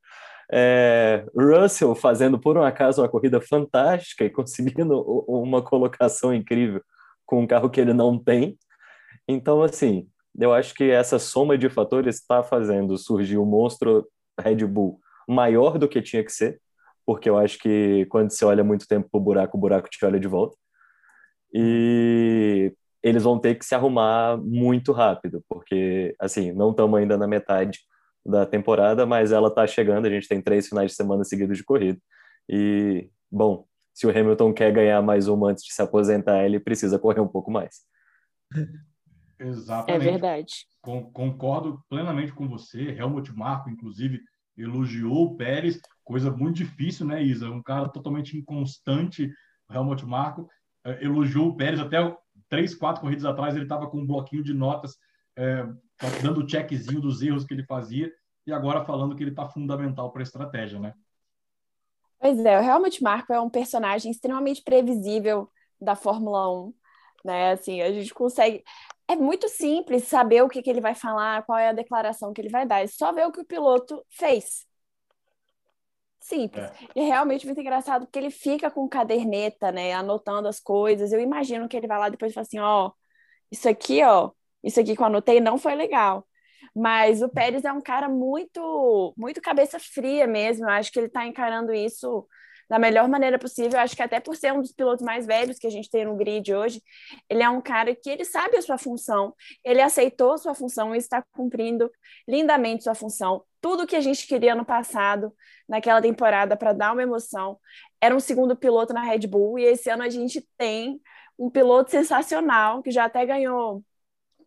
É, 0.50 1.24
Russell 1.36 1.94
fazendo, 1.94 2.38
por 2.38 2.56
um 2.56 2.62
acaso, 2.62 3.02
uma 3.02 3.08
corrida 3.10 3.42
fantástica 3.42 4.24
e 4.24 4.30
conseguindo 4.30 4.98
uma 5.28 5.60
colocação 5.60 6.34
incrível 6.34 6.82
com 7.26 7.42
um 7.42 7.46
carro 7.46 7.68
que 7.68 7.80
ele 7.80 7.92
não 7.92 8.18
tem. 8.18 8.56
Então, 9.28 9.62
assim, 9.62 10.06
eu 10.38 10.52
acho 10.52 10.74
que 10.74 10.84
essa 10.90 11.18
soma 11.18 11.56
de 11.56 11.68
fatores 11.68 12.16
está 12.16 12.42
fazendo 12.42 12.96
surgir 12.98 13.38
o 13.38 13.46
monstro 13.46 14.06
Red 14.38 14.66
Bull 14.66 15.00
maior 15.28 15.78
do 15.78 15.88
que 15.88 16.02
tinha 16.02 16.24
que 16.24 16.32
ser, 16.32 16.60
porque 17.06 17.28
eu 17.28 17.38
acho 17.38 17.58
que 17.58 18.06
quando 18.06 18.30
você 18.30 18.44
olha 18.44 18.64
muito 18.64 18.86
tempo 18.86 19.08
para 19.10 19.18
o 19.18 19.22
buraco, 19.22 19.56
o 19.56 19.60
buraco 19.60 19.88
te 19.88 20.04
olha 20.04 20.18
de 20.18 20.28
volta 20.28 20.56
e 21.52 22.74
eles 23.02 23.22
vão 23.22 23.38
ter 23.38 23.54
que 23.54 23.64
se 23.64 23.74
arrumar 23.74 24.36
muito 24.38 24.90
rápido, 24.90 25.44
porque, 25.48 26.16
assim, 26.18 26.52
não 26.52 26.70
estamos 26.70 26.98
ainda 26.98 27.16
na 27.16 27.28
metade 27.28 27.80
da 28.26 28.46
temporada, 28.46 29.06
mas 29.06 29.30
ela 29.30 29.48
está 29.48 29.66
chegando, 29.66 30.06
a 30.06 30.10
gente 30.10 30.26
tem 30.26 30.40
três 30.40 30.66
finais 30.66 30.90
de 30.90 30.96
semana 30.96 31.22
seguidos 31.22 31.58
de 31.58 31.64
corrida, 31.64 32.00
e, 32.48 33.08
bom, 33.30 33.66
se 33.92 34.06
o 34.06 34.10
Hamilton 34.10 34.52
quer 34.52 34.72
ganhar 34.72 35.00
mais 35.02 35.28
uma 35.28 35.50
antes 35.50 35.64
de 35.64 35.72
se 35.72 35.82
aposentar, 35.82 36.44
ele 36.44 36.58
precisa 36.58 36.98
correr 36.98 37.20
um 37.20 37.28
pouco 37.28 37.50
mais. 37.50 37.82
Exatamente. 39.44 40.06
É 40.06 40.10
verdade. 40.10 40.66
concordo 40.82 41.82
plenamente 41.88 42.32
com 42.32 42.48
você. 42.48 42.90
Helmut 42.90 43.32
Marko, 43.34 43.68
inclusive, 43.68 44.20
elogiou 44.56 45.24
o 45.24 45.36
Pérez, 45.36 45.80
coisa 46.02 46.30
muito 46.30 46.56
difícil, 46.56 47.06
né, 47.06 47.22
Isa? 47.22 47.50
Um 47.50 47.62
cara 47.62 47.88
totalmente 47.88 48.36
inconstante, 48.36 49.30
Helmut 49.70 50.04
Marko, 50.06 50.48
é, 50.84 51.04
elogiou 51.04 51.48
o 51.48 51.56
Pérez 51.56 51.80
até 51.80 51.98
três, 52.48 52.74
quatro 52.74 53.02
corridas 53.02 53.24
atrás, 53.24 53.54
ele 53.54 53.64
estava 53.64 53.88
com 53.88 53.98
um 53.98 54.06
bloquinho 54.06 54.42
de 54.42 54.54
notas, 54.54 54.96
é, 55.36 55.66
dando 56.22 56.44
o 56.44 56.48
checkzinho 56.48 57.00
dos 57.00 57.22
erros 57.22 57.44
que 57.44 57.54
ele 57.54 57.64
fazia, 57.64 58.12
e 58.46 58.52
agora 58.52 58.84
falando 58.84 59.16
que 59.16 59.22
ele 59.22 59.30
está 59.30 59.48
fundamental 59.48 60.12
para 60.12 60.22
a 60.22 60.24
estratégia, 60.24 60.78
né? 60.78 60.94
Pois 62.18 62.38
é, 62.38 62.58
o 62.58 62.62
Helmut 62.62 63.02
Marko 63.02 63.32
é 63.32 63.40
um 63.40 63.50
personagem 63.50 64.10
extremamente 64.10 64.62
previsível 64.62 65.50
da 65.80 65.94
Fórmula 65.96 66.50
1, 66.50 66.74
né? 67.24 67.52
Assim, 67.52 67.80
a 67.80 67.92
gente 67.92 68.14
consegue... 68.14 68.62
É 69.06 69.16
muito 69.16 69.48
simples 69.48 70.04
saber 70.04 70.42
o 70.42 70.48
que, 70.48 70.62
que 70.62 70.70
ele 70.70 70.80
vai 70.80 70.94
falar, 70.94 71.44
qual 71.44 71.58
é 71.58 71.68
a 71.68 71.72
declaração 71.72 72.32
que 72.32 72.40
ele 72.40 72.48
vai 72.48 72.66
dar, 72.66 72.82
é 72.82 72.86
só 72.86 73.12
ver 73.12 73.26
o 73.26 73.32
que 73.32 73.40
o 73.40 73.44
piloto 73.44 74.04
fez. 74.08 74.66
Simples. 76.20 76.64
É. 76.64 76.72
E 76.96 77.00
é 77.00 77.04
realmente 77.04 77.44
muito 77.44 77.60
engraçado, 77.60 78.06
porque 78.06 78.18
ele 78.18 78.30
fica 78.30 78.70
com 78.70 78.88
caderneta, 78.88 79.70
né, 79.70 79.92
anotando 79.92 80.48
as 80.48 80.58
coisas. 80.58 81.12
Eu 81.12 81.20
imagino 81.20 81.68
que 81.68 81.76
ele 81.76 81.86
vai 81.86 81.98
lá 81.98 82.08
depois 82.08 82.32
e 82.32 82.34
fala 82.34 82.46
assim, 82.46 82.58
ó, 82.58 82.92
isso 83.50 83.68
aqui, 83.68 84.02
ó, 84.02 84.30
isso 84.62 84.80
aqui 84.80 84.96
que 84.96 85.02
eu 85.02 85.06
anotei 85.06 85.38
não 85.38 85.58
foi 85.58 85.74
legal. 85.74 86.26
Mas 86.74 87.22
o 87.22 87.28
Pérez 87.28 87.64
é 87.64 87.72
um 87.72 87.80
cara 87.80 88.08
muito, 88.08 89.14
muito 89.16 89.40
cabeça 89.40 89.78
fria 89.78 90.26
mesmo. 90.26 90.64
Eu 90.64 90.70
acho 90.70 90.90
que 90.90 90.98
ele 90.98 91.06
está 91.08 91.26
encarando 91.26 91.72
isso 91.74 92.26
da 92.68 92.78
melhor 92.78 93.08
maneira 93.08 93.38
possível. 93.38 93.78
Acho 93.78 93.96
que 93.96 94.02
até 94.02 94.20
por 94.20 94.36
ser 94.36 94.52
um 94.52 94.60
dos 94.60 94.72
pilotos 94.72 95.04
mais 95.04 95.26
velhos 95.26 95.58
que 95.58 95.66
a 95.66 95.70
gente 95.70 95.90
tem 95.90 96.04
no 96.04 96.16
grid 96.16 96.52
hoje, 96.52 96.82
ele 97.28 97.42
é 97.42 97.48
um 97.48 97.60
cara 97.60 97.94
que 97.94 98.08
ele 98.10 98.24
sabe 98.24 98.56
a 98.56 98.62
sua 98.62 98.78
função, 98.78 99.34
ele 99.64 99.80
aceitou 99.80 100.32
a 100.32 100.38
sua 100.38 100.54
função 100.54 100.94
e 100.94 100.98
está 100.98 101.22
cumprindo 101.32 101.90
lindamente 102.26 102.84
sua 102.84 102.94
função. 102.94 103.44
Tudo 103.60 103.86
que 103.86 103.96
a 103.96 104.00
gente 104.00 104.26
queria 104.26 104.54
no 104.54 104.64
passado, 104.64 105.32
naquela 105.68 106.00
temporada, 106.00 106.56
para 106.56 106.72
dar 106.72 106.92
uma 106.92 107.02
emoção, 107.02 107.58
era 108.00 108.14
um 108.14 108.20
segundo 108.20 108.54
piloto 108.56 108.92
na 108.92 109.02
Red 109.02 109.26
Bull, 109.26 109.58
e 109.58 109.64
esse 109.64 109.88
ano 109.90 110.02
a 110.02 110.10
gente 110.10 110.46
tem 110.58 111.00
um 111.38 111.50
piloto 111.50 111.90
sensacional, 111.90 112.82
que 112.82 112.90
já 112.90 113.06
até 113.06 113.24
ganhou 113.24 113.82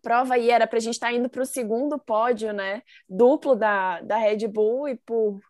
prova 0.02 0.38
e 0.38 0.50
era 0.50 0.68
para 0.68 0.78
a 0.78 0.82
gente 0.82 0.94
estar 0.94 1.08
tá 1.08 1.14
indo 1.14 1.30
para 1.30 1.42
o 1.42 1.46
segundo 1.46 2.00
pódio, 2.00 2.54
né? 2.54 2.82
Duplo 3.10 3.56
da, 3.56 4.00
da 4.02 4.18
Red 4.18 4.48
Bull, 4.48 4.88
e 4.88 4.96
por 4.96 5.42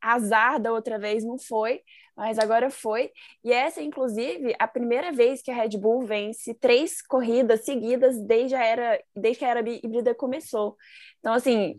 azar 0.00 0.60
da 0.60 0.72
outra 0.72 0.98
vez 0.98 1.24
não 1.24 1.38
foi, 1.38 1.80
mas 2.16 2.38
agora 2.38 2.70
foi. 2.70 3.10
E 3.42 3.52
essa, 3.52 3.82
inclusive, 3.82 4.54
a 4.58 4.68
primeira 4.68 5.12
vez 5.12 5.42
que 5.42 5.50
a 5.50 5.54
Red 5.54 5.78
Bull 5.78 6.02
vence 6.02 6.54
três 6.54 7.00
corridas 7.02 7.64
seguidas 7.64 8.20
desde, 8.22 8.54
a 8.54 8.64
era, 8.64 9.02
desde 9.14 9.38
que 9.38 9.44
a 9.44 9.48
era 9.48 9.60
híbrida 9.60 10.14
começou. 10.14 10.76
Então, 11.18 11.32
assim, 11.32 11.78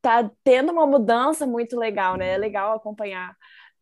tá 0.00 0.30
tendo 0.44 0.72
uma 0.72 0.86
mudança 0.86 1.46
muito 1.46 1.76
legal, 1.78 2.16
né? 2.16 2.34
É 2.34 2.38
legal 2.38 2.74
acompanhar 2.74 3.36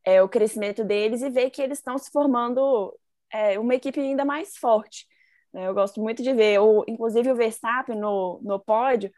é, 0.04 0.22
o 0.22 0.28
crescimento 0.28 0.84
deles 0.84 1.22
e 1.22 1.30
ver 1.30 1.50
que 1.50 1.62
eles 1.62 1.78
estão 1.78 1.98
se 1.98 2.10
formando 2.10 2.96
é, 3.32 3.58
uma 3.58 3.74
equipe 3.74 4.00
ainda 4.00 4.24
mais 4.24 4.56
forte. 4.56 5.06
Né? 5.52 5.66
Eu 5.66 5.74
gosto 5.74 6.00
muito 6.00 6.22
de 6.22 6.32
ver, 6.32 6.60
o, 6.60 6.84
inclusive 6.86 7.30
o 7.30 7.34
Verstappen 7.34 7.96
no, 7.96 8.40
no 8.42 8.60
pódio, 8.60 9.10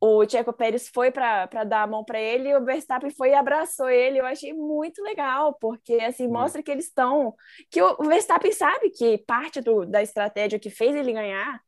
o 0.00 0.28
Checo 0.28 0.52
Pérez 0.52 0.88
foi 0.88 1.10
para 1.10 1.46
dar 1.64 1.82
a 1.82 1.86
mão 1.86 2.04
para 2.04 2.20
ele 2.20 2.50
e 2.50 2.56
o 2.56 2.64
Verstappen 2.64 3.10
foi 3.10 3.30
e 3.30 3.34
abraçou 3.34 3.88
ele. 3.88 4.20
Eu 4.20 4.26
achei 4.26 4.52
muito 4.52 5.02
legal, 5.02 5.56
porque 5.60 5.94
assim 5.94 6.28
mostra 6.28 6.62
que 6.62 6.70
eles 6.70 6.86
estão. 6.86 7.34
Que 7.70 7.80
o 7.80 7.96
Verstappen 8.04 8.52
sabe 8.52 8.90
que 8.90 9.18
parte 9.18 9.60
do, 9.60 9.86
da 9.86 10.02
estratégia 10.02 10.58
que 10.58 10.68
fez 10.68 10.94
ele 10.94 11.12
ganhar 11.12 11.60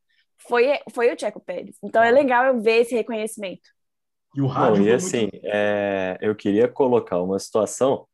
foi, 0.47 0.79
foi 0.93 1.11
o 1.11 1.19
Checo 1.19 1.39
Pérez. 1.39 1.77
Então 1.83 2.03
é 2.03 2.11
legal 2.11 2.45
eu 2.45 2.61
ver 2.61 2.81
esse 2.81 2.93
reconhecimento. 2.93 3.69
E 4.35 4.41
o 4.41 4.45
rádio. 4.45 4.83
Bom, 4.83 4.89
e 4.89 4.93
assim, 4.93 5.21
muito... 5.21 5.41
é, 5.43 6.17
eu 6.21 6.35
queria 6.35 6.67
colocar 6.67 7.19
uma 7.21 7.39
situação 7.39 8.07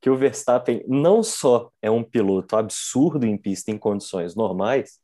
que 0.00 0.10
o 0.10 0.16
Verstappen 0.16 0.84
não 0.86 1.22
só 1.22 1.70
é 1.80 1.90
um 1.90 2.02
piloto 2.02 2.56
absurdo 2.56 3.26
em 3.26 3.36
pista 3.36 3.70
em 3.70 3.78
condições 3.78 4.34
normais, 4.34 4.98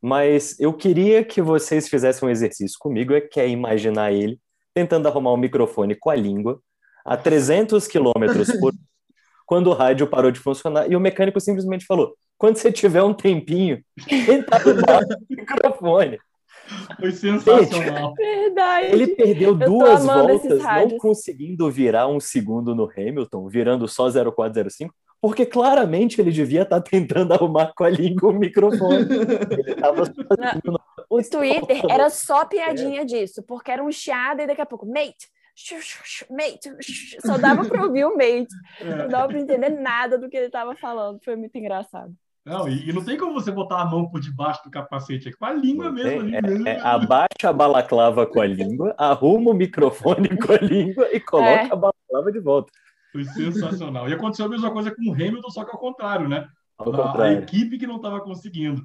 mas 0.00 0.58
eu 0.60 0.72
queria 0.72 1.24
que 1.24 1.42
vocês 1.42 1.88
fizessem 1.88 2.28
um 2.28 2.30
exercício 2.30 2.76
comigo, 2.78 3.14
é 3.14 3.20
que 3.20 3.40
é 3.40 3.48
imaginar 3.48 4.12
ele 4.12 4.38
tentando 4.74 5.08
arrumar 5.08 5.32
um 5.32 5.36
microfone 5.36 5.94
com 5.94 6.10
a 6.10 6.14
língua 6.14 6.60
a 7.04 7.16
300 7.16 7.86
quilômetros 7.88 8.52
por 8.60 8.72
quando 9.46 9.68
o 9.68 9.72
rádio 9.72 10.06
parou 10.06 10.30
de 10.30 10.38
funcionar 10.38 10.90
e 10.90 10.94
o 10.94 11.00
mecânico 11.00 11.40
simplesmente 11.40 11.86
falou: 11.86 12.14
quando 12.36 12.56
você 12.56 12.70
tiver 12.70 13.02
um 13.02 13.14
tempinho, 13.14 13.82
tenta 14.06 14.56
arrumar 14.56 15.00
o 15.02 15.26
microfone. 15.28 16.18
Foi 16.98 17.12
sensacional. 17.12 18.14
Verdade. 18.14 18.92
Ele 18.92 19.08
perdeu 19.08 19.54
duas 19.54 20.04
voltas 20.04 20.62
não 20.62 20.98
conseguindo 20.98 21.70
virar 21.70 22.08
um 22.08 22.20
segundo 22.20 22.74
no 22.74 22.90
Hamilton, 22.90 23.48
virando 23.48 23.88
só 23.88 24.08
0405, 24.10 24.94
porque 25.20 25.44
claramente 25.44 26.20
ele 26.20 26.30
devia 26.30 26.62
estar 26.62 26.80
tá 26.80 26.90
tentando 26.90 27.32
arrumar 27.32 27.72
com 27.76 27.84
a 27.84 27.90
língua 27.90 28.30
o 28.30 28.38
microfone. 28.38 29.06
Ele 29.50 29.74
tava. 29.74 30.04
O 31.10 31.22
Twitter 31.22 31.80
era 31.88 32.10
só 32.10 32.44
piadinha 32.44 33.02
disso, 33.02 33.42
porque 33.42 33.70
era 33.70 33.82
um 33.82 33.90
chiado 33.90 34.42
e 34.42 34.46
daqui 34.46 34.60
a 34.60 34.66
pouco, 34.66 34.84
mate, 34.84 35.26
mate, 36.30 36.70
só 37.24 37.38
dava 37.38 37.64
para 37.64 37.82
ouvir 37.82 38.04
o 38.04 38.14
mate. 38.14 38.54
Não 38.84 39.08
dava 39.08 39.28
para 39.28 39.40
entender 39.40 39.70
nada 39.70 40.18
do 40.18 40.28
que 40.28 40.36
ele 40.36 40.46
estava 40.46 40.76
falando. 40.76 41.18
Foi 41.24 41.34
muito 41.34 41.56
engraçado. 41.56 42.12
Não, 42.48 42.66
e, 42.66 42.88
e, 42.88 42.92
não 42.94 43.04
tem 43.04 43.18
como 43.18 43.34
você 43.34 43.50
botar 43.50 43.82
a 43.82 43.84
mão 43.84 44.08
por 44.08 44.20
debaixo 44.20 44.64
do 44.64 44.70
capacete, 44.70 45.28
é 45.28 45.32
com 45.32 45.44
a 45.44 45.52
língua 45.52 45.92
mesmo. 45.92 46.34
É, 46.34 46.40
mesmo. 46.40 46.66
É, 46.66 46.80
abaixa 46.80 47.50
a 47.50 47.52
balaclava 47.52 48.26
com 48.26 48.40
a 48.40 48.46
língua, 48.46 48.94
arruma 48.96 49.50
o 49.50 49.54
microfone 49.54 50.30
com 50.38 50.52
a 50.52 50.56
língua 50.56 51.08
e 51.12 51.20
coloca 51.20 51.50
é. 51.50 51.72
a 51.72 51.76
balaclava 51.76 52.32
de 52.32 52.40
volta. 52.40 52.72
Foi 53.12 53.24
sensacional. 53.24 54.08
E 54.08 54.14
aconteceu 54.14 54.46
a 54.46 54.48
mesma 54.48 54.70
coisa 54.70 54.90
com 54.90 55.10
o 55.10 55.12
Hamilton, 55.12 55.50
só 55.50 55.62
que 55.62 55.70
ao 55.70 55.78
contrário, 55.78 56.26
né? 56.26 56.48
Ao 56.78 56.88
a, 56.88 56.96
contrário. 56.96 57.38
a 57.38 57.42
equipe 57.42 57.76
que 57.76 57.86
não 57.86 57.96
estava 57.96 58.20
conseguindo. 58.22 58.82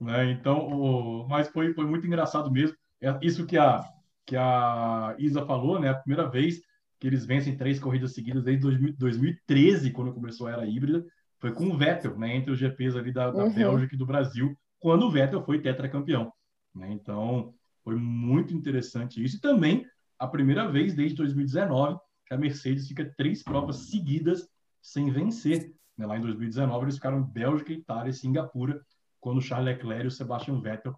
Né? 0.00 0.30
Então, 0.30 0.68
o, 0.68 1.26
mas 1.28 1.48
foi, 1.48 1.74
foi 1.74 1.84
muito 1.84 2.06
engraçado 2.06 2.48
mesmo. 2.48 2.76
É 3.02 3.18
isso 3.22 3.44
que 3.44 3.58
a, 3.58 3.82
que 4.24 4.36
a 4.36 5.16
Isa 5.18 5.44
falou, 5.44 5.80
né? 5.80 5.88
A 5.88 5.94
primeira 5.94 6.28
vez 6.28 6.60
que 7.00 7.08
eles 7.08 7.26
vencem 7.26 7.56
três 7.56 7.80
corridas 7.80 8.12
seguidas 8.12 8.44
desde 8.44 8.92
2013, 8.92 9.90
quando 9.90 10.12
começou 10.12 10.46
a 10.46 10.52
era 10.52 10.66
híbrida 10.66 11.04
foi 11.40 11.52
com 11.52 11.68
o 11.68 11.76
Vettel, 11.76 12.16
né, 12.18 12.36
entre 12.36 12.52
os 12.52 12.58
GPs 12.58 12.96
ali 12.96 13.12
da, 13.12 13.30
da 13.30 13.44
uhum. 13.44 13.52
Bélgica 13.52 13.94
e 13.94 13.98
do 13.98 14.06
Brasil, 14.06 14.54
quando 14.78 15.06
o 15.06 15.10
Vettel 15.10 15.42
foi 15.42 15.60
tetracampeão. 15.60 16.30
Né? 16.74 16.92
Então, 16.92 17.54
foi 17.82 17.96
muito 17.96 18.54
interessante 18.54 19.24
isso. 19.24 19.36
E 19.36 19.40
também 19.40 19.86
a 20.18 20.28
primeira 20.28 20.70
vez 20.70 20.94
desde 20.94 21.16
2019 21.16 21.98
que 22.26 22.34
a 22.34 22.38
Mercedes 22.38 22.86
fica 22.86 23.12
três 23.16 23.42
provas 23.42 23.88
seguidas 23.88 24.46
sem 24.80 25.10
vencer. 25.10 25.74
Né? 25.96 26.06
Lá 26.06 26.16
em 26.16 26.20
2019 26.20 26.84
eles 26.84 26.94
ficaram 26.96 27.22
Bélgica, 27.22 27.72
Itália 27.72 28.10
e 28.10 28.14
Singapura, 28.14 28.80
quando 29.18 29.40
Charles 29.40 29.76
Leclerc 29.76 30.04
e 30.04 30.08
o 30.08 30.10
Sebastian 30.10 30.60
Vettel 30.60 30.94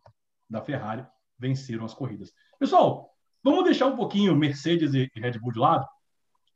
da 0.51 0.61
Ferrari 0.61 1.07
venceram 1.39 1.85
as 1.85 1.95
corridas. 1.95 2.33
Pessoal, 2.59 3.11
vamos 3.43 3.65
deixar 3.65 3.87
um 3.87 3.97
pouquinho 3.97 4.37
Mercedes 4.37 4.93
e 4.93 5.11
Red 5.15 5.39
Bull 5.39 5.53
de 5.53 5.59
lado, 5.59 5.87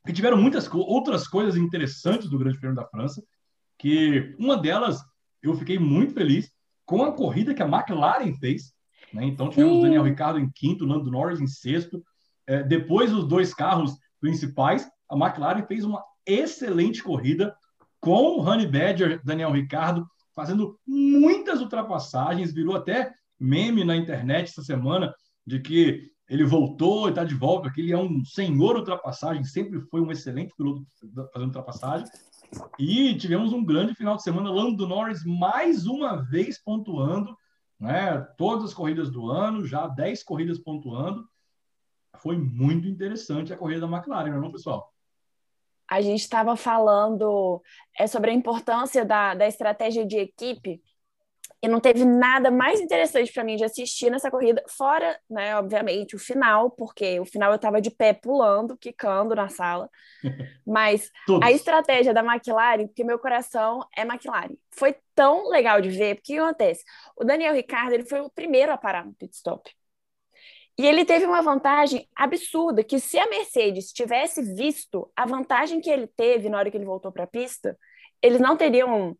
que 0.05 0.13
tiveram 0.13 0.37
muitas 0.37 0.69
outras 0.73 1.27
coisas 1.27 1.57
interessantes 1.57 2.29
do 2.29 2.37
Grande 2.37 2.59
Prêmio 2.59 2.75
da 2.75 2.85
França 2.85 3.21
que 3.77 4.35
uma 4.39 4.57
delas 4.57 4.99
eu 5.41 5.55
fiquei 5.55 5.77
muito 5.77 6.13
feliz 6.13 6.51
com 6.85 7.03
a 7.03 7.11
corrida 7.11 7.53
que 7.53 7.61
a 7.61 7.67
McLaren 7.67 8.33
fez. 8.33 8.73
Né? 9.13 9.25
Então 9.25 9.49
tivemos 9.49 9.77
o 9.77 9.81
Daniel 9.81 10.03
Ricciardo 10.03 10.39
em 10.39 10.49
quinto, 10.49 10.85
Lando 10.85 11.11
Norris 11.11 11.39
em 11.39 11.47
sexto. 11.47 12.03
É, 12.45 12.63
depois 12.63 13.13
os 13.13 13.27
dois 13.27 13.53
carros 13.53 13.97
principais, 14.19 14.89
a 15.09 15.15
McLaren 15.15 15.65
fez 15.65 15.83
uma 15.83 16.03
excelente 16.25 17.03
corrida 17.03 17.55
com 17.99 18.37
o 18.37 18.41
Honey 18.41 18.67
Badger, 18.67 19.21
Daniel 19.23 19.51
Ricciardo, 19.51 20.07
fazendo 20.35 20.79
muitas 20.85 21.61
ultrapassagens, 21.61 22.53
virou 22.53 22.75
até 22.75 23.11
meme 23.39 23.83
na 23.83 23.95
internet 23.95 24.49
essa 24.49 24.63
semana 24.63 25.13
de 25.45 25.59
que 25.59 26.11
ele 26.29 26.43
voltou 26.43 27.07
e 27.07 27.09
está 27.09 27.23
de 27.23 27.33
volta, 27.33 27.71
que 27.71 27.81
ele 27.81 27.93
é 27.93 27.97
um 27.97 28.23
senhor 28.25 28.75
ultrapassagem, 28.75 29.43
sempre 29.43 29.79
foi 29.89 30.01
um 30.01 30.11
excelente 30.11 30.53
piloto 30.55 30.85
fazendo 31.33 31.47
ultrapassagem. 31.47 32.05
E 32.79 33.15
tivemos 33.17 33.53
um 33.53 33.63
grande 33.63 33.93
final 33.95 34.15
de 34.15 34.23
semana. 34.23 34.49
Lando 34.49 34.87
Norris 34.87 35.23
mais 35.25 35.85
uma 35.85 36.17
vez 36.17 36.57
pontuando, 36.57 37.35
né? 37.79 38.19
Todas 38.37 38.65
as 38.65 38.73
corridas 38.73 39.09
do 39.09 39.29
ano, 39.29 39.65
já 39.65 39.87
10 39.87 40.23
corridas 40.23 40.59
pontuando. 40.59 41.27
Foi 42.17 42.37
muito 42.37 42.87
interessante 42.87 43.53
a 43.53 43.57
corrida 43.57 43.81
da 43.81 43.95
McLaren, 43.95 44.39
não, 44.39 44.47
é 44.47 44.51
pessoal? 44.51 44.93
A 45.89 46.01
gente 46.01 46.21
estava 46.21 46.55
falando 46.55 47.61
é, 47.97 48.07
sobre 48.07 48.31
a 48.31 48.33
importância 48.33 49.05
da, 49.05 49.33
da 49.33 49.47
estratégia 49.47 50.05
de 50.05 50.17
equipe 50.17 50.81
e 51.61 51.67
não 51.67 51.79
teve 51.79 52.05
nada 52.05 52.51
mais 52.51 52.79
interessante 52.79 53.33
para 53.33 53.43
mim 53.43 53.55
de 53.55 53.63
assistir 53.63 54.11
nessa 54.11 54.29
corrida, 54.29 54.63
fora, 54.67 55.19
né, 55.29 55.57
obviamente, 55.57 56.15
o 56.15 56.19
final, 56.19 56.69
porque 56.69 57.19
o 57.19 57.25
final 57.25 57.51
eu 57.51 57.55
estava 57.55 57.81
de 57.81 57.89
pé 57.89 58.13
pulando, 58.13 58.77
quicando 58.77 59.35
na 59.35 59.49
sala. 59.49 59.89
Mas 60.65 61.11
a 61.41 61.51
estratégia 61.51 62.13
da 62.13 62.23
McLaren, 62.23 62.87
porque 62.87 63.03
meu 63.03 63.17
coração 63.17 63.83
é 63.95 64.01
McLaren, 64.01 64.55
foi 64.71 64.95
tão 65.15 65.49
legal 65.49 65.81
de 65.81 65.89
ver, 65.89 66.15
porque 66.15 66.33
o 66.33 66.35
que 66.35 66.41
acontece? 66.41 66.83
O 67.15 67.23
Daniel 67.23 67.55
Ricciardo, 67.55 67.93
ele 67.93 68.05
foi 68.05 68.19
o 68.19 68.29
primeiro 68.29 68.71
a 68.71 68.77
parar 68.77 69.05
no 69.05 69.13
pit 69.13 69.35
stop. 69.35 69.71
E 70.77 70.85
ele 70.85 71.05
teve 71.05 71.25
uma 71.25 71.41
vantagem 71.41 72.07
absurda, 72.15 72.83
que 72.83 72.99
se 72.99 73.17
a 73.17 73.27
Mercedes 73.27 73.91
tivesse 73.91 74.43
visto 74.53 75.11
a 75.15 75.25
vantagem 75.25 75.81
que 75.81 75.89
ele 75.89 76.05
teve 76.05 76.49
na 76.49 76.59
hora 76.59 76.69
que 76.69 76.77
ele 76.77 76.85
voltou 76.85 77.11
para 77.11 77.23
a 77.23 77.27
pista, 77.27 77.75
eles 78.21 78.39
não 78.39 78.55
teriam 78.55 79.17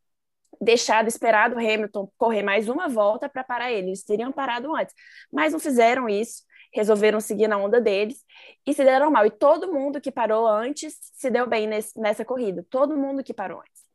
deixado, 0.62 1.08
esperado 1.08 1.56
o 1.56 1.60
Hamilton 1.60 2.10
correr 2.18 2.44
mais 2.44 2.68
uma 2.68 2.88
volta 2.88 3.30
para 3.30 3.44
parar 3.44 3.72
ele. 3.72 3.88
Eles 3.88 4.04
teriam 4.04 4.32
parado 4.32 4.76
antes, 4.76 4.94
mas 5.32 5.54
não 5.54 5.60
fizeram 5.60 6.10
isso, 6.10 6.44
resolveram 6.74 7.20
seguir 7.20 7.48
na 7.48 7.58
onda 7.58 7.80
deles 7.80 8.24
e 8.66 8.74
se 8.74 8.84
deram 8.84 9.12
mal. 9.12 9.26
E 9.26 9.32
todo 9.32 9.72
mundo 9.72 10.02
que 10.02 10.12
parou 10.12 10.48
antes 10.48 10.96
se 11.14 11.30
deu 11.30 11.48
bem 11.48 11.68
nesse, 11.68 12.00
nessa 12.00 12.26
corrida, 12.26 12.66
todo 12.70 12.98
mundo 12.98 13.24
que 13.24 13.34
parou 13.34 13.60
antes. 13.60 13.88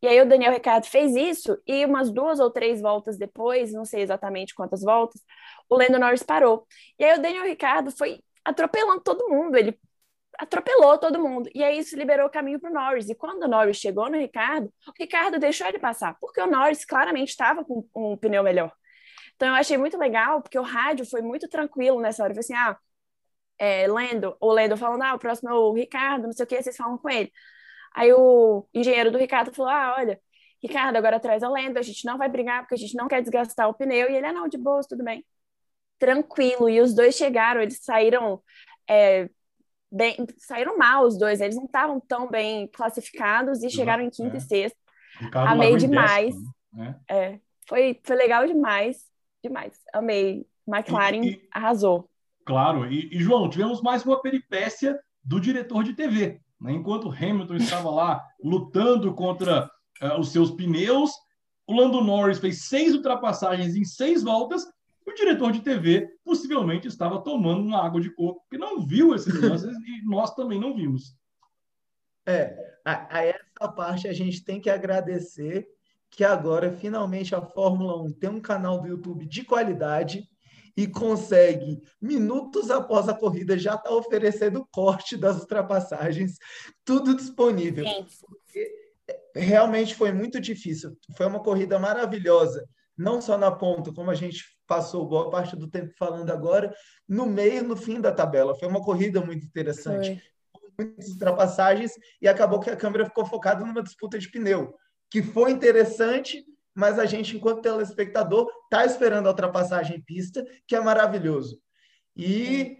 E 0.00 0.06
aí 0.06 0.20
o 0.20 0.28
Daniel 0.28 0.52
Ricciardo 0.52 0.86
fez 0.86 1.16
isso 1.16 1.60
e 1.66 1.84
umas 1.84 2.10
duas 2.10 2.38
ou 2.38 2.50
três 2.50 2.80
voltas 2.80 3.18
depois, 3.18 3.72
não 3.72 3.84
sei 3.84 4.02
exatamente 4.02 4.54
quantas 4.54 4.82
voltas, 4.82 5.20
o 5.68 5.76
Lando 5.76 5.98
Norris 5.98 6.22
parou. 6.22 6.66
E 6.98 7.04
aí 7.04 7.18
o 7.18 7.22
Daniel 7.22 7.44
Ricciardo 7.44 7.90
foi 7.90 8.20
atropelando 8.44 9.00
todo 9.00 9.28
mundo, 9.28 9.56
ele 9.56 9.76
atropelou 10.38 10.96
todo 10.98 11.18
mundo. 11.20 11.50
E 11.54 11.64
aí 11.64 11.78
isso 11.78 11.96
liberou 11.96 12.26
o 12.26 12.30
caminho 12.30 12.60
para 12.60 12.70
o 12.70 12.72
Norris. 12.72 13.08
E 13.08 13.14
quando 13.14 13.42
o 13.42 13.48
Norris 13.48 13.76
chegou 13.76 14.08
no 14.08 14.16
Ricardo, 14.16 14.72
o 14.86 14.92
Ricardo 14.98 15.38
deixou 15.38 15.66
ele 15.66 15.78
passar, 15.78 16.16
porque 16.20 16.40
o 16.40 16.46
Norris 16.46 16.84
claramente 16.84 17.30
estava 17.30 17.64
com 17.64 17.84
um 17.94 18.16
pneu 18.16 18.42
melhor. 18.42 18.72
Então 19.34 19.48
eu 19.48 19.54
achei 19.54 19.76
muito 19.76 19.98
legal, 19.98 20.40
porque 20.40 20.58
o 20.58 20.62
rádio 20.62 21.04
foi 21.06 21.22
muito 21.22 21.48
tranquilo 21.48 22.00
nessa 22.00 22.22
hora. 22.22 22.32
Falei 22.32 22.40
assim, 22.40 22.54
ah, 22.54 22.78
é, 23.58 23.86
Lendo, 23.88 24.36
o 24.40 24.52
Lendo 24.52 24.76
falando, 24.76 25.02
ah, 25.02 25.14
o 25.14 25.18
próximo 25.18 25.50
é 25.50 25.54
o 25.54 25.72
Ricardo, 25.72 26.24
não 26.24 26.32
sei 26.32 26.44
o 26.44 26.46
que, 26.48 26.62
vocês 26.62 26.76
falam 26.76 26.98
com 26.98 27.10
ele. 27.10 27.32
Aí 27.94 28.12
o 28.12 28.66
engenheiro 28.74 29.10
do 29.10 29.18
Ricardo 29.18 29.52
falou, 29.54 29.72
ah, 29.72 29.96
olha, 29.98 30.20
Ricardo, 30.62 30.96
agora 30.96 31.20
traz 31.20 31.42
a 31.42 31.48
Lendo, 31.50 31.78
a 31.78 31.82
gente 31.82 32.04
não 32.06 32.18
vai 32.18 32.28
brigar, 32.28 32.62
porque 32.62 32.74
a 32.74 32.78
gente 32.78 32.96
não 32.96 33.08
quer 33.08 33.22
desgastar 33.22 33.68
o 33.68 33.74
pneu. 33.74 34.10
E 34.10 34.16
ele, 34.16 34.26
ah, 34.26 34.32
não, 34.32 34.48
de 34.48 34.58
boa, 34.58 34.80
tudo 34.88 35.04
bem. 35.04 35.24
Tranquilo. 35.98 36.68
E 36.68 36.80
os 36.80 36.94
dois 36.94 37.16
chegaram, 37.16 37.60
eles 37.60 37.80
saíram 37.82 38.42
é, 38.88 39.28
bem, 39.90 40.16
saíram 40.36 40.76
mal 40.76 41.04
os 41.04 41.18
dois, 41.18 41.40
eles 41.40 41.56
não 41.56 41.64
estavam 41.64 42.00
tão 42.00 42.28
bem 42.28 42.66
classificados 42.68 43.62
e 43.62 43.70
chegaram 43.70 44.04
em 44.04 44.10
quinta 44.10 44.36
é. 44.36 44.38
e 44.38 44.40
sexta. 44.40 44.78
Amei 45.32 45.76
demais. 45.76 46.34
né? 46.72 46.96
é, 47.10 47.40
foi, 47.68 48.00
foi 48.02 48.16
legal 48.16 48.46
demais, 48.46 48.98
demais. 49.42 49.74
Amei. 49.92 50.46
McLaren 50.66 51.24
e, 51.24 51.30
e, 51.30 51.48
arrasou. 51.50 52.10
Claro, 52.44 52.90
e, 52.92 53.08
e, 53.10 53.20
João, 53.20 53.48
tivemos 53.48 53.80
mais 53.80 54.04
uma 54.04 54.20
peripécia 54.20 54.98
do 55.24 55.40
diretor 55.40 55.82
de 55.82 55.94
TV. 55.94 56.40
Né? 56.60 56.72
Enquanto 56.72 57.10
Hamilton 57.10 57.56
estava 57.56 57.90
lá 57.90 58.22
lutando 58.42 59.14
contra 59.14 59.70
uh, 60.02 60.20
os 60.20 60.30
seus 60.30 60.50
pneus, 60.50 61.10
o 61.66 61.74
Lando 61.74 62.02
Norris 62.02 62.38
fez 62.38 62.66
seis 62.66 62.94
ultrapassagens 62.94 63.74
em 63.74 63.84
seis 63.84 64.22
voltas 64.22 64.66
o 65.08 65.14
diretor 65.14 65.52
de 65.52 65.60
TV 65.60 66.08
possivelmente 66.22 66.86
estava 66.86 67.20
tomando 67.22 67.62
uma 67.62 67.84
água 67.84 68.00
de 68.00 68.10
coco, 68.10 68.40
porque 68.42 68.58
não 68.58 68.86
viu 68.86 69.14
esses 69.14 69.34
lances 69.40 69.74
e 69.74 70.04
nós 70.04 70.34
também 70.34 70.60
não 70.60 70.74
vimos. 70.74 71.16
É, 72.26 72.54
a, 72.84 73.18
a, 73.18 73.24
essa 73.24 73.72
parte 73.74 74.06
a 74.06 74.12
gente 74.12 74.44
tem 74.44 74.60
que 74.60 74.68
agradecer 74.68 75.66
que 76.10 76.22
agora 76.22 76.72
finalmente 76.72 77.34
a 77.34 77.40
Fórmula 77.40 78.02
1 78.02 78.12
tem 78.12 78.30
um 78.30 78.40
canal 78.40 78.80
do 78.80 78.88
YouTube 78.88 79.26
de 79.26 79.44
qualidade 79.44 80.28
e 80.76 80.86
consegue, 80.86 81.80
minutos 82.00 82.70
após 82.70 83.08
a 83.08 83.14
corrida, 83.14 83.58
já 83.58 83.74
estar 83.74 83.88
tá 83.88 83.94
oferecendo 83.94 84.68
corte 84.70 85.16
das 85.16 85.40
ultrapassagens, 85.40 86.36
tudo 86.84 87.16
disponível. 87.16 87.84
Realmente 89.34 89.94
foi 89.94 90.12
muito 90.12 90.40
difícil. 90.40 90.96
Foi 91.16 91.26
uma 91.26 91.42
corrida 91.42 91.78
maravilhosa, 91.78 92.64
não 92.96 93.20
só 93.20 93.36
na 93.36 93.50
ponta, 93.50 93.92
como 93.92 94.10
a 94.10 94.14
gente 94.14 94.57
passou 94.68 95.08
boa 95.08 95.30
parte 95.30 95.56
do 95.56 95.66
tempo 95.66 95.92
falando 95.98 96.30
agora, 96.30 96.72
no 97.08 97.26
meio, 97.26 97.64
no 97.64 97.74
fim 97.74 98.00
da 98.00 98.12
tabela. 98.12 98.54
Foi 98.54 98.68
uma 98.68 98.82
corrida 98.82 99.20
muito 99.20 99.44
interessante. 99.44 100.22
Foi. 100.52 100.86
Muitas 100.86 101.08
ultrapassagens 101.08 101.92
e 102.22 102.28
acabou 102.28 102.60
que 102.60 102.70
a 102.70 102.76
câmera 102.76 103.06
ficou 103.06 103.26
focada 103.26 103.64
numa 103.64 103.82
disputa 103.82 104.16
de 104.16 104.30
pneu, 104.30 104.76
que 105.10 105.20
foi 105.20 105.50
interessante, 105.50 106.44
mas 106.72 107.00
a 107.00 107.06
gente, 107.06 107.36
enquanto 107.36 107.62
telespectador, 107.62 108.48
está 108.64 108.84
esperando 108.84 109.26
a 109.26 109.30
ultrapassagem 109.30 109.96
em 109.96 110.00
pista, 110.00 110.46
que 110.68 110.76
é 110.76 110.80
maravilhoso. 110.80 111.60
E 112.16 112.76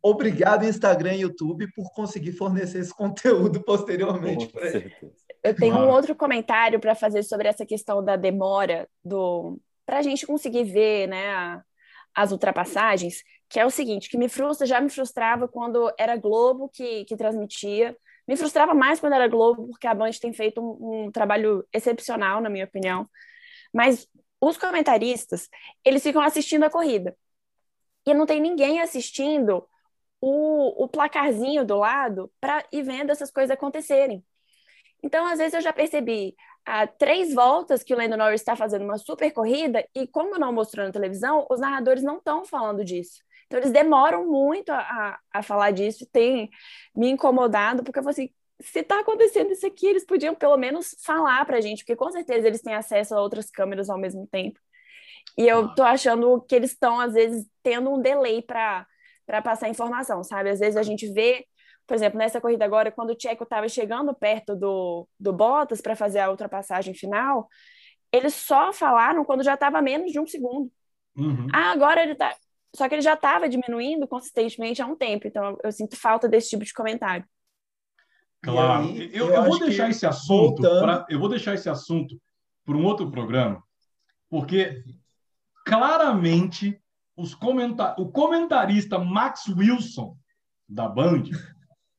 obrigado, 0.00 0.64
Instagram 0.64 1.14
e 1.14 1.22
YouTube, 1.22 1.72
por 1.74 1.92
conseguir 1.92 2.32
fornecer 2.32 2.78
esse 2.78 2.94
conteúdo 2.94 3.60
posteriormente. 3.64 4.46
Com 4.52 4.60
certeza. 4.60 5.12
Eu 5.42 5.56
tenho 5.56 5.74
um 5.74 5.88
outro 5.88 6.14
comentário 6.14 6.78
para 6.78 6.94
fazer 6.94 7.24
sobre 7.24 7.48
essa 7.48 7.66
questão 7.66 8.04
da 8.04 8.14
demora 8.14 8.88
do, 9.04 9.58
para 9.90 9.98
a 9.98 10.02
gente 10.02 10.24
conseguir 10.24 10.62
ver 10.62 11.08
né, 11.08 11.60
as 12.14 12.30
ultrapassagens, 12.30 13.24
que 13.48 13.58
é 13.58 13.66
o 13.66 13.70
seguinte, 13.70 14.08
que 14.08 14.16
me 14.16 14.28
frustra, 14.28 14.64
já 14.64 14.80
me 14.80 14.88
frustrava 14.88 15.48
quando 15.48 15.92
era 15.98 16.16
Globo 16.16 16.68
que, 16.68 17.04
que 17.06 17.16
transmitia, 17.16 17.96
me 18.26 18.36
frustrava 18.36 18.72
mais 18.72 19.00
quando 19.00 19.14
era 19.14 19.26
Globo, 19.26 19.66
porque 19.66 19.88
a 19.88 19.94
Band 19.94 20.12
tem 20.12 20.32
feito 20.32 20.60
um, 20.60 21.06
um 21.06 21.10
trabalho 21.10 21.66
excepcional, 21.72 22.40
na 22.40 22.48
minha 22.48 22.66
opinião, 22.66 23.10
mas 23.74 24.06
os 24.40 24.56
comentaristas, 24.56 25.48
eles 25.84 26.04
ficam 26.04 26.22
assistindo 26.22 26.62
a 26.62 26.70
corrida, 26.70 27.16
e 28.06 28.14
não 28.14 28.26
tem 28.26 28.40
ninguém 28.40 28.80
assistindo 28.80 29.66
o, 30.20 30.84
o 30.84 30.88
placarzinho 30.88 31.64
do 31.64 31.78
lado 31.78 32.30
para 32.40 32.64
ir 32.70 32.84
vendo 32.84 33.10
essas 33.10 33.32
coisas 33.32 33.50
acontecerem. 33.50 34.24
Então, 35.02 35.26
às 35.26 35.38
vezes, 35.38 35.54
eu 35.54 35.60
já 35.60 35.72
percebi 35.72 36.36
há 36.64 36.86
três 36.86 37.34
voltas 37.34 37.82
que 37.82 37.94
o 37.94 37.96
Lando 37.96 38.16
Norris 38.16 38.40
está 38.40 38.54
fazendo 38.56 38.84
uma 38.84 38.98
super 38.98 39.30
corrida, 39.32 39.84
e 39.94 40.06
como 40.06 40.38
não 40.38 40.52
mostrou 40.52 40.86
na 40.86 40.92
televisão, 40.92 41.46
os 41.50 41.60
narradores 41.60 42.02
não 42.02 42.18
estão 42.18 42.44
falando 42.44 42.84
disso. 42.84 43.22
Então, 43.46 43.58
eles 43.58 43.72
demoram 43.72 44.26
muito 44.26 44.70
a, 44.70 45.18
a 45.32 45.42
falar 45.42 45.72
disso, 45.72 46.06
tem 46.12 46.48
me 46.94 47.10
incomodado, 47.10 47.82
porque 47.82 47.98
eu 47.98 48.02
falei 48.02 48.12
assim, 48.12 48.34
se 48.60 48.80
está 48.80 49.00
acontecendo 49.00 49.50
isso 49.50 49.66
aqui, 49.66 49.86
eles 49.86 50.04
podiam 50.04 50.34
pelo 50.34 50.56
menos 50.56 50.94
falar 51.04 51.44
para 51.44 51.56
a 51.56 51.60
gente, 51.60 51.82
porque 51.82 51.96
com 51.96 52.10
certeza 52.10 52.46
eles 52.46 52.62
têm 52.62 52.74
acesso 52.74 53.14
a 53.14 53.20
outras 53.20 53.50
câmeras 53.50 53.90
ao 53.90 53.98
mesmo 53.98 54.26
tempo. 54.26 54.60
E 55.36 55.48
eu 55.48 55.74
tô 55.74 55.82
achando 55.82 56.40
que 56.42 56.54
eles 56.54 56.72
estão, 56.72 57.00
às 57.00 57.14
vezes, 57.14 57.46
tendo 57.62 57.90
um 57.90 58.00
delay 58.00 58.42
para 58.42 58.86
passar 59.42 59.68
informação, 59.68 60.22
sabe? 60.22 60.50
Às 60.50 60.60
vezes 60.60 60.76
a 60.76 60.82
gente 60.82 61.10
vê 61.12 61.46
por 61.90 61.96
exemplo, 61.96 62.20
nessa 62.20 62.40
corrida 62.40 62.64
agora, 62.64 62.92
quando 62.92 63.10
o 63.10 63.16
Tcheco 63.16 63.42
estava 63.42 63.68
chegando 63.68 64.14
perto 64.14 64.54
do, 64.54 65.08
do 65.18 65.32
Bottas 65.32 65.80
para 65.80 65.96
fazer 65.96 66.20
a 66.20 66.30
ultrapassagem 66.30 66.94
final, 66.94 67.48
eles 68.12 68.32
só 68.32 68.72
falaram 68.72 69.24
quando 69.24 69.42
já 69.42 69.54
estava 69.54 69.82
menos 69.82 70.12
de 70.12 70.20
um 70.20 70.24
segundo. 70.24 70.70
Uhum. 71.16 71.48
Ah, 71.52 71.72
agora 71.72 72.00
ele 72.00 72.12
está. 72.12 72.32
Só 72.76 72.88
que 72.88 72.94
ele 72.94 73.02
já 73.02 73.14
estava 73.14 73.48
diminuindo 73.48 74.06
consistentemente 74.06 74.80
há 74.80 74.86
um 74.86 74.94
tempo, 74.94 75.26
então 75.26 75.58
eu 75.64 75.72
sinto 75.72 75.96
falta 75.96 76.28
desse 76.28 76.50
tipo 76.50 76.64
de 76.64 76.72
comentário. 76.72 77.26
Claro, 78.40 78.84
aí, 78.84 79.10
eu, 79.12 79.26
eu, 79.26 79.34
eu 79.34 79.44
vou 79.46 79.58
deixar 79.58 79.90
esse 79.90 80.06
assunto 80.06 80.62
pra, 80.62 81.04
eu 81.10 81.18
vou 81.18 81.28
deixar 81.28 81.54
esse 81.54 81.68
assunto 81.68 82.22
para 82.64 82.76
um 82.76 82.84
outro 82.84 83.10
programa, 83.10 83.60
porque 84.28 84.84
claramente 85.66 86.80
os 87.16 87.34
comentar, 87.34 87.96
o 87.98 88.12
comentarista 88.12 88.96
Max 88.96 89.48
Wilson 89.48 90.16
da 90.68 90.88
Band 90.88 91.24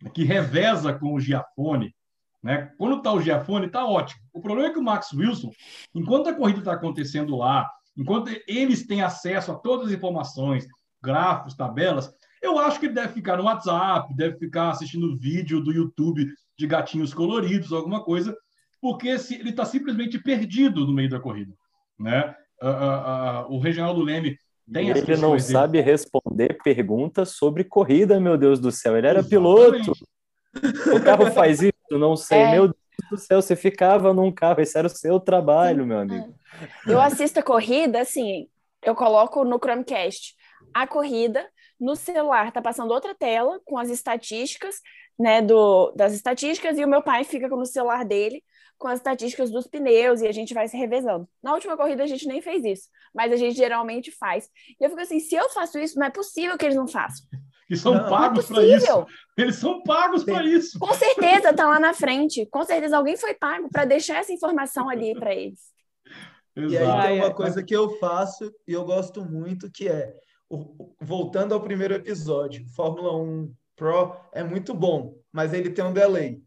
que 0.10 0.24
reveza 0.24 0.94
com 0.94 1.14
o 1.14 1.20
Giafone. 1.20 1.94
Né? 2.42 2.72
Quando 2.78 2.98
está 2.98 3.12
o 3.14 3.22
Giafone, 3.22 3.68
está 3.68 3.86
ótimo. 3.86 4.22
O 4.34 4.42
problema 4.42 4.70
é 4.70 4.74
que 4.74 4.80
o 4.80 4.84
Max 4.84 5.14
Wilson, 5.14 5.52
enquanto 5.94 6.30
a 6.30 6.34
corrida 6.34 6.60
está 6.60 6.74
acontecendo 6.74 7.36
lá, 7.38 7.70
enquanto 7.96 8.32
eles 8.48 8.88
têm 8.88 9.02
acesso 9.02 9.52
a 9.52 9.56
todas 9.56 9.88
as 9.88 9.94
informações, 9.94 10.66
gráficos, 11.02 11.56
tabelas, 11.56 12.12
eu 12.42 12.58
acho 12.58 12.80
que 12.80 12.88
ele 12.88 12.96
deve 12.96 13.14
ficar 13.14 13.38
no 13.38 13.44
WhatsApp, 13.44 14.16
deve 14.16 14.38
ficar 14.38 14.72
assistindo 14.72 15.18
vídeo 15.18 15.62
do 15.62 15.72
YouTube 15.72 16.28
de 16.58 16.68
gatinhos 16.68 17.14
coloridos, 17.14 17.72
alguma 17.72 18.04
coisa, 18.04 18.36
porque 18.82 19.10
ele 19.10 19.50
está 19.50 19.64
simplesmente 19.64 20.18
perdido 20.18 20.86
no 20.86 20.94
meio 20.94 21.10
da 21.10 21.20
corrida. 21.20 21.54
Né? 22.00 22.36
Uh, 22.62 22.68
uh, 22.68 23.52
uh, 23.52 23.56
o 23.56 23.60
Reginaldo 23.60 24.02
Leme 24.02 24.38
tem 24.72 24.90
ele 24.90 25.18
não 25.18 25.38
sabe 25.38 25.74
dele. 25.74 25.92
Responder 26.32 26.58
perguntas 26.64 27.30
sobre 27.32 27.64
corrida, 27.64 28.20
meu 28.20 28.38
Deus 28.38 28.60
do 28.60 28.72
céu. 28.72 28.98
Ele 28.98 29.08
era 29.08 29.24
piloto. 29.24 29.92
O 30.94 31.04
carro 31.04 31.32
faz 31.32 31.62
isso? 31.62 32.00
Não 32.00 32.16
sei. 32.16 32.40
É. 32.40 32.52
Meu 32.52 32.68
Deus 32.68 32.76
do 33.10 33.18
céu, 33.18 33.42
você 33.42 33.56
ficava 33.56 34.14
num 34.14 34.32
carro. 34.32 34.62
Esse 34.62 34.78
era 34.78 34.88
o 34.88 34.90
seu 34.90 35.20
trabalho, 35.20 35.86
meu 35.86 36.00
amigo. 36.00 36.34
Eu 36.88 37.00
assisto 37.00 37.40
a 37.40 37.44
corrida, 37.44 38.02
assim, 38.02 38.48
eu 38.84 38.96
coloco 38.96 39.44
no 39.44 39.58
Chromecast 39.58 40.36
a 40.74 40.88
corrida, 40.88 41.46
no 41.80 41.96
celular 41.96 42.52
tá 42.52 42.62
passando 42.62 42.92
outra 42.92 43.14
tela 43.14 43.60
com 43.66 43.78
as 43.78 43.90
estatísticas, 43.90 44.76
né, 45.20 45.42
do, 45.42 45.92
das 45.96 46.14
estatísticas, 46.14 46.78
e 46.78 46.86
o 46.86 46.88
meu 46.88 47.02
pai 47.02 47.24
fica 47.24 47.48
no 47.50 47.66
celular 47.66 48.06
dele 48.06 48.44
com 48.82 48.88
as 48.88 49.00
estatísticas 49.00 49.52
dos 49.52 49.68
pneus 49.68 50.22
e 50.22 50.28
a 50.28 50.32
gente 50.32 50.56
vai 50.56 50.68
se 50.68 50.76
revezando. 50.76 51.30
Na 51.42 51.54
última 51.54 51.78
corrida 51.78 52.04
a 52.04 52.08
gente 52.08 52.28
nem 52.28 52.42
fez 52.42 52.66
isso, 52.66 52.90
mas 53.14 53.32
a 53.32 53.36
gente 53.36 53.56
geralmente 53.56 54.12
faz. 54.12 54.50
E 54.80 54.84
eu 54.84 54.90
fico 54.90 55.02
assim, 55.02 55.20
se 55.20 55.36
eu 55.36 55.48
faço 55.50 55.78
isso, 55.78 56.00
não 56.00 56.08
é 56.08 56.10
possível 56.10 56.58
que 56.58 56.66
eles 56.66 56.76
não 56.76 56.88
façam. 56.88 57.28
E 57.70 57.78
são 57.78 57.94
não, 57.94 58.10
pagos 58.10 58.50
é 58.50 58.54
para 58.54 58.64
isso. 58.66 59.06
Eles 59.38 59.56
são 59.56 59.84
pagos 59.84 60.24
para 60.24 60.44
isso. 60.44 60.80
Com 60.80 60.94
certeza 60.94 61.54
tá 61.54 61.70
lá 61.70 61.80
na 61.80 61.94
frente. 61.94 62.46
Com 62.48 62.66
certeza 62.66 62.98
alguém 62.98 63.16
foi 63.16 63.36
pago 63.36 63.70
para 63.72 63.86
deixar 63.86 64.18
essa 64.18 64.34
informação 64.34 64.90
ali 64.90 65.14
para 65.14 65.34
eles. 65.34 65.60
Exato. 66.56 66.74
E 66.74 66.78
aí 66.78 67.08
tem 67.08 67.22
uma 67.22 67.34
coisa 67.34 67.64
que 67.64 67.74
eu 67.74 67.98
faço 67.98 68.52
e 68.68 68.74
eu 68.74 68.84
gosto 68.84 69.24
muito, 69.24 69.72
que 69.72 69.88
é, 69.88 70.14
voltando 71.00 71.54
ao 71.54 71.62
primeiro 71.62 71.94
episódio, 71.94 72.68
Fórmula 72.76 73.16
1 73.16 73.54
Pro 73.76 74.18
é 74.34 74.44
muito 74.44 74.74
bom, 74.74 75.16
mas 75.32 75.54
ele 75.54 75.70
tem 75.70 75.86
um 75.86 75.94
delay. 75.94 76.42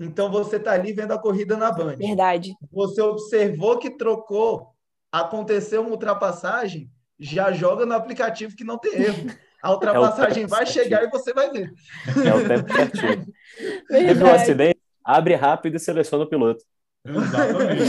Então 0.00 0.30
você 0.30 0.56
está 0.56 0.72
ali 0.72 0.94
vendo 0.94 1.12
a 1.12 1.18
corrida 1.18 1.56
na 1.56 1.70
Band. 1.70 1.96
Verdade. 1.96 2.54
Você 2.72 3.02
observou 3.02 3.78
que 3.78 3.90
trocou, 3.90 4.68
aconteceu 5.12 5.82
uma 5.82 5.90
ultrapassagem, 5.90 6.90
já 7.18 7.52
joga 7.52 7.84
no 7.84 7.94
aplicativo 7.94 8.56
que 8.56 8.64
não 8.64 8.78
tem 8.78 8.94
erro. 8.94 9.30
A 9.62 9.72
ultrapassagem 9.72 10.44
é 10.44 10.46
vai 10.46 10.64
chegar 10.64 11.04
e 11.04 11.10
você 11.10 11.34
vai 11.34 11.50
ver. 11.50 11.70
É 12.24 12.34
o 12.34 12.48
tempo 12.48 12.72
certinho. 12.72 13.26
Teve 13.88 14.24
um 14.24 14.32
acidente, 14.32 14.80
abre 15.04 15.34
rápido 15.34 15.76
e 15.76 15.78
seleciona 15.78 16.24
o 16.24 16.28
piloto. 16.28 16.64
Exatamente. 17.04 17.82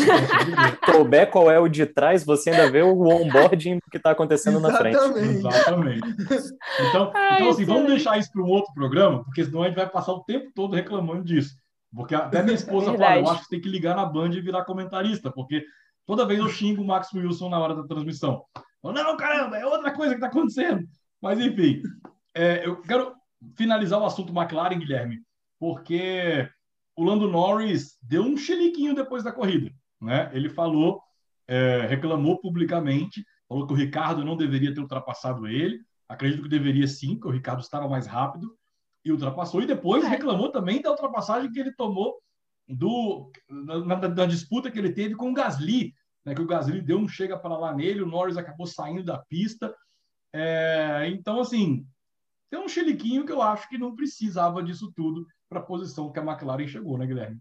Souber 0.91 1.29
qual 1.29 1.51
é 1.51 1.59
o 1.59 1.69
de 1.69 1.85
trás, 1.85 2.25
você 2.25 2.49
ainda 2.49 2.69
vê 2.69 2.81
o 2.81 3.01
onboarding 3.01 3.79
que 3.89 3.97
está 3.97 4.11
acontecendo 4.11 4.59
Exatamente. 4.59 4.95
na 4.95 5.13
frente. 5.13 5.37
Exatamente. 5.37 6.01
Então, 6.89 7.11
Ai, 7.13 7.35
então 7.35 7.49
assim, 7.49 7.65
vamos 7.65 7.87
deixar 7.87 8.17
isso 8.17 8.31
para 8.31 8.41
um 8.41 8.47
outro 8.49 8.73
programa, 8.73 9.23
porque 9.23 9.43
senão 9.43 9.63
a 9.63 9.67
gente 9.67 9.75
vai 9.75 9.89
passar 9.89 10.13
o 10.13 10.23
tempo 10.23 10.51
todo 10.53 10.75
reclamando 10.75 11.23
disso. 11.23 11.60
Porque 11.93 12.15
até 12.15 12.41
minha 12.41 12.55
esposa 12.55 12.97
fala, 12.97 13.19
eu 13.19 13.29
acho 13.29 13.43
que 13.43 13.49
tem 13.49 13.61
que 13.61 13.69
ligar 13.69 13.95
na 13.95 14.05
Band 14.05 14.29
e 14.29 14.41
virar 14.41 14.63
comentarista, 14.63 15.31
porque 15.31 15.65
toda 16.05 16.25
vez 16.25 16.39
eu 16.39 16.47
xingo 16.47 16.81
o 16.81 16.87
Max 16.87 17.11
Wilson 17.13 17.49
na 17.49 17.59
hora 17.59 17.75
da 17.75 17.83
transmissão. 17.83 18.43
Eu, 18.83 18.93
não, 18.93 19.17
caramba, 19.17 19.57
é 19.57 19.65
outra 19.65 19.91
coisa 19.91 20.13
que 20.13 20.17
está 20.23 20.27
acontecendo. 20.27 20.87
Mas, 21.21 21.39
enfim, 21.39 21.81
é, 22.33 22.65
eu 22.65 22.81
quero 22.81 23.13
finalizar 23.55 23.99
o 23.99 24.05
assunto 24.05 24.33
McLaren, 24.33 24.79
Guilherme, 24.79 25.19
porque 25.59 26.49
o 26.95 27.03
Lando 27.03 27.29
Norris 27.29 27.97
deu 28.01 28.23
um 28.23 28.37
chiliquinho 28.37 28.95
depois 28.95 29.23
da 29.23 29.31
corrida. 29.31 29.71
Né? 29.99 30.31
Ele 30.33 30.49
falou, 30.49 31.01
é, 31.47 31.85
reclamou 31.87 32.39
publicamente, 32.39 33.23
falou 33.47 33.67
que 33.67 33.73
o 33.73 33.75
Ricardo 33.75 34.23
não 34.23 34.37
deveria 34.37 34.73
ter 34.73 34.79
ultrapassado 34.79 35.45
ele. 35.45 35.81
Acredito 36.07 36.43
que 36.43 36.49
deveria 36.49 36.87
sim, 36.87 37.19
que 37.19 37.27
o 37.27 37.31
Ricardo 37.31 37.61
estava 37.61 37.87
mais 37.87 38.07
rápido 38.07 38.55
e 39.03 39.11
ultrapassou. 39.11 39.61
E 39.61 39.67
depois 39.67 40.03
é. 40.03 40.07
reclamou 40.07 40.51
também 40.51 40.81
da 40.81 40.91
ultrapassagem 40.91 41.51
que 41.51 41.59
ele 41.59 41.73
tomou 41.73 42.19
do, 42.67 43.31
na, 43.49 43.95
da 43.95 44.25
disputa 44.25 44.71
que 44.71 44.79
ele 44.79 44.93
teve 44.93 45.15
com 45.15 45.31
o 45.31 45.33
Gasly, 45.33 45.93
né, 46.25 46.35
que 46.35 46.41
o 46.41 46.47
Gasly 46.47 46.81
deu 46.81 46.97
um 46.97 47.07
chega 47.07 47.37
para 47.37 47.57
lá 47.57 47.73
nele, 47.73 48.01
o 48.01 48.07
Norris 48.07 48.37
acabou 48.37 48.65
saindo 48.65 49.03
da 49.03 49.17
pista. 49.17 49.75
É, 50.33 51.07
então, 51.11 51.41
assim, 51.41 51.85
tem 52.49 52.59
um 52.59 52.67
chiliquinho 52.67 53.25
que 53.25 53.31
eu 53.31 53.41
acho 53.41 53.67
que 53.67 53.77
não 53.77 53.95
precisava 53.95 54.63
disso 54.63 54.91
tudo 54.95 55.25
para 55.49 55.59
a 55.59 55.63
posição 55.63 56.11
que 56.11 56.19
a 56.19 56.23
McLaren 56.23 56.67
chegou, 56.67 56.97
né, 56.97 57.05
Guilherme? 57.05 57.39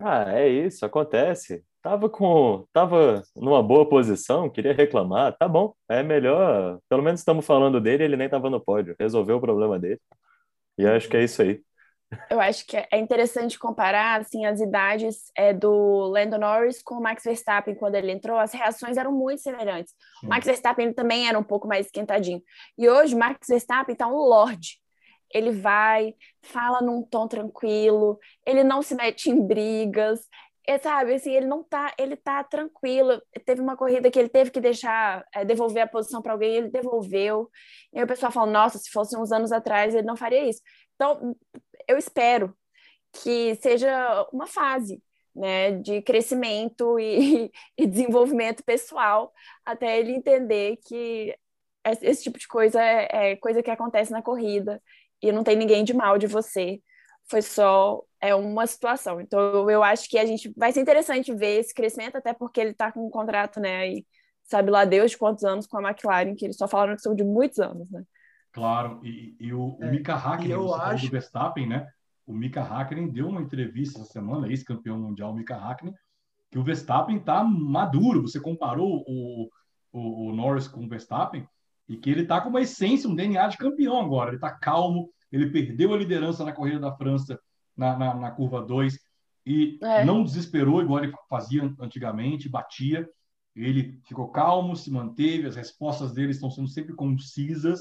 Ah, 0.00 0.32
é 0.32 0.48
isso, 0.48 0.86
acontece. 0.86 1.64
Tava 1.82 2.08
com, 2.08 2.66
tava 2.72 3.22
numa 3.34 3.62
boa 3.62 3.88
posição, 3.88 4.50
queria 4.50 4.72
reclamar, 4.72 5.36
tá 5.36 5.48
bom, 5.48 5.74
é 5.88 6.02
melhor. 6.02 6.78
Pelo 6.88 7.02
menos 7.02 7.20
estamos 7.20 7.46
falando 7.46 7.80
dele, 7.80 8.04
ele 8.04 8.16
nem 8.16 8.26
estava 8.26 8.50
no 8.50 8.60
pódio, 8.60 8.94
resolveu 8.98 9.38
o 9.38 9.40
problema 9.40 9.78
dele. 9.78 10.00
E 10.78 10.86
acho 10.86 11.08
que 11.08 11.16
é 11.16 11.24
isso 11.24 11.42
aí. 11.42 11.60
Eu 12.30 12.40
acho 12.40 12.66
que 12.66 12.76
é 12.76 12.98
interessante 12.98 13.58
comparar 13.58 14.20
assim, 14.20 14.46
as 14.46 14.60
idades 14.60 15.30
é, 15.36 15.52
do 15.52 16.06
Lando 16.06 16.38
Norris 16.38 16.82
com 16.82 16.94
o 16.94 17.02
Max 17.02 17.22
Verstappen 17.22 17.74
quando 17.74 17.96
ele 17.96 18.10
entrou. 18.10 18.38
As 18.38 18.52
reações 18.52 18.96
eram 18.96 19.12
muito 19.12 19.42
semelhantes. 19.42 19.92
O 20.22 20.28
Max 20.28 20.46
Verstappen 20.46 20.92
também 20.94 21.28
era 21.28 21.38
um 21.38 21.42
pouco 21.42 21.68
mais 21.68 21.86
esquentadinho. 21.86 22.42
E 22.78 22.88
hoje 22.88 23.14
o 23.14 23.18
Max 23.18 23.46
Verstappen 23.46 23.92
está 23.92 24.06
um 24.06 24.16
lorde. 24.16 24.80
Ele 25.34 25.50
vai, 25.50 26.14
fala 26.42 26.80
num 26.80 27.02
tom 27.02 27.28
tranquilo, 27.28 28.18
ele 28.46 28.64
não 28.64 28.80
se 28.80 28.94
mete 28.94 29.28
em 29.28 29.46
brigas, 29.46 30.20
é, 30.68 30.78
sabe, 30.78 31.14
assim, 31.14 31.32
ele 31.32 31.46
não 31.46 31.64
tá, 31.64 31.94
ele 31.98 32.14
tá 32.14 32.44
tranquilo. 32.44 33.22
Teve 33.46 33.62
uma 33.62 33.74
corrida 33.74 34.10
que 34.10 34.18
ele 34.18 34.28
teve 34.28 34.50
que 34.50 34.60
deixar, 34.60 35.26
é, 35.34 35.42
devolver 35.42 35.82
a 35.82 35.86
posição 35.86 36.20
para 36.20 36.32
alguém, 36.32 36.56
ele 36.56 36.68
devolveu. 36.68 37.50
E 37.90 37.98
aí 37.98 38.04
o 38.04 38.06
pessoal 38.06 38.30
fala, 38.30 38.50
nossa, 38.50 38.78
se 38.78 38.90
fosse 38.90 39.16
uns 39.16 39.32
anos 39.32 39.50
atrás, 39.50 39.94
ele 39.94 40.06
não 40.06 40.16
faria 40.16 40.46
isso. 40.46 40.60
Então, 40.94 41.34
eu 41.88 41.96
espero 41.96 42.54
que 43.12 43.54
seja 43.56 44.28
uma 44.30 44.46
fase, 44.46 45.02
né, 45.34 45.72
de 45.72 46.02
crescimento 46.02 46.98
e, 47.00 47.50
e 47.78 47.86
desenvolvimento 47.86 48.62
pessoal, 48.62 49.32
até 49.64 49.98
ele 49.98 50.12
entender 50.12 50.78
que 50.86 51.34
esse 52.02 52.24
tipo 52.24 52.38
de 52.38 52.46
coisa 52.46 52.82
é, 52.82 53.32
é 53.32 53.36
coisa 53.36 53.62
que 53.62 53.70
acontece 53.70 54.12
na 54.12 54.20
corrida 54.22 54.82
e 55.22 55.32
não 55.32 55.42
tem 55.42 55.56
ninguém 55.56 55.82
de 55.84 55.94
mal 55.94 56.18
de 56.18 56.26
você 56.26 56.80
foi 57.30 57.42
só 57.42 58.02
é 58.20 58.34
uma 58.34 58.66
situação. 58.66 59.20
Então 59.20 59.70
eu 59.70 59.82
acho 59.82 60.08
que 60.08 60.18
a 60.18 60.26
gente 60.26 60.52
vai 60.56 60.72
ser 60.72 60.80
interessante 60.80 61.34
ver 61.34 61.60
esse 61.60 61.74
crescimento, 61.74 62.16
até 62.16 62.32
porque 62.32 62.60
ele 62.60 62.70
está 62.70 62.90
com 62.92 63.06
um 63.06 63.10
contrato, 63.10 63.60
né, 63.60 63.76
aí 63.76 64.06
sabe 64.44 64.70
lá 64.70 64.84
Deus 64.84 65.12
de 65.12 65.18
quantos 65.18 65.44
anos 65.44 65.66
com 65.66 65.78
a 65.78 65.90
McLaren, 65.90 66.34
que 66.34 66.46
eles 66.46 66.56
só 66.56 66.66
falaram 66.66 66.96
que 66.96 67.02
são 67.02 67.14
de 67.14 67.22
muitos 67.22 67.58
anos, 67.58 67.88
né? 67.90 68.02
Claro, 68.50 69.00
e, 69.04 69.36
e 69.38 69.52
o, 69.52 69.76
é, 69.80 69.86
o 69.86 69.90
Mika 69.90 70.14
Hakkinen, 70.14 70.52
eu 70.52 70.74
acho... 70.74 71.06
do 71.06 71.12
Verstappen, 71.12 71.68
né? 71.68 71.86
O 72.26 72.32
Mika 72.32 72.62
Hakkinen 72.62 73.08
deu 73.08 73.28
uma 73.28 73.42
entrevista 73.42 74.00
essa 74.00 74.12
semana, 74.12 74.48
ex-campeão 74.48 74.98
mundial 74.98 75.34
Mika 75.34 75.54
Hakkinen, 75.54 75.94
que 76.50 76.58
o 76.58 76.64
Verstappen 76.64 77.18
está 77.18 77.44
maduro. 77.44 78.22
Você 78.22 78.40
comparou 78.40 79.04
o, 79.06 79.48
o, 79.92 80.28
o, 80.28 80.32
Norris 80.34 80.66
com 80.66 80.84
o 80.84 80.88
Verstappen 80.88 81.46
e 81.88 81.96
que 81.96 82.10
ele 82.10 82.22
está 82.22 82.40
com 82.40 82.48
uma 82.48 82.60
essência, 82.60 83.08
um 83.08 83.14
DNA 83.14 83.48
de 83.48 83.58
campeão 83.58 84.00
agora. 84.00 84.30
Ele 84.30 84.36
está 84.36 84.50
calmo, 84.50 85.10
ele 85.30 85.50
perdeu 85.50 85.92
a 85.92 85.96
liderança 85.96 86.44
na 86.44 86.52
corrida 86.52 86.80
da 86.80 86.96
França 86.96 87.38
na, 87.78 87.96
na, 87.96 88.14
na 88.14 88.30
curva 88.32 88.60
2 88.60 88.98
e 89.46 89.78
é. 89.82 90.04
não 90.04 90.22
desesperou 90.22 90.82
igual 90.82 91.02
ele 91.02 91.14
fazia 91.30 91.62
antigamente, 91.80 92.48
batia. 92.48 93.08
Ele 93.56 93.98
ficou 94.06 94.28
calmo, 94.28 94.76
se 94.76 94.90
manteve, 94.90 95.46
as 95.46 95.56
respostas 95.56 96.12
dele 96.12 96.32
estão 96.32 96.50
sendo 96.50 96.68
sempre 96.68 96.94
concisas 96.94 97.80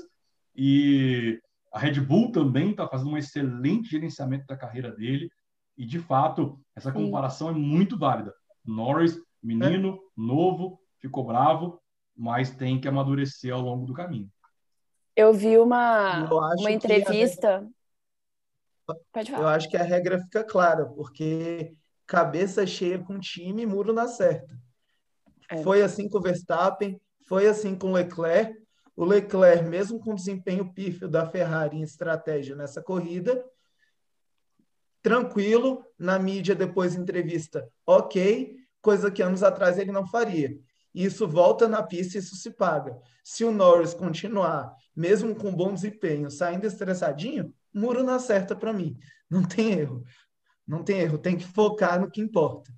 e 0.56 1.40
a 1.74 1.80
Red 1.80 2.00
Bull 2.00 2.32
também 2.32 2.72
está 2.72 2.88
fazendo 2.88 3.12
um 3.12 3.18
excelente 3.18 3.90
gerenciamento 3.90 4.48
da 4.48 4.56
carreira 4.56 4.92
dele 4.92 5.30
e 5.78 5.86
de 5.86 6.00
fato 6.00 6.60
essa 6.76 6.92
comparação 6.92 7.50
Sim. 7.50 7.56
é 7.56 7.58
muito 7.60 7.98
válida. 7.98 8.34
Norris, 8.66 9.20
menino, 9.44 9.96
é. 9.96 10.00
novo, 10.16 10.80
ficou 11.00 11.26
bravo, 11.26 11.80
mas 12.16 12.50
tem 12.50 12.80
que 12.80 12.88
amadurecer 12.88 13.54
ao 13.54 13.62
longo 13.62 13.86
do 13.86 13.94
caminho. 13.94 14.30
Eu 15.16 15.34
vi 15.34 15.58
uma, 15.58 16.30
uma 16.32 16.72
entrevista. 16.72 17.68
Pode 19.12 19.32
falar. 19.32 19.44
Eu 19.44 19.48
acho 19.48 19.70
que 19.70 19.78
a 19.78 19.84
regra 19.84 20.20
fica 20.20 20.44
clara, 20.44 20.86
porque 20.86 21.74
cabeça 22.06 22.66
cheia 22.66 22.98
com 23.00 23.20
time, 23.20 23.66
muro 23.66 23.92
na 23.94 24.08
certa. 24.08 24.58
É. 25.50 25.62
Foi 25.64 25.82
assim 25.82 26.10
com 26.10 26.18
o 26.18 26.22
Verstappen, 26.22 27.00
foi 27.28 27.48
assim 27.48 27.76
com 27.76 27.92
o 27.92 27.94
Leclerc. 27.94 28.56
O 28.96 29.06
Leclerc, 29.06 29.66
mesmo 29.66 30.00
com 30.00 30.14
o 30.14 30.16
desempenho 30.16 30.74
pífio 30.74 31.08
da 31.08 31.26
Ferrari 31.26 31.78
em 31.78 31.84
estratégia 31.84 32.56
nessa 32.56 32.82
corrida, 32.82 33.44
tranquilo, 35.02 35.86
na 36.00 36.18
mídia 36.18 36.56
depois 36.56 36.96
entrevista, 36.96 37.70
ok, 37.86 38.58
coisa 38.82 39.12
que 39.12 39.22
anos 39.22 39.44
atrás 39.44 39.78
ele 39.78 39.92
não 39.92 40.08
faria. 40.08 40.58
Isso 40.94 41.28
volta 41.28 41.68
na 41.68 41.84
pista 41.84 42.18
e 42.18 42.20
isso 42.20 42.36
se 42.36 42.50
paga. 42.50 43.00
Se 43.24 43.44
o 43.44 43.52
Norris 43.52 43.94
continuar, 43.94 44.74
mesmo 44.96 45.36
com 45.36 45.56
bom 45.56 45.74
desempenho, 45.74 46.32
saindo 46.32 46.66
estressadinho, 46.66 47.54
muro 47.78 48.04
na 48.04 48.20
certa 48.20 48.56
para 48.56 48.74
mim. 48.74 48.98
Não 49.30 49.44
tem 49.44 49.72
erro. 49.72 50.04
Não 50.68 50.84
tem 50.84 51.00
erro, 51.00 51.18
tem 51.18 51.38
que 51.38 51.46
focar 51.46 52.00
no 52.00 52.12
que 52.12 52.20
importa. 52.20 52.72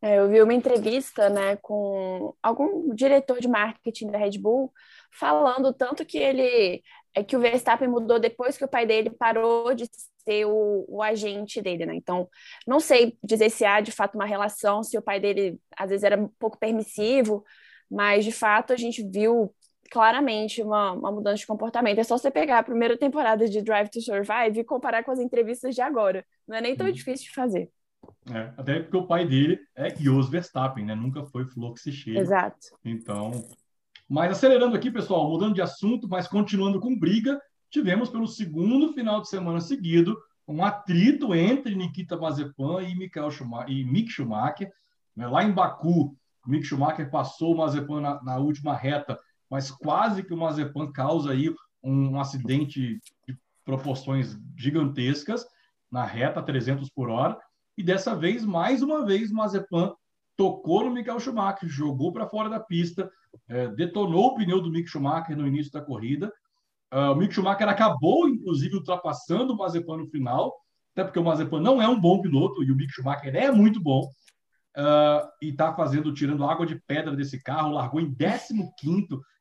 É, 0.00 0.20
eu 0.20 0.28
vi 0.28 0.40
uma 0.40 0.54
entrevista 0.54 1.28
né, 1.28 1.56
com 1.56 2.32
algum 2.40 2.94
diretor 2.94 3.40
de 3.40 3.48
marketing 3.48 4.10
da 4.10 4.18
Red 4.18 4.38
Bull 4.38 4.72
falando 5.10 5.72
tanto 5.72 6.06
que 6.06 6.18
ele 6.18 6.82
é 7.14 7.24
que 7.24 7.36
o 7.36 7.40
Verstappen 7.40 7.88
mudou 7.88 8.20
depois 8.20 8.56
que 8.56 8.64
o 8.64 8.68
pai 8.68 8.86
dele 8.86 9.10
parou 9.10 9.74
de 9.74 9.88
ser 10.22 10.44
o, 10.46 10.84
o, 10.88 11.02
agente 11.02 11.60
dele, 11.60 11.84
né? 11.84 11.94
Então, 11.94 12.28
não 12.64 12.78
sei 12.78 13.18
dizer 13.24 13.50
se 13.50 13.64
há 13.64 13.80
de 13.80 13.90
fato 13.90 14.14
uma 14.14 14.26
relação, 14.26 14.84
se 14.84 14.96
o 14.96 15.02
pai 15.02 15.18
dele 15.18 15.58
às 15.76 15.90
vezes 15.90 16.04
era 16.04 16.20
um 16.20 16.28
pouco 16.38 16.58
permissivo, 16.58 17.44
mas 17.90 18.24
de 18.24 18.30
fato 18.30 18.72
a 18.72 18.76
gente 18.76 19.02
viu 19.02 19.52
claramente 19.90 20.62
uma, 20.62 20.92
uma 20.92 21.12
mudança 21.12 21.38
de 21.38 21.46
comportamento. 21.46 21.98
É 21.98 22.04
só 22.04 22.16
você 22.16 22.30
pegar 22.30 22.58
a 22.58 22.62
primeira 22.62 22.96
temporada 22.96 23.48
de 23.48 23.62
Drive 23.62 23.88
to 23.88 24.00
Survive 24.00 24.60
e 24.60 24.64
comparar 24.64 25.04
com 25.04 25.10
as 25.10 25.18
entrevistas 25.18 25.74
de 25.74 25.80
agora. 25.80 26.24
Não 26.46 26.56
é 26.56 26.60
nem 26.60 26.76
tão 26.76 26.86
uhum. 26.86 26.92
difícil 26.92 27.26
de 27.26 27.34
fazer. 27.34 27.70
É, 28.32 28.52
até 28.56 28.80
porque 28.80 28.96
o 28.96 29.06
pai 29.06 29.26
dele 29.26 29.58
é 29.74 29.94
Jos 29.94 30.28
Verstappen, 30.28 30.84
né? 30.84 30.94
Nunca 30.94 31.24
foi 31.24 31.44
Fluxicheiro. 31.46 32.20
Exato. 32.20 32.68
Então, 32.84 33.44
mas 34.08 34.32
acelerando 34.32 34.76
aqui, 34.76 34.90
pessoal, 34.90 35.28
mudando 35.28 35.54
de 35.54 35.62
assunto, 35.62 36.08
mas 36.08 36.26
continuando 36.26 36.80
com 36.80 36.98
briga, 36.98 37.40
tivemos 37.70 38.08
pelo 38.08 38.26
segundo 38.26 38.92
final 38.92 39.20
de 39.20 39.28
semana 39.28 39.60
seguido 39.60 40.16
um 40.46 40.64
atrito 40.64 41.34
entre 41.34 41.74
Nikita 41.74 42.16
Mazepan 42.16 42.82
e, 42.82 42.94
Michael 42.96 43.30
Schumacher, 43.30 43.70
e 43.70 43.84
Mick 43.84 44.10
Schumacher. 44.10 44.72
Né? 45.14 45.26
Lá 45.26 45.44
em 45.44 45.52
Baku, 45.52 46.16
Mick 46.46 46.64
Schumacher 46.64 47.10
passou 47.10 47.54
o 47.54 47.58
Mazepan 47.58 48.00
na, 48.00 48.22
na 48.22 48.38
última 48.38 48.74
reta, 48.74 49.18
mas 49.50 49.70
quase 49.70 50.22
que 50.22 50.34
o 50.34 50.36
Mazepan 50.36 50.92
causa 50.92 51.32
aí 51.32 51.50
um, 51.82 52.10
um 52.10 52.20
acidente 52.20 53.00
de 53.26 53.38
proporções 53.64 54.38
gigantescas 54.56 55.46
na 55.90 56.04
reta 56.04 56.42
300 56.42 56.90
por 56.90 57.08
hora. 57.08 57.38
E 57.76 57.82
dessa 57.82 58.14
vez, 58.14 58.44
mais 58.44 58.82
uma 58.82 59.04
vez, 59.04 59.30
o 59.30 59.34
Mazepan 59.34 59.94
tocou 60.36 60.84
no 60.84 60.90
Michael 60.90 61.20
Schumacher, 61.20 61.68
jogou 61.68 62.12
para 62.12 62.28
fora 62.28 62.48
da 62.48 62.60
pista, 62.60 63.10
é, 63.48 63.68
detonou 63.68 64.26
o 64.26 64.34
pneu 64.34 64.60
do 64.60 64.70
Mick 64.70 64.88
Schumacher 64.88 65.36
no 65.36 65.46
início 65.46 65.72
da 65.72 65.80
corrida. 65.80 66.32
Uh, 66.92 67.12
o 67.12 67.16
Mick 67.16 67.34
Schumacher 67.34 67.68
acabou, 67.68 68.28
inclusive, 68.28 68.76
ultrapassando 68.76 69.52
o 69.52 69.56
Mazepan 69.56 69.98
no 69.98 70.08
final, 70.08 70.54
até 70.92 71.04
porque 71.04 71.18
o 71.18 71.24
Mazepan 71.24 71.60
não 71.60 71.82
é 71.82 71.88
um 71.88 72.00
bom 72.00 72.20
piloto 72.22 72.62
e 72.62 72.72
o 72.72 72.74
Mick 72.74 72.90
Schumacher 72.92 73.34
é 73.36 73.50
muito 73.50 73.80
bom. 73.80 74.08
Uh, 74.76 75.28
e 75.42 75.48
está 75.50 75.74
fazendo, 75.74 76.14
tirando 76.14 76.44
água 76.44 76.64
de 76.64 76.80
pedra 76.86 77.14
desse 77.14 77.42
carro, 77.42 77.72
largou 77.72 78.00
em 78.00 78.14
15 78.14 78.54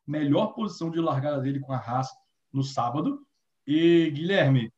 melhor 0.07 0.53
posição 0.53 0.89
de 0.89 0.99
largada 0.99 1.39
dele 1.41 1.59
com 1.59 1.73
a 1.73 1.77
Haas 1.77 2.07
no 2.51 2.63
sábado. 2.63 3.19
E, 3.65 4.09
Guilherme, 4.11 4.71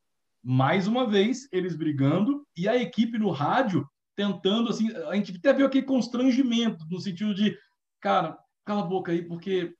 mais 0.43 0.87
uma 0.87 1.07
vez, 1.07 1.47
eles 1.51 1.75
brigando 1.75 2.45
e 2.57 2.67
a 2.67 2.75
equipe 2.75 3.17
no 3.17 3.29
rádio 3.29 3.87
tentando, 4.15 4.69
assim, 4.69 4.93
a 5.07 5.15
gente 5.15 5.37
até 5.37 5.53
viu 5.53 5.65
aquele 5.65 5.85
constrangimento, 5.85 6.85
no 6.89 6.99
sentido 6.99 7.33
de, 7.33 7.57
cara, 8.01 8.37
cala 8.65 8.81
a 8.81 8.85
boca 8.85 9.11
aí, 9.11 9.21
porque 9.21 9.73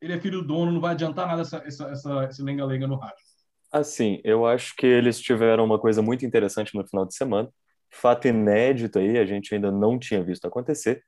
ele 0.00 0.14
é 0.14 0.20
filho 0.20 0.40
do 0.40 0.48
dono, 0.48 0.72
não 0.72 0.80
vai 0.80 0.92
adiantar 0.92 1.26
nada 1.26 1.42
essa, 1.42 1.62
essa, 1.66 1.88
essa, 1.90 2.24
esse 2.24 2.42
lenga-lenga 2.42 2.86
no 2.86 2.96
rádio. 2.96 3.22
Assim, 3.70 4.20
eu 4.24 4.46
acho 4.46 4.74
que 4.76 4.86
eles 4.86 5.20
tiveram 5.20 5.64
uma 5.64 5.78
coisa 5.78 6.00
muito 6.00 6.24
interessante 6.24 6.74
no 6.74 6.86
final 6.86 7.06
de 7.06 7.14
semana, 7.14 7.48
fato 7.90 8.28
inédito 8.28 8.98
aí, 8.98 9.18
a 9.18 9.26
gente 9.26 9.54
ainda 9.54 9.70
não 9.70 9.98
tinha 9.98 10.22
visto 10.22 10.46
acontecer, 10.46 11.02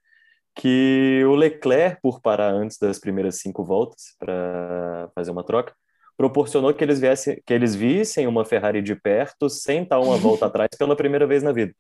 que 0.55 1.23
o 1.27 1.35
Leclerc, 1.35 2.01
por 2.01 2.21
parar 2.21 2.53
antes 2.53 2.79
das 2.79 2.99
primeiras 2.99 3.37
cinco 3.37 3.65
voltas 3.65 4.15
para 4.19 5.11
fazer 5.15 5.31
uma 5.31 5.43
troca, 5.43 5.75
proporcionou 6.17 6.73
que 6.73 6.85
eles, 6.85 7.01
viessem, 7.01 7.43
que 7.45 7.53
eles 7.53 7.75
vissem 7.75 8.27
uma 8.27 8.45
Ferrari 8.45 8.81
de 8.81 8.95
perto 8.95 9.51
sem 9.51 9.83
estar 9.83 9.99
uma 9.99 10.17
volta 10.17 10.47
atrás 10.47 10.69
pela 10.79 10.95
primeira 10.95 11.27
vez 11.27 11.43
na 11.43 11.53
vida. 11.53 11.75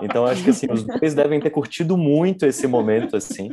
Então, 0.00 0.24
acho 0.24 0.42
que 0.42 0.48
assim, 0.48 0.66
os 0.70 0.82
dois 0.82 1.14
devem 1.14 1.38
ter 1.38 1.50
curtido 1.50 1.94
muito 1.96 2.46
esse 2.46 2.66
momento, 2.66 3.16
assim. 3.16 3.50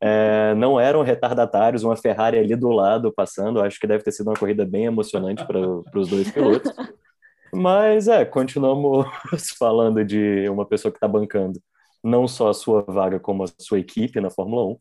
É, 0.00 0.54
não 0.54 0.80
eram 0.80 1.02
retardatários, 1.02 1.82
uma 1.82 1.94
Ferrari 1.94 2.38
ali 2.38 2.56
do 2.56 2.70
lado 2.70 3.12
passando. 3.12 3.60
Acho 3.60 3.78
que 3.78 3.86
deve 3.86 4.02
ter 4.02 4.12
sido 4.12 4.28
uma 4.28 4.36
corrida 4.36 4.64
bem 4.64 4.86
emocionante 4.86 5.44
para 5.46 5.60
os 5.60 6.08
dois 6.08 6.30
pilotos. 6.30 6.72
Mas, 7.52 8.08
é, 8.08 8.24
continuamos 8.24 9.06
falando 9.58 10.02
de 10.02 10.48
uma 10.48 10.64
pessoa 10.64 10.90
que 10.90 10.96
está 10.96 11.06
bancando 11.06 11.60
não 12.04 12.28
só 12.28 12.50
a 12.50 12.54
sua 12.54 12.82
vaga, 12.82 13.18
como 13.18 13.44
a 13.44 13.46
sua 13.58 13.78
equipe 13.80 14.20
na 14.20 14.30
Fórmula 14.30 14.66
1. 14.66 14.78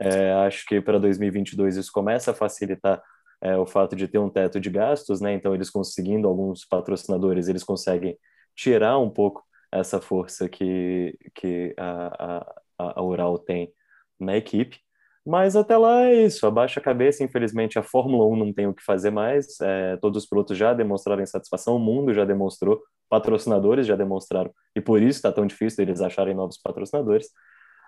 É, 0.00 0.32
acho 0.46 0.66
que 0.66 0.80
para 0.80 0.98
2022 0.98 1.76
isso 1.76 1.90
começa 1.92 2.32
a 2.32 2.34
facilitar 2.34 3.02
é, 3.40 3.56
o 3.56 3.66
fato 3.66 3.96
de 3.96 4.08
ter 4.08 4.18
um 4.18 4.30
teto 4.30 4.60
de 4.60 4.70
gastos, 4.70 5.20
né? 5.20 5.32
Então, 5.34 5.54
eles 5.54 5.70
conseguindo 5.70 6.28
alguns 6.28 6.64
patrocinadores, 6.64 7.48
eles 7.48 7.64
conseguem 7.64 8.18
tirar 8.54 8.98
um 8.98 9.10
pouco 9.10 9.44
essa 9.72 10.00
força 10.00 10.48
que, 10.48 11.16
que 11.34 11.74
a, 11.78 12.44
a, 12.78 13.00
a 13.00 13.02
Ural 13.02 13.38
tem 13.38 13.72
na 14.18 14.36
equipe. 14.36 14.80
Mas 15.26 15.56
até 15.56 15.76
lá 15.76 16.04
é 16.04 16.24
isso, 16.24 16.46
abaixa 16.46 16.78
a 16.78 16.82
cabeça. 16.82 17.24
Infelizmente, 17.24 17.78
a 17.78 17.82
Fórmula 17.82 18.24
1 18.26 18.36
não 18.36 18.52
tem 18.52 18.68
o 18.68 18.74
que 18.74 18.84
fazer 18.84 19.10
mais. 19.10 19.60
É, 19.60 19.96
todos 19.96 20.22
os 20.22 20.28
pilotos 20.28 20.56
já 20.56 20.72
demonstraram 20.72 21.20
insatisfação, 21.20 21.74
o 21.74 21.80
mundo 21.80 22.14
já 22.14 22.24
demonstrou, 22.24 22.80
patrocinadores 23.08 23.88
já 23.88 23.96
demonstraram, 23.96 24.52
e 24.74 24.80
por 24.80 25.02
isso 25.02 25.18
está 25.18 25.32
tão 25.32 25.44
difícil 25.44 25.82
eles 25.82 26.00
acharem 26.00 26.32
novos 26.32 26.58
patrocinadores. 26.58 27.28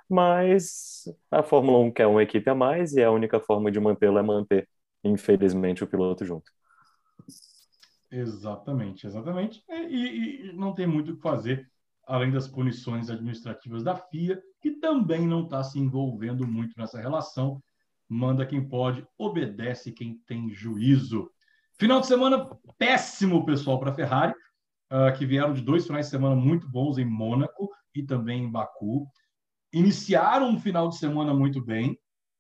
Mas 0.09 1.05
a 1.31 1.43
Fórmula 1.45 1.79
1 1.79 1.93
quer 1.93 2.07
uma 2.09 2.23
equipe 2.25 2.51
a 2.51 2.57
mais 2.57 2.95
e 2.95 3.05
a 3.05 3.11
única 3.11 3.39
forma 3.39 3.71
de 3.71 3.79
mantê-la 3.79 4.19
é 4.19 4.23
manter, 4.23 4.69
infelizmente, 5.05 5.85
o 5.85 5.87
piloto 5.87 6.25
junto. 6.25 6.51
Exatamente, 8.11 9.07
exatamente. 9.07 9.63
E, 9.69 10.49
e, 10.51 10.53
não 10.55 10.75
tem 10.75 10.89
muito 10.89 11.13
o 11.13 11.17
que 11.17 11.23
fazer, 11.23 11.71
além 12.09 12.31
das 12.31 12.49
punições 12.49 13.11
administrativas 13.11 13.85
da 13.85 13.95
FIA, 13.95 14.43
que 14.63 14.73
também 14.73 15.27
não 15.27 15.45
está 15.45 15.63
se 15.63 15.79
envolvendo 15.79 16.47
muito 16.47 16.73
nessa 16.79 16.99
relação. 16.99 17.63
Manda 18.09 18.47
quem 18.47 18.67
pode, 18.67 19.07
obedece 19.19 19.93
quem 19.93 20.19
tem 20.27 20.51
juízo. 20.51 21.31
Final 21.79 22.01
de 22.01 22.07
semana 22.07 22.49
péssimo, 22.79 23.45
pessoal, 23.45 23.79
para 23.79 23.91
a 23.91 23.95
Ferrari, 23.95 24.33
uh, 24.91 25.17
que 25.17 25.27
vieram 25.27 25.53
de 25.53 25.61
dois 25.61 25.87
finais 25.87 26.07
de 26.07 26.11
semana 26.11 26.35
muito 26.35 26.67
bons 26.67 26.97
em 26.97 27.05
Mônaco 27.05 27.69
e 27.95 28.03
também 28.03 28.45
em 28.45 28.51
Baku. 28.51 29.07
Iniciaram 29.71 30.49
um 30.49 30.59
final 30.59 30.89
de 30.89 30.97
semana 30.97 31.35
muito 31.35 31.63
bem, 31.63 31.99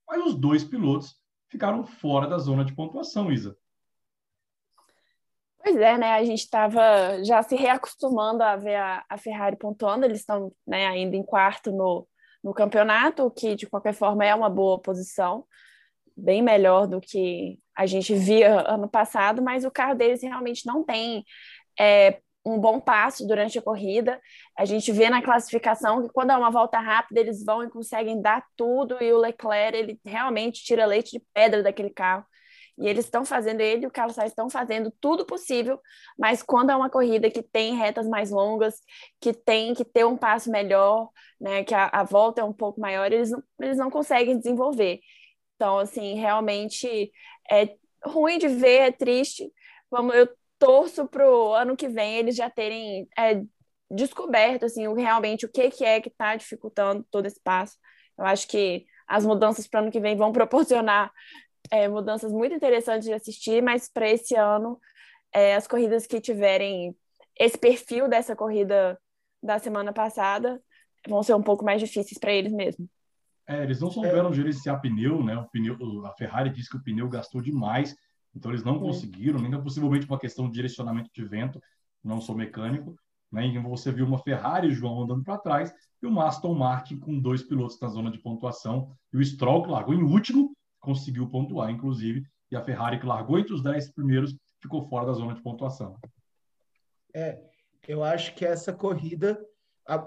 mas 0.09 0.25
os 0.25 0.35
dois 0.35 0.65
pilotos 0.65 1.15
ficaram 1.47 1.85
fora 1.85 2.27
da 2.27 2.39
zona 2.39 2.65
de 2.65 2.75
pontuação, 2.75 3.31
Isa. 3.31 3.55
Pois 5.63 5.77
é, 5.77 5.99
né? 5.99 6.13
A 6.15 6.25
gente 6.25 6.41
estava 6.41 7.23
já 7.25 7.43
se 7.43 7.57
reacostumando 7.57 8.43
a 8.43 8.57
ver 8.57 8.77
a, 8.77 9.05
a 9.09 9.19
Ferrari 9.19 9.57
pontuando, 9.57 10.05
eles 10.05 10.21
estão 10.21 10.53
né, 10.67 10.87
ainda 10.87 11.17
em 11.17 11.23
quarto 11.23 11.71
no, 11.73 12.07
no 12.43 12.55
campeonato, 12.55 13.25
o 13.25 13.31
que 13.31 13.55
de 13.55 13.67
qualquer 13.67 13.93
forma 13.93 14.25
é 14.25 14.35
uma 14.35 14.49
boa 14.49 14.81
posição, 14.81 15.45
bem 16.17 16.43
melhor 16.43 16.87
do 16.87 17.01
que 17.01 17.59
a 17.77 17.87
gente 17.87 18.15
via 18.15 18.61
ano 18.69 18.89
passado, 18.89 19.43
mas 19.43 19.65
o 19.65 19.71
carro 19.71 19.95
deles 19.95 20.23
realmente 20.23 20.67
não 20.67 20.85
tem 20.85 21.25
é, 21.79 22.21
um 22.45 22.59
bom 22.59 22.81
passo 22.81 23.27
durante 23.27 23.59
a 23.59 23.63
corrida. 23.63 24.21
A 24.57 24.65
gente 24.65 24.91
vê 24.93 25.11
na 25.11 25.23
classificação 25.23 26.03
que 26.03 26.13
quando 26.13 26.31
é 26.31 26.37
uma 26.37 26.51
volta 26.51 26.79
rápida, 26.81 27.21
eles 27.21 27.45
vão 27.45 27.63
e 27.63 27.71
conseguem 27.71 28.21
dar 28.21 28.45
tudo, 28.57 28.97
e 29.03 29.13
o 29.13 29.19
Leclerc, 29.19 29.77
ele 29.77 30.01
realmente 30.05 30.63
tira 30.65 30.87
leite 30.87 31.19
de 31.19 31.25
pedra 31.35 31.63
daquele 31.63 31.91
carro. 31.91 32.25
E 32.79 32.89
eles 32.89 33.05
estão 33.05 33.25
fazendo, 33.25 33.61
ele 33.61 33.85
e 33.85 33.87
o 33.87 33.91
Carlos 33.91 34.15
Sainz 34.15 34.31
estão 34.31 34.49
fazendo 34.49 34.93
tudo 35.01 35.27
possível, 35.27 35.81
mas 36.17 36.43
quando 36.43 36.71
é 36.71 36.77
uma 36.77 36.89
corrida 36.89 37.31
que 37.31 37.43
tem 37.43 37.75
retas 37.75 38.07
mais 38.09 38.31
longas, 38.31 38.77
que 39.21 39.33
tem 39.33 39.75
que 39.75 39.85
ter 39.85 40.05
um 40.07 40.17
passo 40.17 40.51
melhor, 40.51 41.11
né, 41.41 41.65
que 41.65 41.75
a, 41.75 41.87
a 41.93 42.05
volta 42.05 42.41
é 42.41 42.45
um 42.45 42.53
pouco 42.53 42.81
maior, 42.81 43.13
eles 43.13 43.31
não, 43.31 43.43
eles 43.61 43.77
não 43.77 43.91
conseguem 43.91 44.39
desenvolver. 44.39 45.01
Então, 45.57 45.79
assim, 45.79 46.15
realmente 46.15 47.11
é 47.51 47.75
ruim 48.05 48.39
de 48.39 48.47
ver, 48.47 48.89
é 48.89 48.93
triste. 48.93 49.53
Vamos, 49.91 50.15
eu 50.15 50.29
torço 50.59 51.07
para 51.09 51.29
o 51.29 51.53
ano 51.53 51.77
que 51.77 51.89
vem 51.89 52.17
eles 52.17 52.37
já 52.37 52.49
terem 52.49 53.09
é, 53.19 53.43
descoberto 53.91 54.65
assim, 54.65 54.83
realmente 54.95 55.47
o 55.47 55.49
que, 55.51 55.71
que 55.71 55.85
é 55.85 56.01
que 56.01 56.09
está 56.09 56.37
dificultando 56.37 57.05
todo 57.11 57.27
esse 57.27 57.41
passo. 57.41 57.77
Eu 58.17 58.25
acho 58.25 58.47
que 58.47 58.87
as 59.07 59.25
mudanças 59.25 59.67
para 59.67 59.81
o 59.81 59.83
ano 59.85 59.93
que 59.93 60.01
vem 60.01 60.17
vão 60.17 60.33
proporcionar 60.33 61.11
é, 61.71 61.89
mudanças 61.89 62.33
muito 62.33 62.55
interessantes 62.55 63.07
de 63.07 63.13
assistir, 63.13 63.63
mas 63.63 63.89
para 63.89 64.09
esse 64.09 64.35
ano, 64.35 64.79
é, 65.33 65.55
as 65.55 65.67
corridas 65.67 66.07
que 66.07 66.21
tiverem 66.21 66.97
esse 67.39 67.57
perfil 67.57 68.09
dessa 68.09 68.35
corrida 68.35 68.99
da 69.43 69.59
semana 69.59 69.93
passada 69.93 70.61
vão 71.09 71.23
ser 71.23 71.35
um 71.35 71.43
pouco 71.43 71.65
mais 71.65 71.81
difíceis 71.81 72.19
para 72.19 72.33
eles 72.33 72.53
mesmo. 72.53 72.89
É, 73.47 73.63
eles 73.63 73.81
não 73.81 73.91
souberam 73.91 74.33
gerenciar 74.33 74.81
pneu, 74.81 75.23
né? 75.23 75.37
O 75.39 75.49
pneu, 75.49 75.77
a 76.05 76.13
Ferrari 76.13 76.51
disse 76.51 76.69
que 76.69 76.77
o 76.77 76.83
pneu 76.83 77.09
gastou 77.09 77.41
demais, 77.41 77.97
então 78.35 78.51
eles 78.51 78.63
não 78.63 78.79
conseguiram, 78.79 79.41
ainda 79.41 79.61
possivelmente 79.61 80.07
uma 80.07 80.19
questão 80.19 80.47
de 80.47 80.53
direcionamento 80.53 81.11
de 81.13 81.25
vento. 81.25 81.61
Não 82.05 82.21
sou 82.21 82.37
mecânico, 82.37 82.95
né? 83.33 83.47
E 83.47 83.59
você 83.59 83.91
viu 83.91 84.05
uma 84.05 84.19
Ferrari, 84.19 84.71
João, 84.71 85.03
andando 85.03 85.23
para 85.23 85.39
trás 85.39 85.73
e 86.03 86.07
uma 86.07 86.27
Aston 86.27 86.55
Martin 86.55 86.99
com 86.99 87.19
dois 87.19 87.43
pilotos 87.43 87.81
na 87.81 87.89
zona 87.89 88.11
de 88.11 88.19
pontuação 88.19 88.91
e 89.13 89.17
o 89.17 89.25
Stroll 89.25 89.63
que 89.63 89.71
largou 89.71 89.95
em 89.95 90.03
último 90.03 90.55
conseguiu 90.81 91.29
pontuar, 91.29 91.71
inclusive, 91.71 92.27
e 92.51 92.57
a 92.57 92.63
Ferrari, 92.63 92.99
que 92.99 93.07
largou 93.07 93.39
entre 93.39 93.53
os 93.53 93.63
10 93.63 93.93
primeiros, 93.93 94.37
ficou 94.61 94.89
fora 94.89 95.07
da 95.07 95.13
zona 95.13 95.35
de 95.35 95.43
pontuação. 95.43 95.99
É, 97.15 97.41
eu 97.87 98.03
acho 98.03 98.35
que 98.35 98.45
essa 98.45 98.73
corrida, 98.73 99.39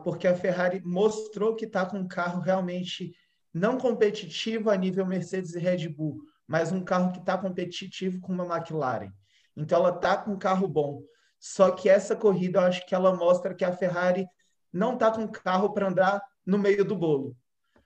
porque 0.04 0.28
a 0.28 0.36
Ferrari 0.36 0.82
mostrou 0.84 1.56
que 1.56 1.66
está 1.66 1.86
com 1.86 2.00
um 2.00 2.08
carro 2.08 2.42
realmente 2.42 3.14
não 3.54 3.78
competitivo 3.78 4.70
a 4.70 4.76
nível 4.76 5.06
Mercedes 5.06 5.54
e 5.56 5.60
Red 5.60 5.90
Bull, 5.90 6.20
mas 6.48 6.72
um 6.72 6.84
carro 6.84 7.12
que 7.12 7.20
está 7.20 7.38
competitivo 7.38 8.20
com 8.20 8.34
uma 8.34 8.46
McLaren. 8.46 9.12
Então 9.56 9.80
ela 9.80 9.96
está 9.96 10.18
com 10.18 10.32
um 10.32 10.38
carro 10.38 10.68
bom. 10.68 11.02
Só 11.40 11.72
que 11.72 11.90
essa 11.90 12.16
corrida 12.16 12.60
eu 12.60 12.64
acho 12.66 12.86
que 12.86 12.96
ela 12.96 13.16
mostra 13.16 13.54
que 13.54 13.66
a 13.66 13.76
Ferrari 13.76 14.26
não 14.72 14.94
está 14.94 15.12
com 15.12 15.28
carro 15.28 15.74
para 15.74 15.88
andar 15.88 16.22
no 16.46 16.58
meio 16.58 16.86
do 16.86 16.96
bolo 16.96 17.36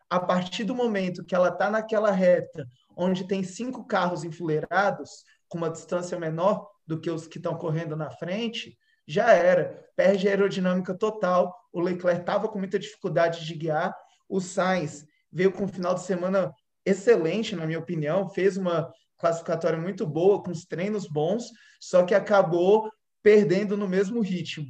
a 0.10 0.20
partir 0.20 0.64
do 0.64 0.76
momento 0.76 1.24
que 1.24 1.36
ela 1.36 1.50
está 1.50 1.70
naquela 1.70 2.12
reta 2.12 2.68
onde 2.96 3.28
tem 3.28 3.44
cinco 3.44 3.86
carros 3.86 4.24
enfileirados, 4.24 5.24
com 5.48 5.58
uma 5.58 5.70
distância 5.70 6.20
menor 6.20 6.68
do 6.88 7.00
que 7.00 7.10
os 7.10 7.28
que 7.28 7.38
estão 7.38 7.56
correndo 7.56 7.96
na 7.96 8.10
frente, 8.10 8.78
já 9.08 9.32
era. 9.32 9.86
Perde 9.96 10.28
a 10.28 10.32
aerodinâmica 10.32 10.94
total. 10.94 11.54
O 11.72 11.80
Leclerc 11.80 12.22
estava 12.22 12.48
com 12.48 12.58
muita 12.58 12.80
dificuldade 12.80 13.46
de 13.46 13.56
guiar. 13.56 13.96
O 14.28 14.40
Sainz 14.40 15.06
veio 15.32 15.52
com 15.52 15.66
um 15.66 15.68
final 15.68 15.94
de 15.94 16.02
semana 16.02 16.54
excelente, 16.86 17.56
na 17.56 17.66
minha 17.66 17.80
opinião, 17.80 18.30
fez 18.30 18.58
uma 18.58 18.92
classificatória 19.18 19.80
muito 19.80 20.06
boa, 20.06 20.42
com 20.42 20.52
os 20.52 20.66
treinos 20.66 21.08
bons, 21.08 21.46
só 21.80 22.04
que 22.04 22.14
acabou 22.14 22.92
perdendo 23.24 23.76
no 23.76 23.88
mesmo 23.88 24.22
ritmo. 24.22 24.68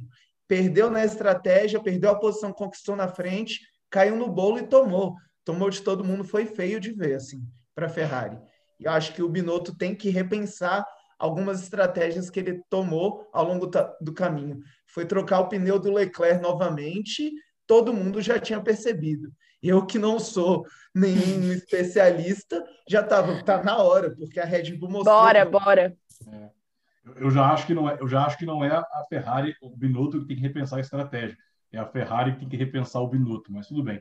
Perdeu 0.48 0.90
na 0.90 1.04
estratégia, 1.04 1.82
perdeu 1.82 2.10
a 2.10 2.18
posição 2.18 2.52
que 2.52 2.58
conquistou 2.58 2.96
na 2.96 3.08
frente, 3.08 3.60
caiu 3.90 4.16
no 4.16 4.28
bolo 4.28 4.58
e 4.58 4.66
tomou 4.66 5.16
tomou 5.46 5.70
de 5.70 5.80
todo 5.80 6.04
mundo, 6.04 6.24
foi 6.24 6.44
feio 6.44 6.80
de 6.80 6.92
ver, 6.92 7.14
assim, 7.14 7.40
para 7.74 7.86
a 7.86 7.88
Ferrari. 7.88 8.36
E 8.80 8.84
eu 8.84 8.90
acho 8.90 9.14
que 9.14 9.22
o 9.22 9.28
Binotto 9.28 9.74
tem 9.74 9.94
que 9.94 10.10
repensar 10.10 10.84
algumas 11.18 11.62
estratégias 11.62 12.28
que 12.28 12.40
ele 12.40 12.60
tomou 12.68 13.26
ao 13.32 13.44
longo 13.46 13.70
do 14.00 14.12
caminho. 14.12 14.58
Foi 14.88 15.06
trocar 15.06 15.40
o 15.40 15.48
pneu 15.48 15.78
do 15.78 15.92
Leclerc 15.92 16.42
novamente, 16.42 17.32
todo 17.66 17.94
mundo 17.94 18.20
já 18.20 18.38
tinha 18.38 18.60
percebido. 18.60 19.32
Eu 19.62 19.86
que 19.86 19.98
não 19.98 20.18
sou 20.18 20.66
nenhum 20.92 21.50
especialista, 21.54 22.62
já 22.88 23.00
estava 23.00 23.42
tá 23.44 23.62
na 23.62 23.78
hora, 23.78 24.14
porque 24.14 24.40
a 24.40 24.44
Red 24.44 24.76
Bull 24.76 24.90
mostrou. 24.90 25.16
Bora, 25.16 25.44
bora. 25.46 25.96
É. 26.26 26.50
Eu 27.14 27.30
já 27.30 27.52
acho 27.52 27.68
que 27.68 27.72
não 27.72 27.88
é, 27.88 27.96
eu 28.00 28.08
já 28.08 28.26
acho 28.26 28.36
que 28.36 28.44
não 28.44 28.64
é 28.64 28.76
a 28.76 29.04
Ferrari, 29.08 29.54
o 29.62 29.70
Binotto 29.70 30.20
que 30.20 30.26
tem 30.26 30.36
que 30.36 30.42
repensar 30.42 30.78
a 30.78 30.80
estratégia. 30.80 31.38
É 31.76 31.78
a 31.78 31.86
Ferrari 31.86 32.32
que 32.32 32.40
tem 32.40 32.48
que 32.48 32.56
repensar 32.56 33.02
o 33.02 33.08
Binotto, 33.08 33.52
mas 33.52 33.68
tudo 33.68 33.82
bem. 33.82 34.00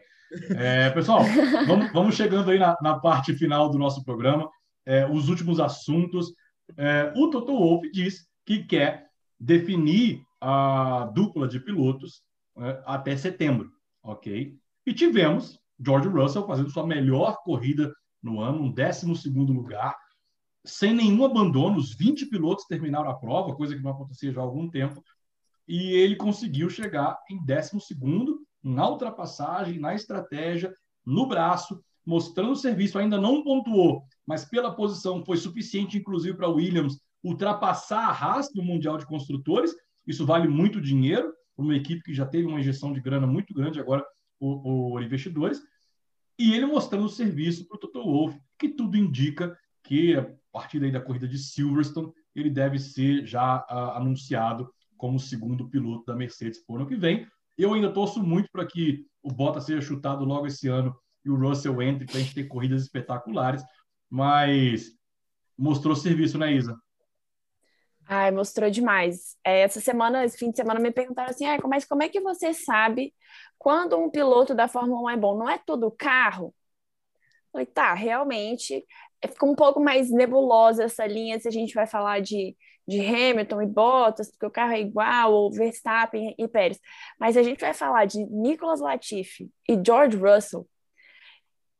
É, 0.58 0.90
pessoal, 0.92 1.24
vamos, 1.68 1.92
vamos, 1.92 2.16
chegando 2.16 2.50
aí 2.50 2.58
na, 2.58 2.78
na, 2.82 3.00
parte 3.00 3.34
final 3.34 3.70
do 3.70 3.78
nosso 3.78 4.04
programa. 4.04 4.50
É, 4.86 5.06
os 5.06 5.28
últimos 5.28 5.60
assuntos. 5.60 6.34
É, 6.78 7.12
o 7.16 7.30
Toto 7.30 7.52
Wolff 7.52 7.92
diz 7.92 8.28
que 8.46 8.64
quer 8.64 9.08
definir 9.38 10.22
a 10.40 11.12
dupla 11.14 11.48
de 11.48 11.60
pilotos 11.60 12.22
é, 12.58 12.82
até 12.86 13.18
setembro, 13.18 13.70
ok? 14.02 14.58
E 14.86 14.94
tivemos 14.94 15.60
George 15.78 16.08
Russell 16.08 16.48
fazendo 16.48 16.70
sua 16.70 16.88
melhor 16.88 17.44
corrida 17.44 17.94
no 18.24 18.40
ano, 18.40 18.64
um 18.64 18.72
12 18.72 19.30
lugar, 19.30 19.96
sem 20.64 20.94
nenhum 20.94 21.26
abandono. 21.26 21.78
Os 21.78 21.94
20 21.94 22.28
pilotos 22.28 22.66
terminaram 22.66 23.10
a 23.10 23.16
prova, 23.16 23.56
coisa 23.56 23.76
que 23.76 23.84
não 23.84 23.92
acontecia 23.92 24.32
já 24.32 24.40
há 24.40 24.44
algum 24.44 24.70
tempo. 24.70 25.04
E 25.68 25.92
ele 25.92 26.16
conseguiu 26.16 26.70
chegar 26.70 27.18
em 27.30 27.44
12 27.44 27.72
na 28.64 28.90
ultrapassagem, 28.90 29.80
na 29.80 29.94
estratégia, 29.94 30.74
no 31.06 31.28
braço, 31.28 31.80
mostrando 32.06 32.52
o 32.52 32.56
serviço. 32.56 32.98
Ainda 32.98 33.20
não 33.20 33.44
pontuou, 33.44 34.04
mas 34.26 34.46
pela 34.46 34.76
posição 34.76 35.24
foi 35.24 35.38
suficiente, 35.38 35.98
inclusive, 35.98 36.36
para 36.36 36.50
Williams 36.50 37.00
ultrapassar 37.24 38.08
a 38.08 38.12
Haas 38.12 38.54
no 38.54 38.64
Mundial 38.64 38.98
de 38.98 39.06
Construtores. 39.06 39.76
Isso 40.06 40.26
vale 40.26 40.48
muito 40.48 40.80
dinheiro 40.80 41.34
para 41.56 41.66
uma 41.66 41.76
equipe 41.76 42.04
que 42.04 42.14
já 42.14 42.26
teve 42.26 42.48
uma 42.48 42.60
injeção 42.60 42.94
de 42.94 43.02
grana 43.02 43.26
muito 43.26 43.54
grande 43.54 43.80
agora 43.80 44.06
por, 44.40 45.02
investidores. 45.02 45.62
E 46.38 46.54
ele 46.54 46.66
mostrando 46.66 47.06
o 47.06 47.10
serviço 47.10 47.68
para 47.68 47.78
o 47.78 47.80
Toto 47.80 48.04
Wolff, 48.04 48.40
que 48.60 48.70
tudo 48.70 48.98
indica 48.98 49.58
que 49.84 50.16
a 50.16 50.28
partir 50.52 50.80
da 50.92 51.02
corrida 51.02 51.28
de 51.28 51.38
Silverstone 51.38 52.12
ele 52.36 52.50
deve 52.50 52.78
ser 52.78 53.26
já 53.26 53.66
uh, 53.70 53.98
anunciado 53.98 54.70
como 54.98 55.20
segundo 55.20 55.70
piloto 55.70 56.06
da 56.06 56.16
Mercedes 56.16 56.64
para 56.64 56.74
o 56.74 56.78
ano 56.78 56.88
que 56.88 56.96
vem. 56.96 57.28
Eu 57.58 57.74
ainda 57.74 57.92
torço 57.92 58.22
muito 58.22 58.50
para 58.52 58.66
que 58.66 59.06
o 59.24 59.32
Bottas 59.32 59.66
seja 59.66 59.82
chutado 59.82 60.26
logo 60.26 60.48
esse 60.48 60.68
ano 60.68 60.96
e 61.24 61.30
o 61.30 61.36
Russell 61.36 61.82
entre 61.82 62.06
para 62.06 62.18
a 62.18 62.20
gente 62.20 62.36
ter 62.36 62.46
corridas 62.46 62.84
espetaculares, 62.84 63.64
mas 64.10 64.92
mostrou 65.58 65.96
serviço, 65.96 66.38
né, 66.38 66.54
Isa? 66.54 66.78
Ai, 68.08 68.30
mostrou 68.30 68.70
demais. 68.70 69.36
É, 69.44 69.62
essa 69.62 69.80
semana, 69.80 70.24
esse 70.24 70.38
fim 70.38 70.52
de 70.52 70.58
semana, 70.58 70.80
me 70.80 70.92
perguntaram 70.92 71.32
assim: 71.32 71.46
ah, 71.48 71.58
mas 71.68 71.86
como 71.86 72.04
é 72.04 72.10
que 72.10 72.22
você 72.22 72.54
sabe 72.54 73.14
quando 73.58 73.98
um 73.98 74.12
piloto 74.12 74.54
da 74.54 74.68
Fórmula 74.68 75.02
1 75.02 75.10
é 75.10 75.18
bom? 75.18 75.38
Não 75.38 75.50
é 75.50 75.58
todo 75.58 75.90
carro? 75.90 76.54
Eu 77.46 77.52
falei, 77.52 77.66
tá, 77.66 77.94
realmente 77.94 78.86
fica 79.28 79.46
um 79.46 79.56
pouco 79.56 79.80
mais 79.80 80.12
nebulosa 80.12 80.84
essa 80.84 81.08
linha 81.08 81.40
se 81.40 81.48
a 81.48 81.52
gente 81.52 81.74
vai 81.74 81.88
falar 81.88 82.22
de 82.22 82.56
de 82.88 83.00
Hamilton 83.00 83.62
e 83.62 83.66
Bottas, 83.66 84.30
porque 84.30 84.46
o 84.46 84.52
carro 84.52 84.74
é 84.74 84.80
igual, 84.80 85.34
ou 85.34 85.52
Verstappen 85.52 86.36
e 86.38 86.48
Pérez. 86.48 86.80
Mas 87.20 87.36
a 87.38 87.44
gente 87.44 87.62
vai 87.62 87.74
falar 87.74 88.06
de 88.06 88.24
Nicolas 88.26 88.80
Latifi 88.80 89.50
e 89.68 89.80
George 89.84 90.18
Russell, 90.18 90.68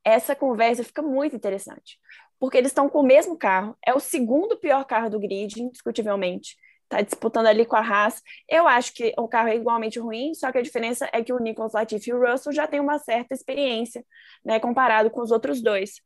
essa 0.04 0.36
conversa 0.36 0.84
fica 0.84 1.02
muito 1.02 1.34
interessante, 1.34 1.98
porque 2.38 2.56
eles 2.56 2.70
estão 2.70 2.88
com 2.88 3.00
o 3.00 3.06
mesmo 3.06 3.36
carro, 3.36 3.76
é 3.84 3.92
o 3.92 3.98
segundo 3.98 4.56
pior 4.56 4.84
carro 4.84 5.10
do 5.10 5.18
grid, 5.18 5.60
indiscutivelmente. 5.60 6.56
Está 6.84 7.02
disputando 7.02 7.48
ali 7.48 7.66
com 7.66 7.74
a 7.74 7.80
Haas. 7.80 8.22
Eu 8.48 8.68
acho 8.68 8.94
que 8.94 9.12
o 9.18 9.26
carro 9.26 9.48
é 9.48 9.56
igualmente 9.56 9.98
ruim, 9.98 10.32
só 10.34 10.52
que 10.52 10.58
a 10.58 10.62
diferença 10.62 11.08
é 11.12 11.22
que 11.24 11.32
o 11.32 11.40
Nicolas 11.40 11.72
Latifi 11.72 12.10
e 12.10 12.14
o 12.14 12.24
Russell 12.24 12.52
já 12.52 12.68
têm 12.68 12.78
uma 12.78 13.00
certa 13.00 13.34
experiência, 13.34 14.04
né, 14.44 14.60
comparado 14.60 15.10
com 15.10 15.20
os 15.20 15.32
outros 15.32 15.60
dois. 15.60 16.00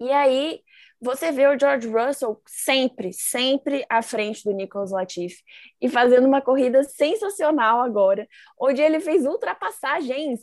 E 0.00 0.10
aí, 0.10 0.60
você 1.02 1.32
vê 1.32 1.48
o 1.48 1.58
George 1.58 1.88
Russell 1.88 2.40
sempre, 2.46 3.12
sempre 3.12 3.84
à 3.90 4.00
frente 4.02 4.44
do 4.44 4.52
Nicholas 4.52 4.92
Latifi 4.92 5.42
e 5.80 5.88
fazendo 5.88 6.28
uma 6.28 6.40
corrida 6.40 6.84
sensacional 6.84 7.80
agora, 7.80 8.26
onde 8.58 8.80
ele 8.80 9.00
fez 9.00 9.26
ultrapassagens. 9.26 10.40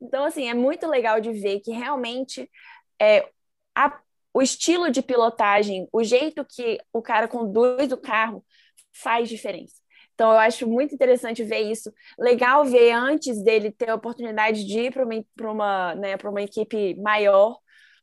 Então, 0.00 0.24
assim, 0.24 0.48
é 0.48 0.54
muito 0.54 0.86
legal 0.86 1.20
de 1.20 1.32
ver 1.32 1.58
que 1.60 1.72
realmente 1.72 2.48
é, 3.00 3.28
a, 3.74 4.00
o 4.32 4.40
estilo 4.40 4.88
de 4.88 5.02
pilotagem, 5.02 5.88
o 5.92 6.04
jeito 6.04 6.44
que 6.44 6.78
o 6.92 7.02
cara 7.02 7.26
conduz 7.26 7.90
o 7.90 7.96
carro 7.96 8.44
faz 8.92 9.28
diferença. 9.28 9.74
Então, 10.14 10.30
eu 10.30 10.38
acho 10.38 10.66
muito 10.66 10.94
interessante 10.94 11.42
ver 11.42 11.60
isso. 11.60 11.92
Legal 12.16 12.64
ver 12.64 12.92
antes 12.92 13.42
dele 13.42 13.72
ter 13.72 13.90
a 13.90 13.94
oportunidade 13.96 14.64
de 14.64 14.78
ir 14.80 14.92
para 14.92 15.04
uma, 15.04 15.24
uma, 15.40 15.94
né, 15.96 16.16
uma 16.24 16.42
equipe 16.42 16.94
maior, 17.00 17.58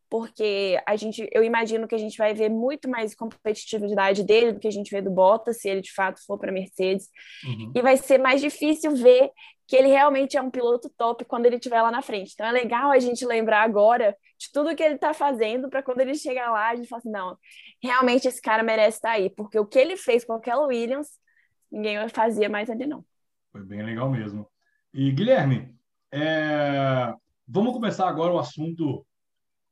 porque 0.10 0.80
a 0.86 0.96
gente, 0.96 1.28
eu 1.32 1.44
imagino 1.44 1.88
que 1.88 1.96
a 1.96 1.98
gente 1.98 2.18
vai 2.18 2.34
ver 2.34 2.50
muito 2.50 2.90
mais 2.90 3.16
competitividade 3.16 4.24
dele 4.24 4.54
do 4.54 4.60
que 4.60 4.68
a 4.68 4.72
gente 4.72 4.92
vê 4.92 5.02
do 5.02 5.12
Bottas, 5.12 5.60
se 5.60 5.70
ele 5.70 5.82
de 5.82 5.94
fato 5.94 6.24
for 6.26 6.38
para 6.38 6.52
Mercedes. 6.52 7.10
Uhum. 7.46 7.72
E 7.76 7.82
vai 7.82 7.98
ser 7.98 8.20
mais 8.20 8.40
difícil 8.40 8.96
ver 8.96 9.32
que 9.68 9.76
ele 9.76 9.88
realmente 9.88 10.38
é 10.38 10.42
um 10.42 10.52
piloto 10.52 10.90
top 10.96 11.26
quando 11.26 11.48
ele 11.48 11.56
estiver 11.56 11.82
lá 11.82 11.92
na 11.92 12.02
frente. 12.02 12.32
Então 12.34 12.46
é 12.46 12.52
legal 12.52 12.92
a 12.92 13.00
gente 13.00 13.26
lembrar 13.26 13.64
agora 13.64 14.16
de 14.38 14.52
tudo 14.52 14.76
que 14.76 14.84
ele 14.84 14.96
está 14.96 15.14
fazendo 15.14 15.70
para 15.70 15.82
quando 15.82 16.02
ele 16.02 16.14
chegar 16.14 16.52
lá, 16.52 16.70
a 16.70 16.76
gente 16.76 16.88
falar 16.88 17.00
assim, 17.00 17.12
não, 17.12 17.38
realmente 17.82 18.28
esse 18.28 18.42
cara 18.42 18.62
merece 18.62 18.98
estar 18.98 19.10
tá 19.10 19.16
aí, 19.16 19.30
porque 19.30 19.58
o 19.58 19.66
que 19.66 19.80
ele 19.80 19.98
fez 19.98 20.24
com 20.24 20.34
aquela 20.34 20.68
Williams, 20.68 21.10
ninguém 21.72 22.08
fazia 22.10 22.48
mais 22.48 22.70
ali 22.70 22.86
não. 22.86 23.04
Foi 23.52 23.64
bem 23.64 23.82
legal 23.82 24.10
mesmo. 24.10 24.48
E 24.94 25.12
Guilherme, 25.12 25.74
é... 26.12 27.14
vamos 27.48 27.74
começar 27.74 28.08
agora 28.08 28.34
o 28.34 28.40
assunto 28.40 29.06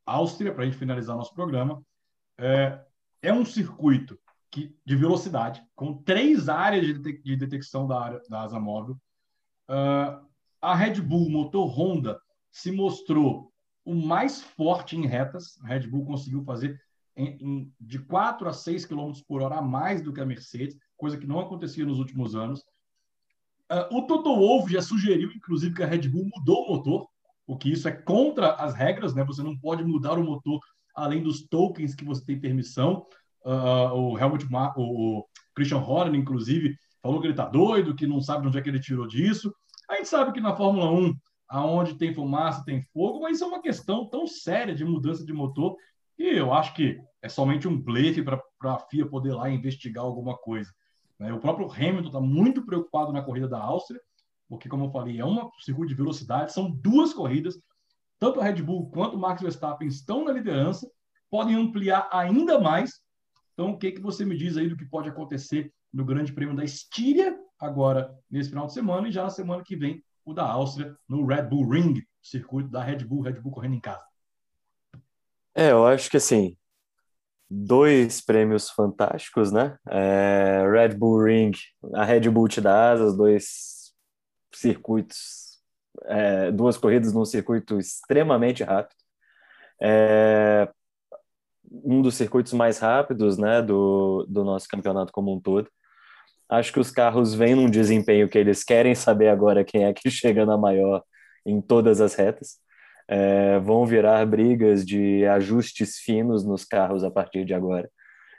Áustria, 0.05 0.53
para 0.53 0.63
a 0.63 0.65
gente 0.65 0.77
finalizar 0.77 1.15
nosso 1.15 1.33
programa. 1.33 1.81
É, 2.37 2.79
é 3.21 3.33
um 3.33 3.45
circuito 3.45 4.19
que, 4.51 4.75
de 4.85 4.95
velocidade, 4.95 5.63
com 5.75 5.97
três 6.03 6.47
áreas 6.47 6.85
de, 6.85 7.21
de 7.21 7.35
detecção 7.35 7.87
da, 7.87 7.99
área, 7.99 8.21
da 8.29 8.41
asa 8.41 8.59
móvel. 8.59 8.95
Uh, 9.67 10.23
a 10.61 10.75
Red 10.75 11.01
Bull, 11.01 11.29
motor 11.29 11.65
Honda, 11.67 12.19
se 12.51 12.71
mostrou 12.71 13.51
o 13.83 13.95
mais 13.95 14.41
forte 14.41 14.95
em 14.95 15.07
retas. 15.07 15.59
A 15.63 15.67
Red 15.67 15.87
Bull 15.87 16.05
conseguiu 16.05 16.43
fazer 16.43 16.79
em, 17.15 17.37
em, 17.41 17.73
de 17.79 17.99
4 17.99 18.47
a 18.47 18.53
6 18.53 18.85
km 18.85 19.11
por 19.27 19.41
hora 19.41 19.55
a 19.55 19.61
mais 19.61 20.01
do 20.01 20.13
que 20.13 20.21
a 20.21 20.25
Mercedes, 20.25 20.77
coisa 20.95 21.17
que 21.17 21.27
não 21.27 21.39
acontecia 21.39 21.85
nos 21.85 21.99
últimos 21.99 22.35
anos. 22.35 22.61
Uh, 23.71 23.97
o 23.97 24.01
Toto 24.05 24.35
Wolff 24.35 24.71
já 24.71 24.81
sugeriu, 24.81 25.31
inclusive, 25.31 25.73
que 25.73 25.83
a 25.83 25.87
Red 25.87 26.07
Bull 26.09 26.29
mudou 26.35 26.65
o 26.65 26.75
motor, 26.75 27.07
porque 27.45 27.69
isso 27.69 27.87
é 27.87 27.91
contra 27.91 28.53
as 28.53 28.73
regras, 28.73 29.13
né? 29.13 29.23
Você 29.23 29.43
não 29.43 29.57
pode 29.57 29.83
mudar 29.83 30.17
o 30.17 30.23
motor 30.23 30.59
além 30.95 31.21
dos 31.21 31.47
tokens 31.47 31.95
que 31.95 32.05
você 32.05 32.23
tem 32.23 32.39
permissão. 32.39 33.05
Uh, 33.45 33.93
o 33.93 34.17
Helmut, 34.17 34.47
o 34.77 35.25
Christian 35.55 35.79
Horner, 35.79 36.15
inclusive, 36.19 36.75
falou 37.01 37.19
que 37.19 37.27
ele 37.27 37.33
está 37.33 37.45
doido, 37.45 37.95
que 37.95 38.07
não 38.07 38.21
sabe 38.21 38.43
de 38.43 38.47
onde 38.47 38.57
é 38.57 38.61
que 38.61 38.69
ele 38.69 38.79
tirou 38.79 39.07
disso. 39.07 39.53
A 39.89 39.95
gente 39.95 40.07
sabe 40.07 40.31
que 40.31 40.39
na 40.39 40.55
Fórmula 40.55 40.89
1, 40.91 41.13
aonde 41.49 41.95
tem 41.95 42.13
fumaça, 42.13 42.63
tem 42.63 42.81
fogo, 42.81 43.21
mas 43.21 43.41
é 43.41 43.45
uma 43.45 43.61
questão 43.61 44.07
tão 44.09 44.25
séria 44.25 44.73
de 44.73 44.85
mudança 44.85 45.25
de 45.25 45.33
motor 45.33 45.75
que 46.15 46.23
eu 46.23 46.53
acho 46.53 46.73
que 46.73 46.99
é 47.21 47.27
somente 47.27 47.67
um 47.67 47.79
blefe 47.79 48.21
para 48.21 48.41
a 48.63 48.79
FIA 48.79 49.05
poder 49.07 49.33
lá 49.33 49.49
investigar 49.49 50.03
alguma 50.03 50.37
coisa. 50.37 50.71
Né? 51.19 51.33
O 51.33 51.39
próprio 51.39 51.71
Hamilton 51.71 52.07
está 52.07 52.19
muito 52.19 52.65
preocupado 52.65 53.11
na 53.11 53.21
corrida 53.21 53.47
da 53.47 53.59
Áustria, 53.59 53.99
porque, 54.53 54.69
como 54.69 54.85
eu 54.85 54.91
falei, 54.91 55.19
é 55.19 55.25
um 55.25 55.49
circuito 55.59 55.89
de 55.89 55.95
velocidade, 55.95 56.53
são 56.53 56.69
duas 56.69 57.11
corridas, 57.11 57.59
tanto 58.19 58.39
a 58.39 58.43
Red 58.43 58.61
Bull 58.61 58.87
quanto 58.91 59.17
o 59.17 59.19
Max 59.19 59.41
Verstappen 59.41 59.87
estão 59.87 60.23
na 60.23 60.31
liderança, 60.31 60.87
podem 61.27 61.55
ampliar 61.55 62.07
ainda 62.11 62.59
mais. 62.59 63.01
Então, 63.53 63.71
o 63.71 63.77
que, 63.79 63.91
que 63.91 63.99
você 64.01 64.23
me 64.23 64.37
diz 64.37 64.55
aí 64.55 64.69
do 64.69 64.77
que 64.77 64.85
pode 64.85 65.09
acontecer 65.09 65.73
no 65.91 66.05
Grande 66.05 66.31
Prêmio 66.31 66.55
da 66.55 66.63
Estíria, 66.63 67.35
agora 67.59 68.15
nesse 68.29 68.49
final 68.49 68.67
de 68.67 68.73
semana, 68.73 69.07
e 69.07 69.11
já 69.11 69.23
na 69.23 69.31
semana 69.31 69.63
que 69.63 69.75
vem, 69.75 70.03
o 70.23 70.33
da 70.33 70.45
Áustria, 70.45 70.95
no 71.09 71.25
Red 71.25 71.43
Bull 71.43 71.67
Ring, 71.67 72.03
circuito 72.21 72.69
da 72.69 72.83
Red 72.83 73.03
Bull, 73.05 73.23
Red 73.23 73.41
Bull 73.41 73.51
correndo 73.51 73.73
em 73.75 73.81
casa. 73.81 74.05
É, 75.55 75.71
eu 75.71 75.85
acho 75.87 76.11
que 76.11 76.17
assim, 76.17 76.55
dois 77.49 78.21
prêmios 78.21 78.69
fantásticos, 78.69 79.51
né? 79.51 79.77
É, 79.89 80.63
Red 80.71 80.95
Bull 80.95 81.23
Ring, 81.23 81.51
a 81.95 82.03
Red 82.05 82.29
Bull 82.29 82.47
te 82.47 82.61
dá 82.61 82.91
asas, 82.91 83.17
dois 83.17 83.72
circuitos, 84.57 85.59
é, 86.05 86.51
duas 86.51 86.77
corridas 86.77 87.13
num 87.13 87.25
circuito 87.25 87.77
extremamente 87.77 88.63
rápido. 88.63 88.95
É, 89.81 90.69
um 91.83 92.01
dos 92.01 92.15
circuitos 92.15 92.53
mais 92.53 92.77
rápidos, 92.79 93.37
né, 93.37 93.61
do, 93.61 94.25
do 94.29 94.43
nosso 94.43 94.67
campeonato 94.67 95.11
como 95.11 95.33
um 95.33 95.39
todo. 95.39 95.69
Acho 96.49 96.71
que 96.73 96.79
os 96.79 96.91
carros 96.91 97.33
vêm 97.33 97.55
num 97.55 97.69
desempenho 97.69 98.29
que 98.29 98.37
eles 98.37 98.63
querem 98.63 98.93
saber 98.93 99.29
agora 99.29 99.63
quem 99.63 99.85
é 99.85 99.93
que 99.93 100.09
chega 100.11 100.45
na 100.45 100.57
maior 100.57 101.03
em 101.45 101.61
todas 101.61 102.01
as 102.01 102.15
retas. 102.15 102.57
É, 103.07 103.59
vão 103.59 103.85
virar 103.85 104.25
brigas 104.25 104.85
de 104.85 105.25
ajustes 105.25 105.97
finos 105.97 106.45
nos 106.45 106.63
carros 106.63 107.03
a 107.03 107.11
partir 107.11 107.45
de 107.45 107.53
agora. 107.53 107.89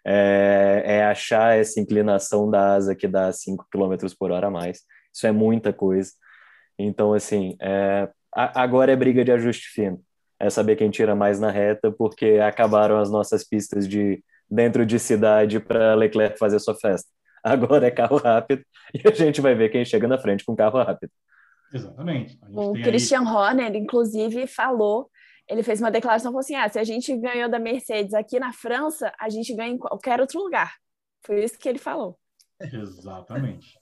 É, 0.07 0.83
é 0.85 1.05
achar 1.05 1.59
essa 1.59 1.81
inclinação 1.81 2.51
da 2.51 2.75
asa 2.75 2.95
que 2.95 3.09
dá 3.09 3.33
5 3.33 3.67
km 3.71 3.97
por 4.19 4.31
hora 4.31 4.49
a 4.49 4.51
mais. 4.51 4.83
Isso 5.15 5.27
é 5.27 5.33
muita 5.33 5.73
coisa. 5.73 6.11
Então, 6.79 7.13
assim, 7.13 7.57
é, 7.61 8.09
agora 8.33 8.93
é 8.93 8.97
briga 8.97 9.25
de 9.25 9.31
ajuste 9.31 9.69
fino. 9.69 10.03
É 10.41 10.51
saber 10.51 10.77
quem 10.77 10.91
tira 10.91 11.15
mais 11.15 11.39
na 11.39 11.51
reta, 11.51 11.93
porque 11.93 12.41
acabaram 12.43 12.99
as 12.99 13.11
nossas 13.11 13.45
pistas 13.45 13.89
de 13.89 14.23
dentro 14.51 14.85
de 14.85 14.99
cidade 14.99 15.61
para 15.61 15.95
Leclerc 15.95 16.39
fazer 16.39 16.59
sua 16.59 16.75
festa. 16.75 17.09
Agora 17.43 17.87
é 17.87 17.91
carro 17.91 18.17
rápido 18.17 18.65
e 18.93 19.07
a 19.07 19.13
gente 19.13 19.41
vai 19.41 19.55
ver 19.55 19.69
quem 19.69 19.85
chega 19.85 20.09
na 20.09 20.19
frente 20.19 20.45
com 20.45 20.57
carro 20.57 20.79
rápido. 20.79 21.13
Exatamente. 21.73 22.39
O 22.51 22.73
Christian 22.73 23.21
aí... 23.21 23.27
Horner, 23.27 23.75
inclusive, 23.75 24.47
falou, 24.47 25.11
ele 25.49 25.63
fez 25.63 25.81
uma 25.81 25.91
declaração, 25.91 26.31
falou 26.31 26.41
assim, 26.41 26.55
ah, 26.55 26.69
se 26.69 26.79
a 26.79 26.85
gente 26.85 27.15
ganhou 27.17 27.49
da 27.49 27.59
Mercedes 27.59 28.15
aqui 28.15 28.39
na 28.39 28.53
França, 28.53 29.13
a 29.19 29.29
gente 29.29 29.55
ganha 29.55 29.75
em 29.75 29.79
qualquer 29.79 30.21
outro 30.21 30.41
lugar. 30.41 30.75
Foi 31.25 31.43
isso 31.45 31.59
que 31.59 31.69
ele 31.69 31.79
falou. 31.79 32.19
Exatamente. 32.61 33.79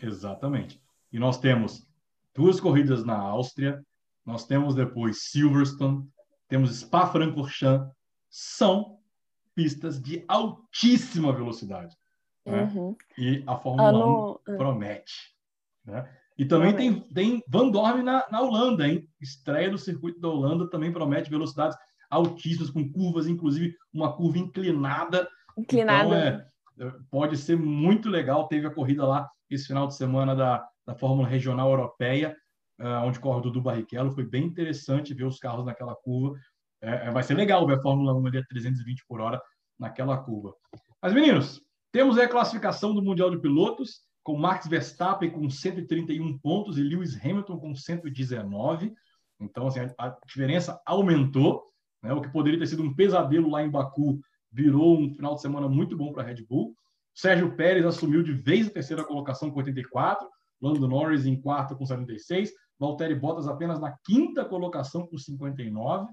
Exatamente. 0.00 0.80
E 1.12 1.18
nós 1.18 1.38
temos 1.38 1.86
duas 2.34 2.60
corridas 2.60 3.04
na 3.04 3.18
Áustria, 3.18 3.84
nós 4.24 4.46
temos 4.46 4.74
depois 4.74 5.24
Silverstone, 5.24 6.08
temos 6.48 6.80
Spa-Francorchamps, 6.80 7.92
são 8.28 8.98
pistas 9.54 10.00
de 10.00 10.24
altíssima 10.28 11.32
velocidade. 11.32 11.96
Né? 12.46 12.62
Uhum. 12.74 12.96
E 13.18 13.42
a 13.46 13.56
Fórmula 13.56 13.88
ano... 13.88 14.40
1 14.48 14.56
promete. 14.56 15.34
Né? 15.84 16.08
E 16.38 16.44
também 16.44 16.74
tem, 16.74 17.00
tem 17.12 17.42
Van 17.46 17.68
Dorme 17.68 18.02
na, 18.02 18.26
na 18.30 18.40
Holanda, 18.40 18.88
hein? 18.88 19.06
Estreia 19.20 19.70
do 19.70 19.76
circuito 19.76 20.20
da 20.20 20.28
Holanda 20.28 20.70
também 20.70 20.92
promete 20.92 21.28
velocidades 21.28 21.76
altíssimas, 22.08 22.70
com 22.70 22.90
curvas, 22.90 23.26
inclusive 23.26 23.76
uma 23.92 24.12
curva 24.16 24.38
inclinada. 24.38 25.28
Inclinada. 25.56 26.48
Então, 26.74 26.88
é, 26.88 26.90
é 26.90 26.94
pode 27.10 27.36
ser 27.36 27.56
muito 27.56 28.08
legal. 28.08 28.48
Teve 28.48 28.66
a 28.66 28.74
corrida 28.74 29.06
lá 29.06 29.28
esse 29.54 29.66
final 29.66 29.86
de 29.86 29.96
semana 29.96 30.34
da, 30.34 30.66
da 30.86 30.94
Fórmula 30.94 31.28
Regional 31.28 31.70
Europeia, 31.70 32.36
uh, 32.80 33.04
onde 33.06 33.20
corre 33.20 33.38
o 33.38 33.42
Dudu 33.42 33.60
Barrichello. 33.60 34.12
Foi 34.12 34.24
bem 34.24 34.44
interessante 34.44 35.14
ver 35.14 35.24
os 35.24 35.38
carros 35.38 35.64
naquela 35.64 35.94
curva. 35.94 36.38
É, 36.82 37.08
é 37.08 37.10
vai 37.10 37.22
ser 37.22 37.34
legal 37.34 37.66
ver 37.66 37.78
a 37.78 37.82
Fórmula 37.82 38.14
1 38.14 38.26
ali 38.26 38.38
a 38.38 38.44
320 38.44 39.04
por 39.06 39.20
hora 39.20 39.40
naquela 39.78 40.18
curva. 40.18 40.54
Mas, 41.02 41.12
meninos, 41.12 41.60
temos 41.92 42.18
a 42.18 42.28
classificação 42.28 42.94
do 42.94 43.02
Mundial 43.02 43.30
de 43.30 43.40
Pilotos, 43.40 44.02
com 44.22 44.36
Max 44.36 44.66
Verstappen 44.66 45.30
com 45.30 45.48
131 45.48 46.38
pontos 46.38 46.78
e 46.78 46.82
Lewis 46.82 47.16
Hamilton 47.16 47.58
com 47.58 47.74
119. 47.74 48.94
Então, 49.40 49.66
assim, 49.66 49.80
a, 49.98 50.16
diferença 50.26 50.80
aumentou. 50.86 51.64
Né? 52.02 52.12
O 52.12 52.20
que 52.20 52.28
poderia 52.28 52.58
ter 52.58 52.66
sido 52.66 52.82
um 52.82 52.94
pesadelo 52.94 53.50
lá 53.50 53.62
em 53.62 53.70
Baku 53.70 54.20
virou 54.52 54.98
um 54.98 55.12
final 55.14 55.34
de 55.34 55.40
semana 55.40 55.68
muito 55.68 55.96
bom 55.96 56.12
para 56.12 56.22
a 56.22 56.26
Red 56.26 56.44
Bull. 56.46 56.74
Sérgio 57.14 57.54
Pérez 57.56 57.84
assumiu 57.84 58.22
de 58.22 58.32
vez 58.32 58.68
a 58.68 58.70
terceira 58.70 59.04
colocação 59.04 59.50
com 59.50 59.58
84, 59.58 60.28
Lando 60.60 60.86
Norris 60.86 61.26
em 61.26 61.40
quarto 61.40 61.76
com 61.76 61.86
76, 61.86 62.52
Valtteri 62.78 63.14
Bottas 63.14 63.48
apenas 63.48 63.80
na 63.80 63.94
quinta 64.04 64.44
colocação 64.44 65.06
com 65.06 65.16
59. 65.16 66.08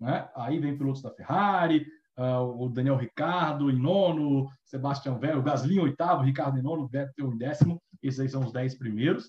Né? 0.00 0.28
Aí 0.34 0.58
vem 0.58 0.76
pilotos 0.76 1.02
da 1.02 1.10
Ferrari, 1.10 1.86
uh, 2.18 2.64
o 2.64 2.68
Daniel 2.68 2.96
Ricardo 2.96 3.70
em 3.70 3.78
nono, 3.78 4.48
Sebastian 4.64 5.18
Vettel, 5.18 5.42
Gasly 5.42 5.76
em 5.76 5.80
oitavo, 5.80 6.22
Ricardo 6.22 6.58
em 6.58 6.62
nono, 6.62 6.88
Vettel 6.88 7.32
em 7.32 7.38
décimo. 7.38 7.80
Esses 8.02 8.20
aí 8.20 8.28
são 8.28 8.44
os 8.44 8.52
dez 8.52 8.76
primeiros. 8.76 9.26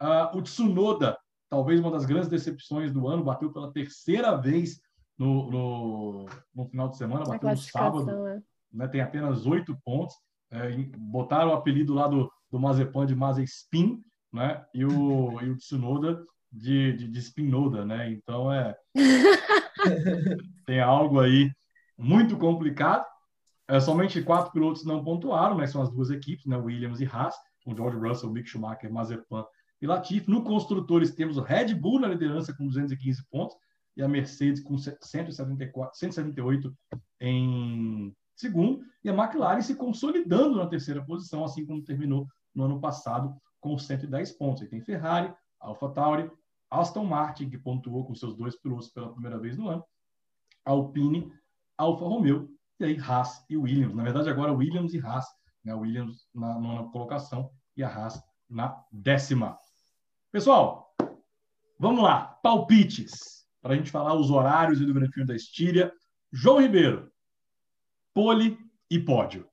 Uh, 0.00 0.36
o 0.36 0.42
Tsunoda, 0.42 1.18
talvez 1.48 1.80
uma 1.80 1.90
das 1.90 2.04
grandes 2.04 2.28
decepções 2.28 2.92
do 2.92 3.08
ano, 3.08 3.24
bateu 3.24 3.52
pela 3.52 3.72
terceira 3.72 4.36
vez 4.36 4.80
no, 5.18 5.50
no, 5.50 6.26
no 6.54 6.68
final 6.68 6.88
de 6.88 6.96
semana, 6.96 7.24
bateu 7.24 7.50
no 7.50 7.56
sábado. 7.56 8.26
É. 8.28 8.40
Né, 8.72 8.88
tem 8.88 9.00
apenas 9.00 9.46
oito 9.46 9.76
pontos. 9.84 10.14
É, 10.50 10.70
botaram 10.96 11.50
o 11.50 11.54
apelido 11.54 11.94
lá 11.94 12.08
do, 12.08 12.30
do 12.50 12.58
Mazepan 12.58 13.06
de 13.06 13.14
Mazespin, 13.14 14.02
né? 14.32 14.64
E 14.74 14.84
o, 14.84 15.40
e 15.42 15.50
o 15.50 15.56
Tsunoda 15.56 16.24
de, 16.50 16.94
de, 16.94 17.08
de 17.08 17.22
Spinoda, 17.22 17.84
né? 17.84 18.10
Então 18.10 18.52
é 18.52 18.76
tem 20.66 20.80
algo 20.80 21.20
aí 21.20 21.50
muito 21.96 22.36
complicado. 22.36 23.04
É, 23.66 23.78
somente 23.80 24.22
quatro 24.22 24.50
pilotos 24.50 24.84
não 24.84 25.04
pontuaram, 25.04 25.56
né? 25.56 25.66
São 25.66 25.82
as 25.82 25.90
duas 25.90 26.10
equipes, 26.10 26.46
né? 26.46 26.56
Williams 26.56 27.00
e 27.00 27.04
Haas, 27.04 27.34
com 27.64 27.76
George 27.76 27.98
Russell, 27.98 28.30
Mick 28.30 28.48
Schumacher, 28.48 28.92
Mazepin 28.92 29.44
e 29.80 29.86
Latifi. 29.86 30.30
No 30.30 30.42
construtores 30.42 31.14
temos 31.14 31.36
o 31.36 31.42
Red 31.42 31.74
Bull 31.74 32.00
na 32.00 32.08
liderança 32.08 32.54
com 32.54 32.66
215 32.66 33.22
pontos 33.30 33.56
e 33.96 34.02
a 34.02 34.08
Mercedes 34.08 34.62
com 34.62 34.78
174, 34.78 35.98
178 35.98 36.72
em 37.20 38.14
segundo 38.38 38.84
e 39.02 39.10
a 39.10 39.12
McLaren 39.12 39.60
se 39.60 39.74
consolidando 39.74 40.56
na 40.56 40.66
terceira 40.66 41.04
posição, 41.04 41.44
assim 41.44 41.66
como 41.66 41.82
terminou 41.82 42.26
no 42.54 42.64
ano 42.64 42.80
passado 42.80 43.36
com 43.60 43.76
110 43.76 44.32
pontos. 44.32 44.62
Aí 44.62 44.68
tem 44.68 44.80
Ferrari, 44.80 45.34
AlphaTauri, 45.60 46.30
Aston 46.70 47.04
Martin, 47.04 47.50
que 47.50 47.58
pontuou 47.58 48.06
com 48.06 48.14
seus 48.14 48.36
dois 48.36 48.56
pilotos 48.56 48.88
pela 48.90 49.12
primeira 49.12 49.38
vez 49.38 49.56
no 49.56 49.68
ano, 49.68 49.84
Alpine, 50.64 51.32
Alfa 51.76 52.04
Romeo, 52.04 52.48
e 52.78 52.84
aí 52.84 52.98
Haas 52.98 53.44
e 53.50 53.56
Williams. 53.56 53.94
Na 53.94 54.04
verdade, 54.04 54.30
agora 54.30 54.52
Williams 54.52 54.94
e 54.94 55.00
Haas, 55.00 55.26
né? 55.64 55.74
Williams 55.74 56.28
na 56.32 56.58
nona 56.58 56.88
colocação 56.90 57.50
e 57.76 57.82
a 57.82 57.88
Haas 57.88 58.22
na 58.48 58.80
décima. 58.92 59.58
Pessoal, 60.30 60.94
vamos 61.78 62.02
lá, 62.02 62.38
palpites, 62.42 63.46
para 63.60 63.74
a 63.74 63.76
gente 63.76 63.90
falar 63.90 64.14
os 64.14 64.30
horários 64.30 64.78
do 64.78 64.94
Grande 64.94 65.10
Prêmio 65.10 65.26
da 65.26 65.34
Estíria. 65.34 65.92
João 66.30 66.60
Ribeiro, 66.60 67.10
pole 68.18 68.58
e 68.90 68.98
pódio. 68.98 69.48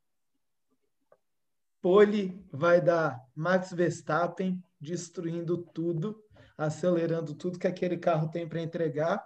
Pole 1.80 2.44
vai 2.52 2.82
dar 2.82 3.24
Max 3.36 3.72
Verstappen 3.72 4.60
destruindo 4.82 5.56
tudo, 5.56 6.20
acelerando 6.58 7.36
tudo 7.36 7.60
que 7.60 7.68
aquele 7.68 7.96
carro 7.96 8.28
tem 8.28 8.50
para 8.50 8.60
entregar, 8.60 9.24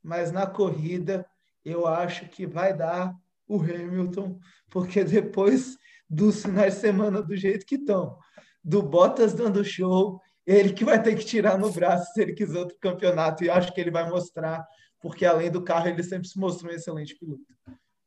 mas 0.00 0.30
na 0.30 0.46
corrida 0.46 1.26
eu 1.64 1.84
acho 1.84 2.28
que 2.28 2.46
vai 2.46 2.72
dar 2.72 3.12
o 3.48 3.60
Hamilton, 3.60 4.38
porque 4.70 5.02
depois 5.02 5.76
dos 6.08 6.40
finais 6.40 6.74
de 6.74 6.80
semana 6.80 7.20
do 7.20 7.34
jeito 7.34 7.66
que 7.66 7.74
estão, 7.74 8.16
do 8.62 8.84
Bottas 8.84 9.34
dando 9.34 9.64
show, 9.64 10.20
ele 10.46 10.72
que 10.72 10.84
vai 10.84 11.02
ter 11.02 11.16
que 11.16 11.24
tirar 11.24 11.58
no 11.58 11.72
braço 11.72 12.12
se 12.12 12.22
ele 12.22 12.34
quiser 12.34 12.60
outro 12.60 12.78
campeonato, 12.80 13.42
e 13.42 13.50
acho 13.50 13.74
que 13.74 13.80
ele 13.80 13.90
vai 13.90 14.08
mostrar, 14.08 14.64
porque 15.00 15.26
além 15.26 15.50
do 15.50 15.64
carro, 15.64 15.88
ele 15.88 16.04
sempre 16.04 16.28
se 16.28 16.38
mostrou 16.38 16.70
um 16.70 16.74
excelente 16.76 17.18
piloto. 17.18 17.42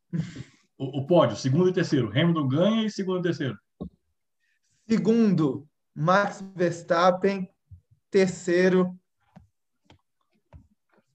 O, 0.78 1.00
o 1.00 1.08
pódio, 1.08 1.36
segundo 1.36 1.70
e 1.70 1.74
terceiro. 1.74 2.10
Hamilton 2.10 2.48
ganha 2.48 2.86
e 2.86 2.90
segundo 2.90 3.20
e 3.20 3.24
terceiro. 3.24 3.58
Segundo, 4.88 5.68
Max 5.96 6.44
Verstappen. 6.56 7.50
Terceiro, 8.10 8.96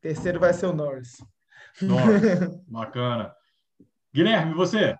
terceiro 0.01 0.41
vai 0.41 0.53
ser 0.53 0.67
o 0.67 0.73
Norris. 0.73 1.23
Norris, 1.81 2.57
bacana. 2.67 3.33
Guilherme, 4.13 4.53
você? 4.55 4.97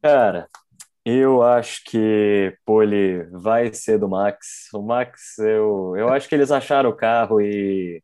Cara, 0.00 0.48
eu 1.04 1.42
acho 1.42 1.84
que 1.84 2.56
pole 2.64 3.24
vai 3.32 3.72
ser 3.74 3.98
do 3.98 4.08
Max. 4.08 4.68
O 4.72 4.82
Max, 4.82 5.38
eu, 5.38 5.94
eu 5.96 6.08
acho 6.08 6.28
que 6.28 6.34
eles 6.34 6.50
acharam 6.50 6.90
o 6.90 6.96
carro 6.96 7.40
e, 7.40 8.02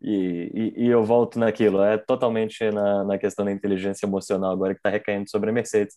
e, 0.00 0.74
e, 0.76 0.88
eu 0.88 1.04
volto 1.04 1.38
naquilo. 1.38 1.82
É 1.82 1.96
totalmente 1.96 2.70
na, 2.70 3.04
na 3.04 3.18
questão 3.18 3.44
da 3.44 3.52
inteligência 3.52 4.06
emocional 4.06 4.52
agora 4.52 4.74
que 4.74 4.80
está 4.80 4.90
recaindo 4.90 5.28
sobre 5.30 5.50
a 5.50 5.52
Mercedes. 5.52 5.96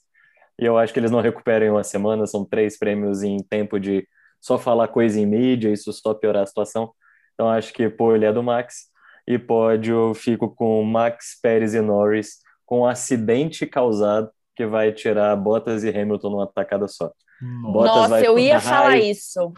E 0.59 0.65
eu 0.65 0.77
acho 0.77 0.93
que 0.93 0.99
eles 0.99 1.11
não 1.11 1.21
recuperam 1.21 1.65
em 1.65 1.69
uma 1.69 1.83
semana. 1.83 2.25
São 2.27 2.45
três 2.45 2.77
prêmios 2.77 3.23
em 3.23 3.37
tempo 3.37 3.79
de 3.79 4.07
só 4.41 4.57
falar 4.57 4.87
coisa 4.87 5.19
em 5.19 5.25
mídia, 5.25 5.71
isso 5.71 5.91
só 5.93 6.13
piorar 6.13 6.43
a 6.43 6.45
situação. 6.45 6.93
Então 7.33 7.49
acho 7.49 7.73
que 7.73 7.89
pole 7.89 8.25
é 8.25 8.33
do 8.33 8.43
Max. 8.43 8.89
E 9.27 9.37
pódio, 9.37 10.13
fico 10.15 10.49
com 10.49 10.83
Max, 10.83 11.39
Pérez 11.41 11.75
e 11.75 11.81
Norris, 11.81 12.39
com 12.65 12.81
um 12.81 12.85
acidente 12.85 13.65
causado 13.67 14.31
que 14.55 14.65
vai 14.65 14.91
tirar 14.91 15.35
Bottas 15.35 15.83
e 15.83 15.89
Hamilton 15.89 16.31
numa 16.31 16.47
tacada 16.47 16.87
só. 16.87 17.11
Nossa, 17.41 18.21
eu 18.21 18.37
ia 18.37 18.59
falar 18.61 18.97
isso. 18.97 19.53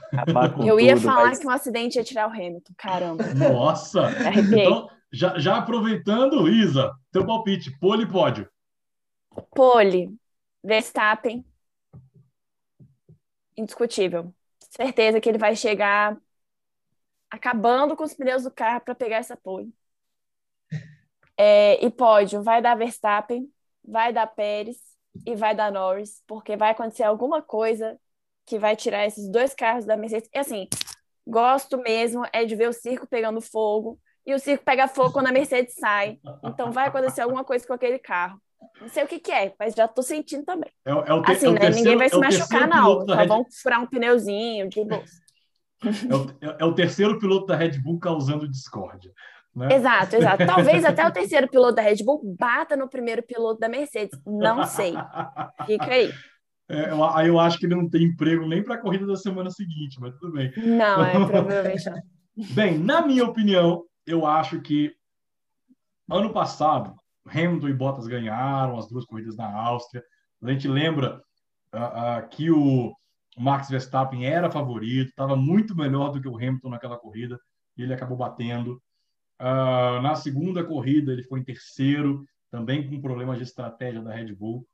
Eu 0.65 0.79
ia 0.79 0.95
tudo, 0.95 1.05
falar 1.05 1.29
mas... 1.29 1.39
que 1.39 1.47
um 1.47 1.49
acidente 1.49 1.95
ia 1.97 2.03
tirar 2.03 2.27
o 2.27 2.31
Hamilton, 2.31 2.73
caramba. 2.77 3.33
Nossa! 3.33 4.09
então, 4.37 4.89
já, 5.11 5.37
já 5.39 5.57
aproveitando, 5.57 6.47
Isa, 6.47 6.93
teu 7.11 7.25
palpite, 7.25 7.77
pole 7.79 8.05
pódio. 8.05 8.47
Pole, 9.55 10.13
Verstappen, 10.63 11.43
indiscutível. 13.57 14.33
Certeza 14.59 15.19
que 15.19 15.27
ele 15.27 15.37
vai 15.37 15.55
chegar 15.55 16.17
acabando 17.29 17.95
com 17.95 18.03
os 18.03 18.13
pneus 18.13 18.43
do 18.43 18.51
carro 18.51 18.81
para 18.81 18.93
pegar 18.93 19.17
essa 19.17 19.35
pole. 19.35 19.73
É, 21.37 21.83
e 21.83 21.89
pódio, 21.89 22.43
vai 22.43 22.61
dar 22.61 22.75
Verstappen, 22.75 23.49
vai 23.83 24.13
dar 24.13 24.27
Pérez 24.27 24.90
e 25.25 25.35
vai 25.35 25.55
dar 25.55 25.71
Norris, 25.71 26.21
porque 26.27 26.55
vai 26.55 26.71
acontecer 26.71 27.03
alguma 27.03 27.41
coisa 27.41 27.97
que 28.45 28.57
vai 28.57 28.75
tirar 28.75 29.05
esses 29.05 29.29
dois 29.29 29.53
carros 29.53 29.85
da 29.85 29.95
Mercedes. 29.95 30.29
E 30.33 30.37
assim, 30.37 30.67
gosto 31.25 31.77
mesmo 31.77 32.25
é 32.33 32.45
de 32.45 32.55
ver 32.55 32.69
o 32.69 32.73
circo 32.73 33.07
pegando 33.07 33.41
fogo, 33.41 33.99
e 34.25 34.33
o 34.33 34.39
circo 34.39 34.63
pega 34.63 34.87
fogo 34.87 35.11
quando 35.11 35.27
a 35.27 35.31
Mercedes 35.31 35.75
sai. 35.75 36.19
Então 36.43 36.71
vai 36.71 36.87
acontecer 36.87 37.21
alguma 37.21 37.43
coisa 37.43 37.65
com 37.65 37.73
aquele 37.73 37.99
carro. 37.99 38.39
Não 38.79 38.87
sei 38.87 39.03
o 39.03 39.07
que, 39.07 39.19
que 39.19 39.31
é, 39.31 39.53
mas 39.59 39.73
já 39.73 39.87
tô 39.87 40.01
sentindo 40.01 40.43
também. 40.43 40.71
É, 40.85 40.91
é 40.91 41.13
o 41.13 41.21
te, 41.21 41.31
assim, 41.31 41.47
é 41.47 41.49
o 41.49 41.53
né? 41.53 41.59
Terceiro, 41.59 41.89
Ninguém 41.89 41.97
vai 41.97 42.09
se 42.09 42.17
machucar, 42.17 42.67
não. 42.67 43.05
Só 43.05 43.25
vão 43.25 43.45
furar 43.61 43.81
um 43.81 43.87
pneuzinho 43.87 44.69
de 44.69 44.83
bolsa. 44.83 45.21
É 45.83 46.15
o, 46.15 46.55
é 46.59 46.65
o 46.65 46.75
terceiro 46.75 47.17
piloto 47.17 47.47
da 47.47 47.55
Red 47.55 47.79
Bull 47.79 47.99
causando 47.99 48.47
discórdia. 48.47 49.11
Né? 49.55 49.75
Exato, 49.75 50.15
exato. 50.15 50.45
Talvez 50.45 50.83
até 50.85 51.05
o 51.05 51.11
terceiro 51.11 51.49
piloto 51.49 51.75
da 51.75 51.81
Red 51.81 52.03
Bull 52.03 52.21
bata 52.37 52.75
no 52.75 52.89
primeiro 52.89 53.23
piloto 53.23 53.59
da 53.59 53.67
Mercedes. 53.67 54.19
Não 54.25 54.63
sei. 54.65 54.93
Fica 55.65 55.85
aí. 55.85 56.11
É, 56.69 56.89
aí 57.13 57.27
eu 57.27 57.37
acho 57.37 57.57
que 57.57 57.65
ele 57.65 57.75
não 57.75 57.89
tem 57.89 58.03
emprego 58.03 58.47
nem 58.47 58.63
para 58.63 58.75
a 58.75 58.77
corrida 58.77 59.05
da 59.05 59.17
semana 59.17 59.49
seguinte, 59.49 59.99
mas 59.99 60.15
tudo 60.15 60.31
bem. 60.33 60.53
Não, 60.55 61.03
é 61.03 61.11
provavelmente 61.27 61.89
não. 61.89 62.01
Bem, 62.53 62.77
na 62.77 63.05
minha 63.05 63.25
opinião, 63.25 63.83
eu 64.07 64.25
acho 64.25 64.61
que 64.61 64.93
ano 66.09 66.31
passado 66.31 66.95
Hamilton 67.27 67.67
e 67.67 67.73
Bottas 67.73 68.07
ganharam 68.07 68.77
as 68.77 68.87
duas 68.87 69.05
corridas 69.05 69.35
na 69.35 69.53
Áustria. 69.53 70.03
A 70.41 70.51
gente 70.51 70.67
lembra 70.67 71.21
uh, 71.73 71.77
uh, 72.25 72.29
que 72.29 72.49
o 72.49 72.93
Max 73.37 73.69
Verstappen 73.69 74.25
era 74.25 74.51
favorito, 74.51 75.09
estava 75.09 75.35
muito 75.35 75.75
melhor 75.75 76.11
do 76.11 76.21
que 76.21 76.27
o 76.27 76.35
Hamilton 76.35 76.69
naquela 76.69 76.97
corrida, 76.97 77.39
e 77.77 77.83
ele 77.83 77.93
acabou 77.93 78.17
batendo. 78.17 78.81
Uh, 79.41 79.99
na 80.03 80.13
segunda 80.13 80.63
corrida, 80.63 81.11
ele 81.11 81.23
foi 81.23 81.39
em 81.39 81.43
terceiro, 81.43 82.23
também 82.51 82.87
com 82.87 83.01
problemas 83.01 83.37
de 83.37 83.43
estratégia 83.43 83.99
da 83.99 84.13
Red 84.13 84.35
Bull. 84.35 84.67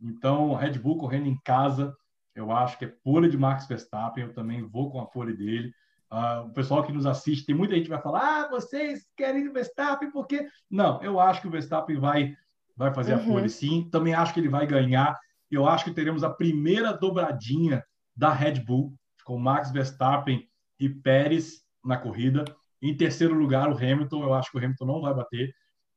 Então, 0.00 0.54
Red 0.54 0.78
Bull 0.78 0.96
correndo 0.96 1.26
em 1.26 1.36
casa, 1.44 1.92
eu 2.32 2.52
acho 2.52 2.78
que 2.78 2.84
é 2.84 2.94
pole 3.02 3.28
de 3.28 3.36
Max 3.36 3.66
Verstappen, 3.66 4.24
eu 4.24 4.32
também 4.32 4.62
vou 4.62 4.92
com 4.92 5.00
a 5.00 5.06
pole 5.06 5.36
dele. 5.36 5.74
Uh, 6.08 6.46
o 6.46 6.52
pessoal 6.52 6.84
que 6.84 6.92
nos 6.92 7.04
assiste, 7.04 7.46
tem 7.46 7.54
muita 7.54 7.74
gente 7.74 7.84
que 7.84 7.90
vai 7.90 8.00
falar: 8.00 8.20
ah, 8.20 8.48
vocês 8.48 9.10
querem 9.16 9.48
o 9.48 9.52
Verstappen 9.52 10.12
porque. 10.12 10.46
Não, 10.70 11.02
eu 11.02 11.18
acho 11.18 11.40
que 11.40 11.48
o 11.48 11.50
Verstappen 11.50 11.98
vai, 11.98 12.36
vai 12.76 12.94
fazer 12.94 13.14
uhum. 13.14 13.20
a 13.20 13.24
pole 13.24 13.48
sim. 13.48 13.88
Também 13.90 14.14
acho 14.14 14.32
que 14.32 14.38
ele 14.38 14.48
vai 14.48 14.66
ganhar. 14.66 15.18
Eu 15.50 15.66
acho 15.66 15.84
que 15.84 15.90
teremos 15.90 16.22
a 16.22 16.30
primeira 16.30 16.92
dobradinha 16.92 17.82
da 18.14 18.32
Red 18.32 18.60
Bull, 18.60 18.94
com 19.24 19.36
Max 19.36 19.72
Verstappen 19.72 20.46
e 20.78 20.88
Pérez 20.88 21.62
na 21.84 21.96
corrida. 21.96 22.44
Em 22.82 22.96
terceiro 22.96 23.34
lugar, 23.34 23.70
o 23.70 23.76
Hamilton. 23.76 24.24
Eu 24.24 24.34
acho 24.34 24.50
que 24.50 24.58
o 24.58 24.60
Hamilton 24.60 24.86
não 24.86 25.00
vai 25.00 25.14
bater. 25.14 25.54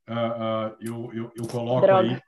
Uh, 0.07 0.13
uh, 0.13 0.77
eu, 0.79 1.13
eu, 1.13 1.31
eu, 1.35 1.47
coloco 1.47 1.81
Droga. 1.81 2.07
aí. 2.07 2.21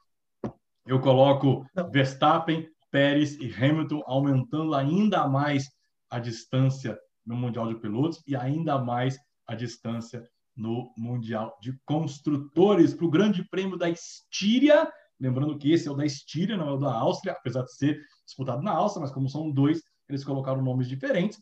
Eu 0.87 0.99
coloco 0.99 1.65
Verstappen, 1.91 2.67
Pérez 2.89 3.37
e 3.39 3.53
Hamilton 3.53 4.01
aumentando 4.07 4.73
ainda 4.73 5.27
mais 5.27 5.69
a 6.09 6.17
distância 6.17 6.97
no 7.25 7.35
Mundial 7.35 7.67
de 7.67 7.79
Pilotos 7.79 8.23
e 8.25 8.35
ainda 8.35 8.79
mais 8.79 9.17
a 9.45 9.53
distância 9.53 10.27
no 10.55 10.91
Mundial 10.97 11.55
de 11.61 11.77
Construtores 11.85 12.93
para 12.93 13.05
o 13.05 13.11
Grande 13.11 13.47
Prêmio 13.47 13.77
da 13.77 13.89
Estíria. 13.89 14.91
Lembrando 15.19 15.57
que 15.57 15.71
esse 15.71 15.87
é 15.87 15.91
o 15.91 15.95
da 15.95 16.05
Estíria, 16.05 16.57
não 16.57 16.69
é 16.69 16.71
o 16.71 16.77
da 16.77 16.91
Áustria, 16.91 17.33
apesar 17.33 17.63
de 17.63 17.75
ser 17.75 17.99
disputado 18.25 18.63
na 18.63 18.71
Áustria, 18.71 19.01
mas 19.01 19.11
como 19.11 19.29
são 19.29 19.51
dois, 19.51 19.83
eles 20.09 20.23
colocaram 20.23 20.61
nomes 20.61 20.87
diferentes. 20.87 21.39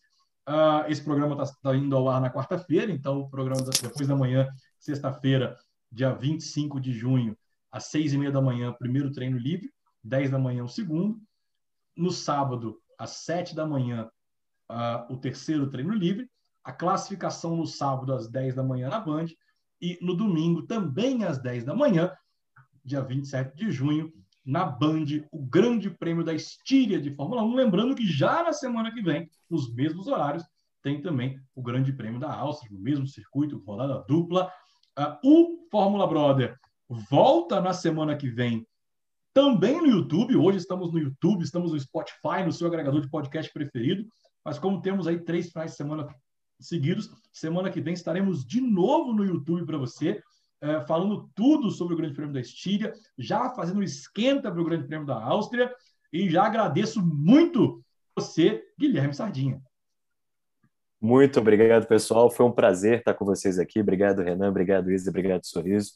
Uh, 0.48 0.86
esse 0.88 1.04
programa 1.04 1.42
está 1.42 1.56
tá 1.62 1.76
indo 1.76 1.96
ao 1.96 2.08
ar 2.08 2.22
na 2.22 2.30
quarta-feira, 2.30 2.92
então 2.92 3.20
o 3.20 3.30
programa 3.30 3.64
depois 3.82 4.08
da 4.08 4.16
manhã, 4.16 4.48
sexta-feira, 4.80 5.58
dia 5.92 6.14
25 6.14 6.80
de 6.80 6.94
junho, 6.94 7.36
às 7.72 7.86
seis 7.86 8.14
e 8.14 8.18
meia 8.18 8.32
da 8.32 8.42
manhã, 8.42 8.72
primeiro 8.74 9.12
treino 9.12 9.38
livre, 9.38 9.74
10 10.04 10.32
da 10.32 10.40
manhã 10.40 10.64
o 10.64 10.70
segundo. 10.70 11.20
No 11.98 12.12
sábado, 12.12 12.80
às 12.98 13.12
sete 13.12 13.56
da 13.56 13.66
manhã, 13.66 14.10
uh, 14.72 15.14
o 15.14 15.18
terceiro 15.18 15.70
treino 15.70 15.94
livre. 15.94 16.30
A 16.64 16.72
classificação 16.72 17.56
no 17.56 17.66
sábado 17.66 18.14
às 18.14 18.28
10 18.28 18.56
da 18.56 18.64
manhã 18.64 18.90
na 18.90 19.00
Band. 19.00 19.28
E 19.82 19.98
no 20.02 20.16
domingo, 20.16 20.64
também 20.66 21.24
às 21.24 21.38
10 21.38 21.64
da 21.64 21.76
manhã, 21.76 22.12
dia 22.84 23.02
27 23.02 23.56
de 23.56 23.72
junho, 23.72 24.12
na 24.46 24.66
Band, 24.66 25.06
o 25.32 25.44
Grande 25.44 25.90
Prêmio 25.90 26.24
da 26.24 26.34
Estíria 26.34 27.02
de 27.02 27.14
Fórmula 27.16 27.44
1. 27.44 27.56
Lembrando 27.56 27.96
que 27.96 28.06
já 28.06 28.44
na 28.44 28.54
semana 28.54 28.94
que 28.94 29.02
vem, 29.02 29.28
nos 29.50 29.74
mesmos 29.74 30.08
horários, 30.08 30.44
tem 30.84 31.02
também 31.02 31.40
o 31.56 31.64
Grande 31.64 31.92
Prêmio 31.92 32.20
da 32.20 32.32
Áustria, 32.32 32.72
no 32.72 32.80
mesmo 32.80 33.08
circuito, 33.08 33.64
rodada 33.66 34.06
dupla. 34.08 34.52
Uh, 34.98 35.28
o 35.28 35.70
Fórmula 35.72 36.06
Brother 36.06 36.56
volta 37.10 37.60
na 37.60 37.74
semana 37.74 38.16
que 38.16 38.30
vem 38.30 38.66
também 39.34 39.82
no 39.82 39.88
YouTube. 39.88 40.38
Hoje 40.38 40.60
estamos 40.60 40.94
no 40.94 41.00
YouTube, 41.00 41.44
estamos 41.44 41.72
no 41.72 41.80
Spotify, 41.80 42.44
no 42.46 42.52
seu 42.52 42.68
agregador 42.68 43.02
de 43.02 43.10
podcast 43.10 43.52
preferido. 43.52 44.06
Mas 44.44 44.60
como 44.60 44.82
temos 44.82 45.08
aí 45.08 45.20
três 45.20 45.50
finais 45.50 45.72
de 45.72 45.78
semana 45.78 46.08
seguidos, 46.60 47.10
semana 47.34 47.70
que 47.70 47.82
vem 47.82 47.94
estaremos 47.94 48.46
de 48.46 48.62
novo 48.62 49.12
no 49.12 49.26
YouTube 49.26 49.66
para 49.66 49.78
você, 49.78 50.22
é, 50.62 50.82
falando 50.82 51.30
tudo 51.36 51.70
sobre 51.72 51.94
o 51.94 51.98
Grande 51.98 52.16
Prêmio 52.16 52.34
da 52.34 52.40
Estíria, 52.40 52.94
já 53.18 53.50
fazendo 53.50 53.84
esquenta 53.84 54.52
para 54.52 54.62
o 54.62 54.66
Grande 54.66 54.88
Prêmio 54.88 55.06
da 55.06 55.22
Áustria. 55.22 55.74
e 56.12 56.30
já 56.30 56.44
agradeço 56.44 57.06
muito 57.06 57.84
você, 58.18 58.64
Guilherme 58.80 59.14
Sardinha. 59.14 59.62
Muito 61.02 61.40
obrigado, 61.40 61.86
pessoal. 61.86 62.32
Foi 62.32 62.46
um 62.46 62.52
prazer 62.52 63.00
estar 63.00 63.14
com 63.14 63.26
vocês 63.26 63.60
aqui. 63.60 63.80
Obrigado, 63.82 64.24
Renan. 64.24 64.50
Obrigado, 64.50 64.92
Isa. 64.92 65.10
Obrigado, 65.10 65.46
Sorriso. 65.46 65.92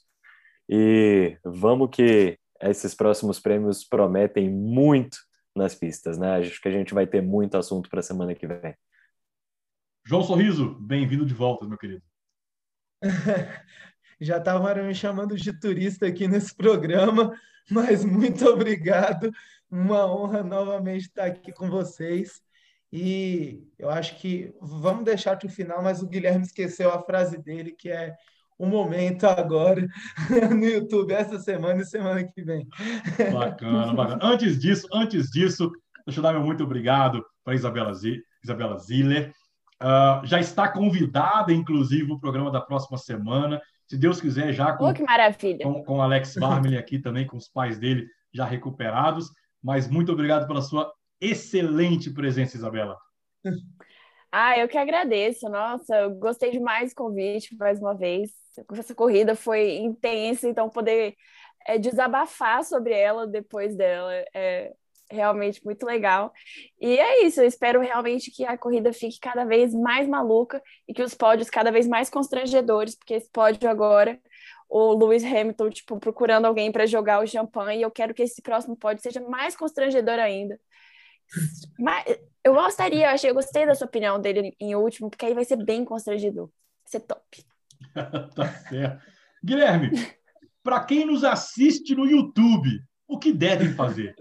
E 0.68 1.38
vamos 1.44 1.90
que 1.92 2.38
esses 2.62 2.94
próximos 2.94 3.40
prêmios 3.40 3.84
prometem 3.84 4.50
muito 4.50 5.18
nas 5.56 5.74
pistas, 5.74 6.18
né? 6.18 6.38
Acho 6.38 6.62
que 6.62 6.68
a 6.68 6.72
gente 6.72 6.94
vai 6.94 7.08
ter 7.08 7.22
muito 7.22 7.58
assunto 7.58 7.90
para 7.90 8.02
a 8.02 8.04
semana 8.04 8.36
que 8.36 8.46
vem. 8.46 8.76
João 10.06 10.22
Sorriso, 10.22 10.76
bem-vindo 10.80 11.26
de 11.26 11.34
volta, 11.34 11.66
meu 11.66 11.78
querido. 11.78 12.04
Já 14.20 14.38
estavam 14.38 14.74
me 14.84 14.94
chamando 14.94 15.36
de 15.36 15.54
turista 15.54 16.08
aqui 16.08 16.28
nesse 16.28 16.54
programa, 16.54 17.32
mas 17.70 18.04
muito 18.04 18.46
obrigado. 18.48 19.32
Uma 19.70 20.06
honra 20.06 20.44
novamente 20.44 21.04
estar 21.04 21.26
aqui 21.26 21.52
com 21.52 21.70
vocês. 21.70 22.42
E 22.92 23.64
eu 23.78 23.90
acho 23.90 24.18
que 24.18 24.54
vamos 24.60 25.06
deixar 25.06 25.38
para 25.38 25.48
o 25.48 25.52
final, 25.52 25.82
mas 25.82 26.02
o 26.02 26.08
Guilherme 26.08 26.44
esqueceu 26.44 26.92
a 26.92 27.02
frase 27.04 27.38
dele, 27.38 27.72
que 27.72 27.90
é 27.90 28.16
o 28.58 28.66
momento 28.66 29.26
agora 29.26 29.88
no 30.52 30.66
YouTube, 30.66 31.14
essa 31.14 31.40
semana 31.40 31.82
e 31.82 31.86
semana 31.86 32.24
que 32.24 32.42
vem. 32.42 32.68
Bacana, 33.32 33.94
bacana. 33.94 34.20
Antes 34.22 34.60
disso, 34.60 34.88
antes 34.92 35.30
disso, 35.30 35.72
deixa 36.06 36.20
eu 36.20 36.24
dar 36.24 36.34
meu 36.34 36.44
muito 36.44 36.64
obrigado 36.64 37.24
para 37.44 37.56
Isabela, 37.56 37.94
Z, 37.94 38.22
Isabela 38.44 38.78
Ziller. 38.80 39.34
Uh, 39.82 40.26
já 40.26 40.42
está 40.42 40.68
convidada, 40.68 41.54
inclusive, 41.54 42.12
o 42.12 42.20
programa 42.20 42.52
da 42.52 42.60
próxima 42.60 42.98
semana. 42.98 43.62
Se 43.90 43.98
Deus 43.98 44.22
quiser, 44.22 44.54
já 44.54 44.74
com, 44.74 44.88
oh, 44.88 44.94
que 44.94 45.02
maravilha. 45.02 45.64
com, 45.64 45.84
com 45.84 46.02
Alex 46.02 46.36
Barmelin 46.40 46.78
aqui 46.78 47.00
também, 47.00 47.26
com 47.26 47.38
os 47.38 47.50
pais 47.50 47.80
dele 47.80 48.08
já 48.32 48.46
recuperados. 48.46 49.32
Mas 49.62 49.88
muito 49.88 50.12
obrigado 50.12 50.48
pela 50.48 50.62
sua 50.62 50.94
excelente 51.20 52.12
presença, 52.12 52.56
Isabela. 52.56 52.96
Ah, 54.32 54.60
eu 54.60 54.68
que 54.68 54.78
agradeço. 54.78 55.50
Nossa, 55.50 55.96
eu 55.96 56.12
gostei 56.12 56.52
demais 56.52 56.92
do 56.92 56.96
convite 56.98 57.58
mais 57.58 57.80
uma 57.80 57.96
vez. 57.96 58.30
Essa 58.74 58.94
corrida 58.94 59.36
foi 59.36 59.78
intensa, 59.78 60.48
então 60.48 60.70
poder 60.70 61.16
é, 61.66 61.80
desabafar 61.80 62.64
sobre 62.64 62.94
ela 62.94 63.26
depois 63.26 63.76
dela 63.76 64.14
é 64.34 64.72
realmente 65.10 65.64
muito 65.64 65.86
legal. 65.86 66.32
E 66.80 66.98
é 66.98 67.26
isso, 67.26 67.42
eu 67.42 67.48
espero 67.48 67.82
realmente 67.82 68.32
que 68.32 68.46
a 68.46 68.58
corrida 68.58 68.94
fique 68.94 69.20
cada 69.20 69.44
vez 69.46 69.74
mais 69.74 70.08
maluca 70.08 70.62
e 70.88 70.94
que 70.94 71.02
os 71.02 71.14
pódios 71.14 71.50
cada 71.50 71.72
vez 71.72 71.88
mais 71.88 72.10
constrangedores, 72.10 72.96
porque 72.96 73.16
esse 73.16 73.30
pódio 73.30 73.70
agora, 73.70 74.20
o 74.70 74.94
Lewis 74.94 75.24
Hamilton, 75.24 75.70
tipo, 75.70 76.00
procurando 76.00 76.46
alguém 76.46 76.72
para 76.72 76.86
jogar 76.86 77.24
o 77.24 77.28
champanhe, 77.28 77.82
eu 77.82 77.92
quero 77.92 78.14
que 78.14 78.24
esse 78.24 78.42
próximo 78.42 78.76
pódio 78.76 79.02
seja 79.02 79.20
mais 79.22 79.56
constrangedor 79.56 80.20
ainda. 80.20 80.60
Mas 81.78 82.06
eu 82.44 82.54
gostaria, 82.54 83.08
eu 83.08 83.10
achei, 83.10 83.30
eu 83.30 83.36
gostei 83.36 83.66
da 83.66 83.76
sua 83.76 83.88
opinião 83.88 84.20
dele 84.20 84.56
em 84.60 84.76
último, 84.76 85.10
porque 85.10 85.26
aí 85.26 85.34
vai 85.34 85.46
ser 85.46 85.64
bem 85.64 85.84
constrangedor. 85.84 86.48
Vai 86.48 86.88
ser 86.88 87.00
top. 87.02 87.46
tá 88.36 88.48
certo. 88.70 89.06
Guilherme, 89.44 89.92
para 90.62 90.84
quem 90.84 91.06
nos 91.06 91.24
assiste 91.24 91.96
no 91.96 92.06
YouTube, 92.06 92.70
o 93.08 93.18
que 93.18 93.32
devem 93.32 93.74
fazer? 93.74 94.16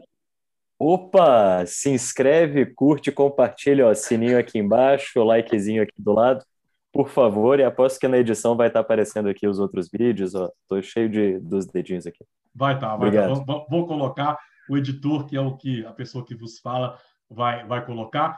Opa, 0.78 1.66
se 1.66 1.90
inscreve, 1.90 2.64
curte, 2.66 3.10
compartilha, 3.10 3.86
ó, 3.86 3.94
sininho 3.94 4.38
aqui 4.38 4.58
embaixo, 4.58 5.18
o 5.18 5.24
likezinho 5.24 5.82
aqui 5.82 6.00
do 6.00 6.12
lado, 6.12 6.44
por 6.92 7.08
favor, 7.08 7.58
e 7.58 7.64
aposto 7.64 7.98
que 7.98 8.06
na 8.06 8.18
edição 8.18 8.56
vai 8.56 8.68
estar 8.68 8.80
aparecendo 8.80 9.28
aqui 9.28 9.48
os 9.48 9.58
outros 9.58 9.88
vídeos, 9.92 10.36
ó, 10.36 10.48
tô 10.68 10.80
cheio 10.80 11.08
de, 11.08 11.40
dos 11.40 11.66
dedinhos 11.66 12.06
aqui. 12.06 12.24
Vai 12.54 12.74
estar, 12.74 12.90
tá, 12.90 12.96
vai 12.96 13.08
estar. 13.08 13.28
Tá. 13.28 13.44
Vou, 13.44 13.66
vou, 13.68 13.86
colocar 13.86 14.38
o 14.70 14.76
editor, 14.76 15.26
que 15.26 15.36
é 15.36 15.40
o 15.40 15.56
que 15.56 15.84
a 15.84 15.92
pessoa 15.92 16.24
que 16.24 16.36
vos 16.36 16.60
fala 16.60 16.96
vai, 17.28 17.66
vai 17.66 17.84
colocar. 17.84 18.36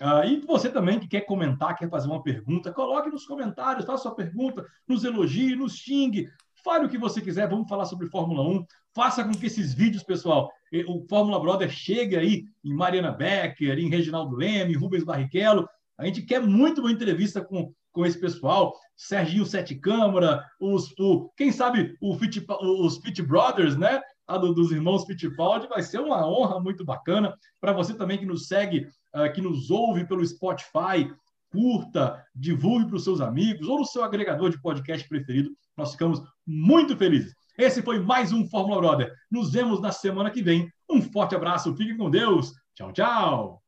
Uh, 0.00 0.24
e 0.26 0.40
você 0.46 0.70
também 0.70 1.00
que 1.00 1.08
quer 1.08 1.22
comentar, 1.22 1.74
quer 1.74 1.88
fazer 1.88 2.08
uma 2.08 2.22
pergunta, 2.22 2.72
coloque 2.72 3.08
nos 3.08 3.24
comentários, 3.24 3.86
faça 3.86 4.02
sua 4.04 4.14
pergunta, 4.14 4.64
nos 4.86 5.04
elogie, 5.04 5.56
nos 5.56 5.74
xingue, 5.76 6.28
fale 6.64 6.86
o 6.86 6.88
que 6.88 6.98
você 6.98 7.20
quiser, 7.20 7.48
vamos 7.48 7.68
falar 7.68 7.84
sobre 7.84 8.08
Fórmula 8.08 8.42
1, 8.42 8.64
faça 8.94 9.24
com 9.24 9.32
que 9.32 9.46
esses 9.46 9.74
vídeos, 9.74 10.02
pessoal, 10.02 10.50
o 10.86 11.06
Fórmula 11.08 11.40
Brother 11.40 11.70
chegue 11.70 12.16
aí 12.16 12.44
em 12.64 12.74
Mariana 12.74 13.12
Becker, 13.12 13.78
em 13.78 13.88
Reginaldo 13.88 14.36
Leme, 14.36 14.74
Rubens 14.74 15.04
Barrichello, 15.04 15.68
a 15.98 16.06
gente 16.06 16.22
quer 16.22 16.40
muito 16.40 16.80
uma 16.80 16.92
entrevista 16.92 17.40
com, 17.44 17.72
com 17.90 18.06
esse 18.06 18.18
pessoal, 18.20 18.72
Serginho 18.96 19.44
Sete 19.44 19.74
Câmara, 19.74 20.44
os, 20.60 20.94
o, 20.98 21.28
quem 21.36 21.50
sabe 21.50 21.96
o 22.00 22.14
Fit, 22.16 22.46
os 22.60 22.98
Fit 22.98 23.20
Brothers, 23.20 23.76
né? 23.76 24.00
A 24.26 24.36
do, 24.36 24.52
dos 24.52 24.70
irmãos 24.70 25.04
Fittipaldi, 25.06 25.66
vai 25.68 25.82
ser 25.82 26.00
uma 26.00 26.28
honra 26.28 26.60
muito 26.60 26.84
bacana. 26.84 27.34
Para 27.60 27.72
você 27.72 27.94
também 27.94 28.18
que 28.18 28.26
nos 28.26 28.46
segue, 28.46 28.86
uh, 29.14 29.32
que 29.32 29.40
nos 29.40 29.70
ouve 29.70 30.06
pelo 30.06 30.24
Spotify, 30.24 31.10
curta, 31.50 32.22
divulgue 32.34 32.86
para 32.86 32.96
os 32.96 33.04
seus 33.04 33.20
amigos 33.20 33.68
ou 33.68 33.78
no 33.78 33.84
seu 33.84 34.04
agregador 34.04 34.50
de 34.50 34.60
podcast 34.60 35.08
preferido. 35.08 35.50
Nós 35.76 35.92
ficamos 35.92 36.22
muito 36.46 36.96
felizes. 36.96 37.32
Esse 37.58 37.82
foi 37.82 37.98
mais 37.98 38.32
um 38.32 38.48
Fórmula 38.48 38.80
Brother. 38.80 39.12
Nos 39.30 39.52
vemos 39.52 39.80
na 39.80 39.90
semana 39.90 40.30
que 40.30 40.42
vem. 40.42 40.70
Um 40.88 41.02
forte 41.02 41.34
abraço, 41.34 41.74
fiquem 41.76 41.96
com 41.96 42.10
Deus. 42.10 42.52
Tchau, 42.74 42.92
tchau. 42.92 43.67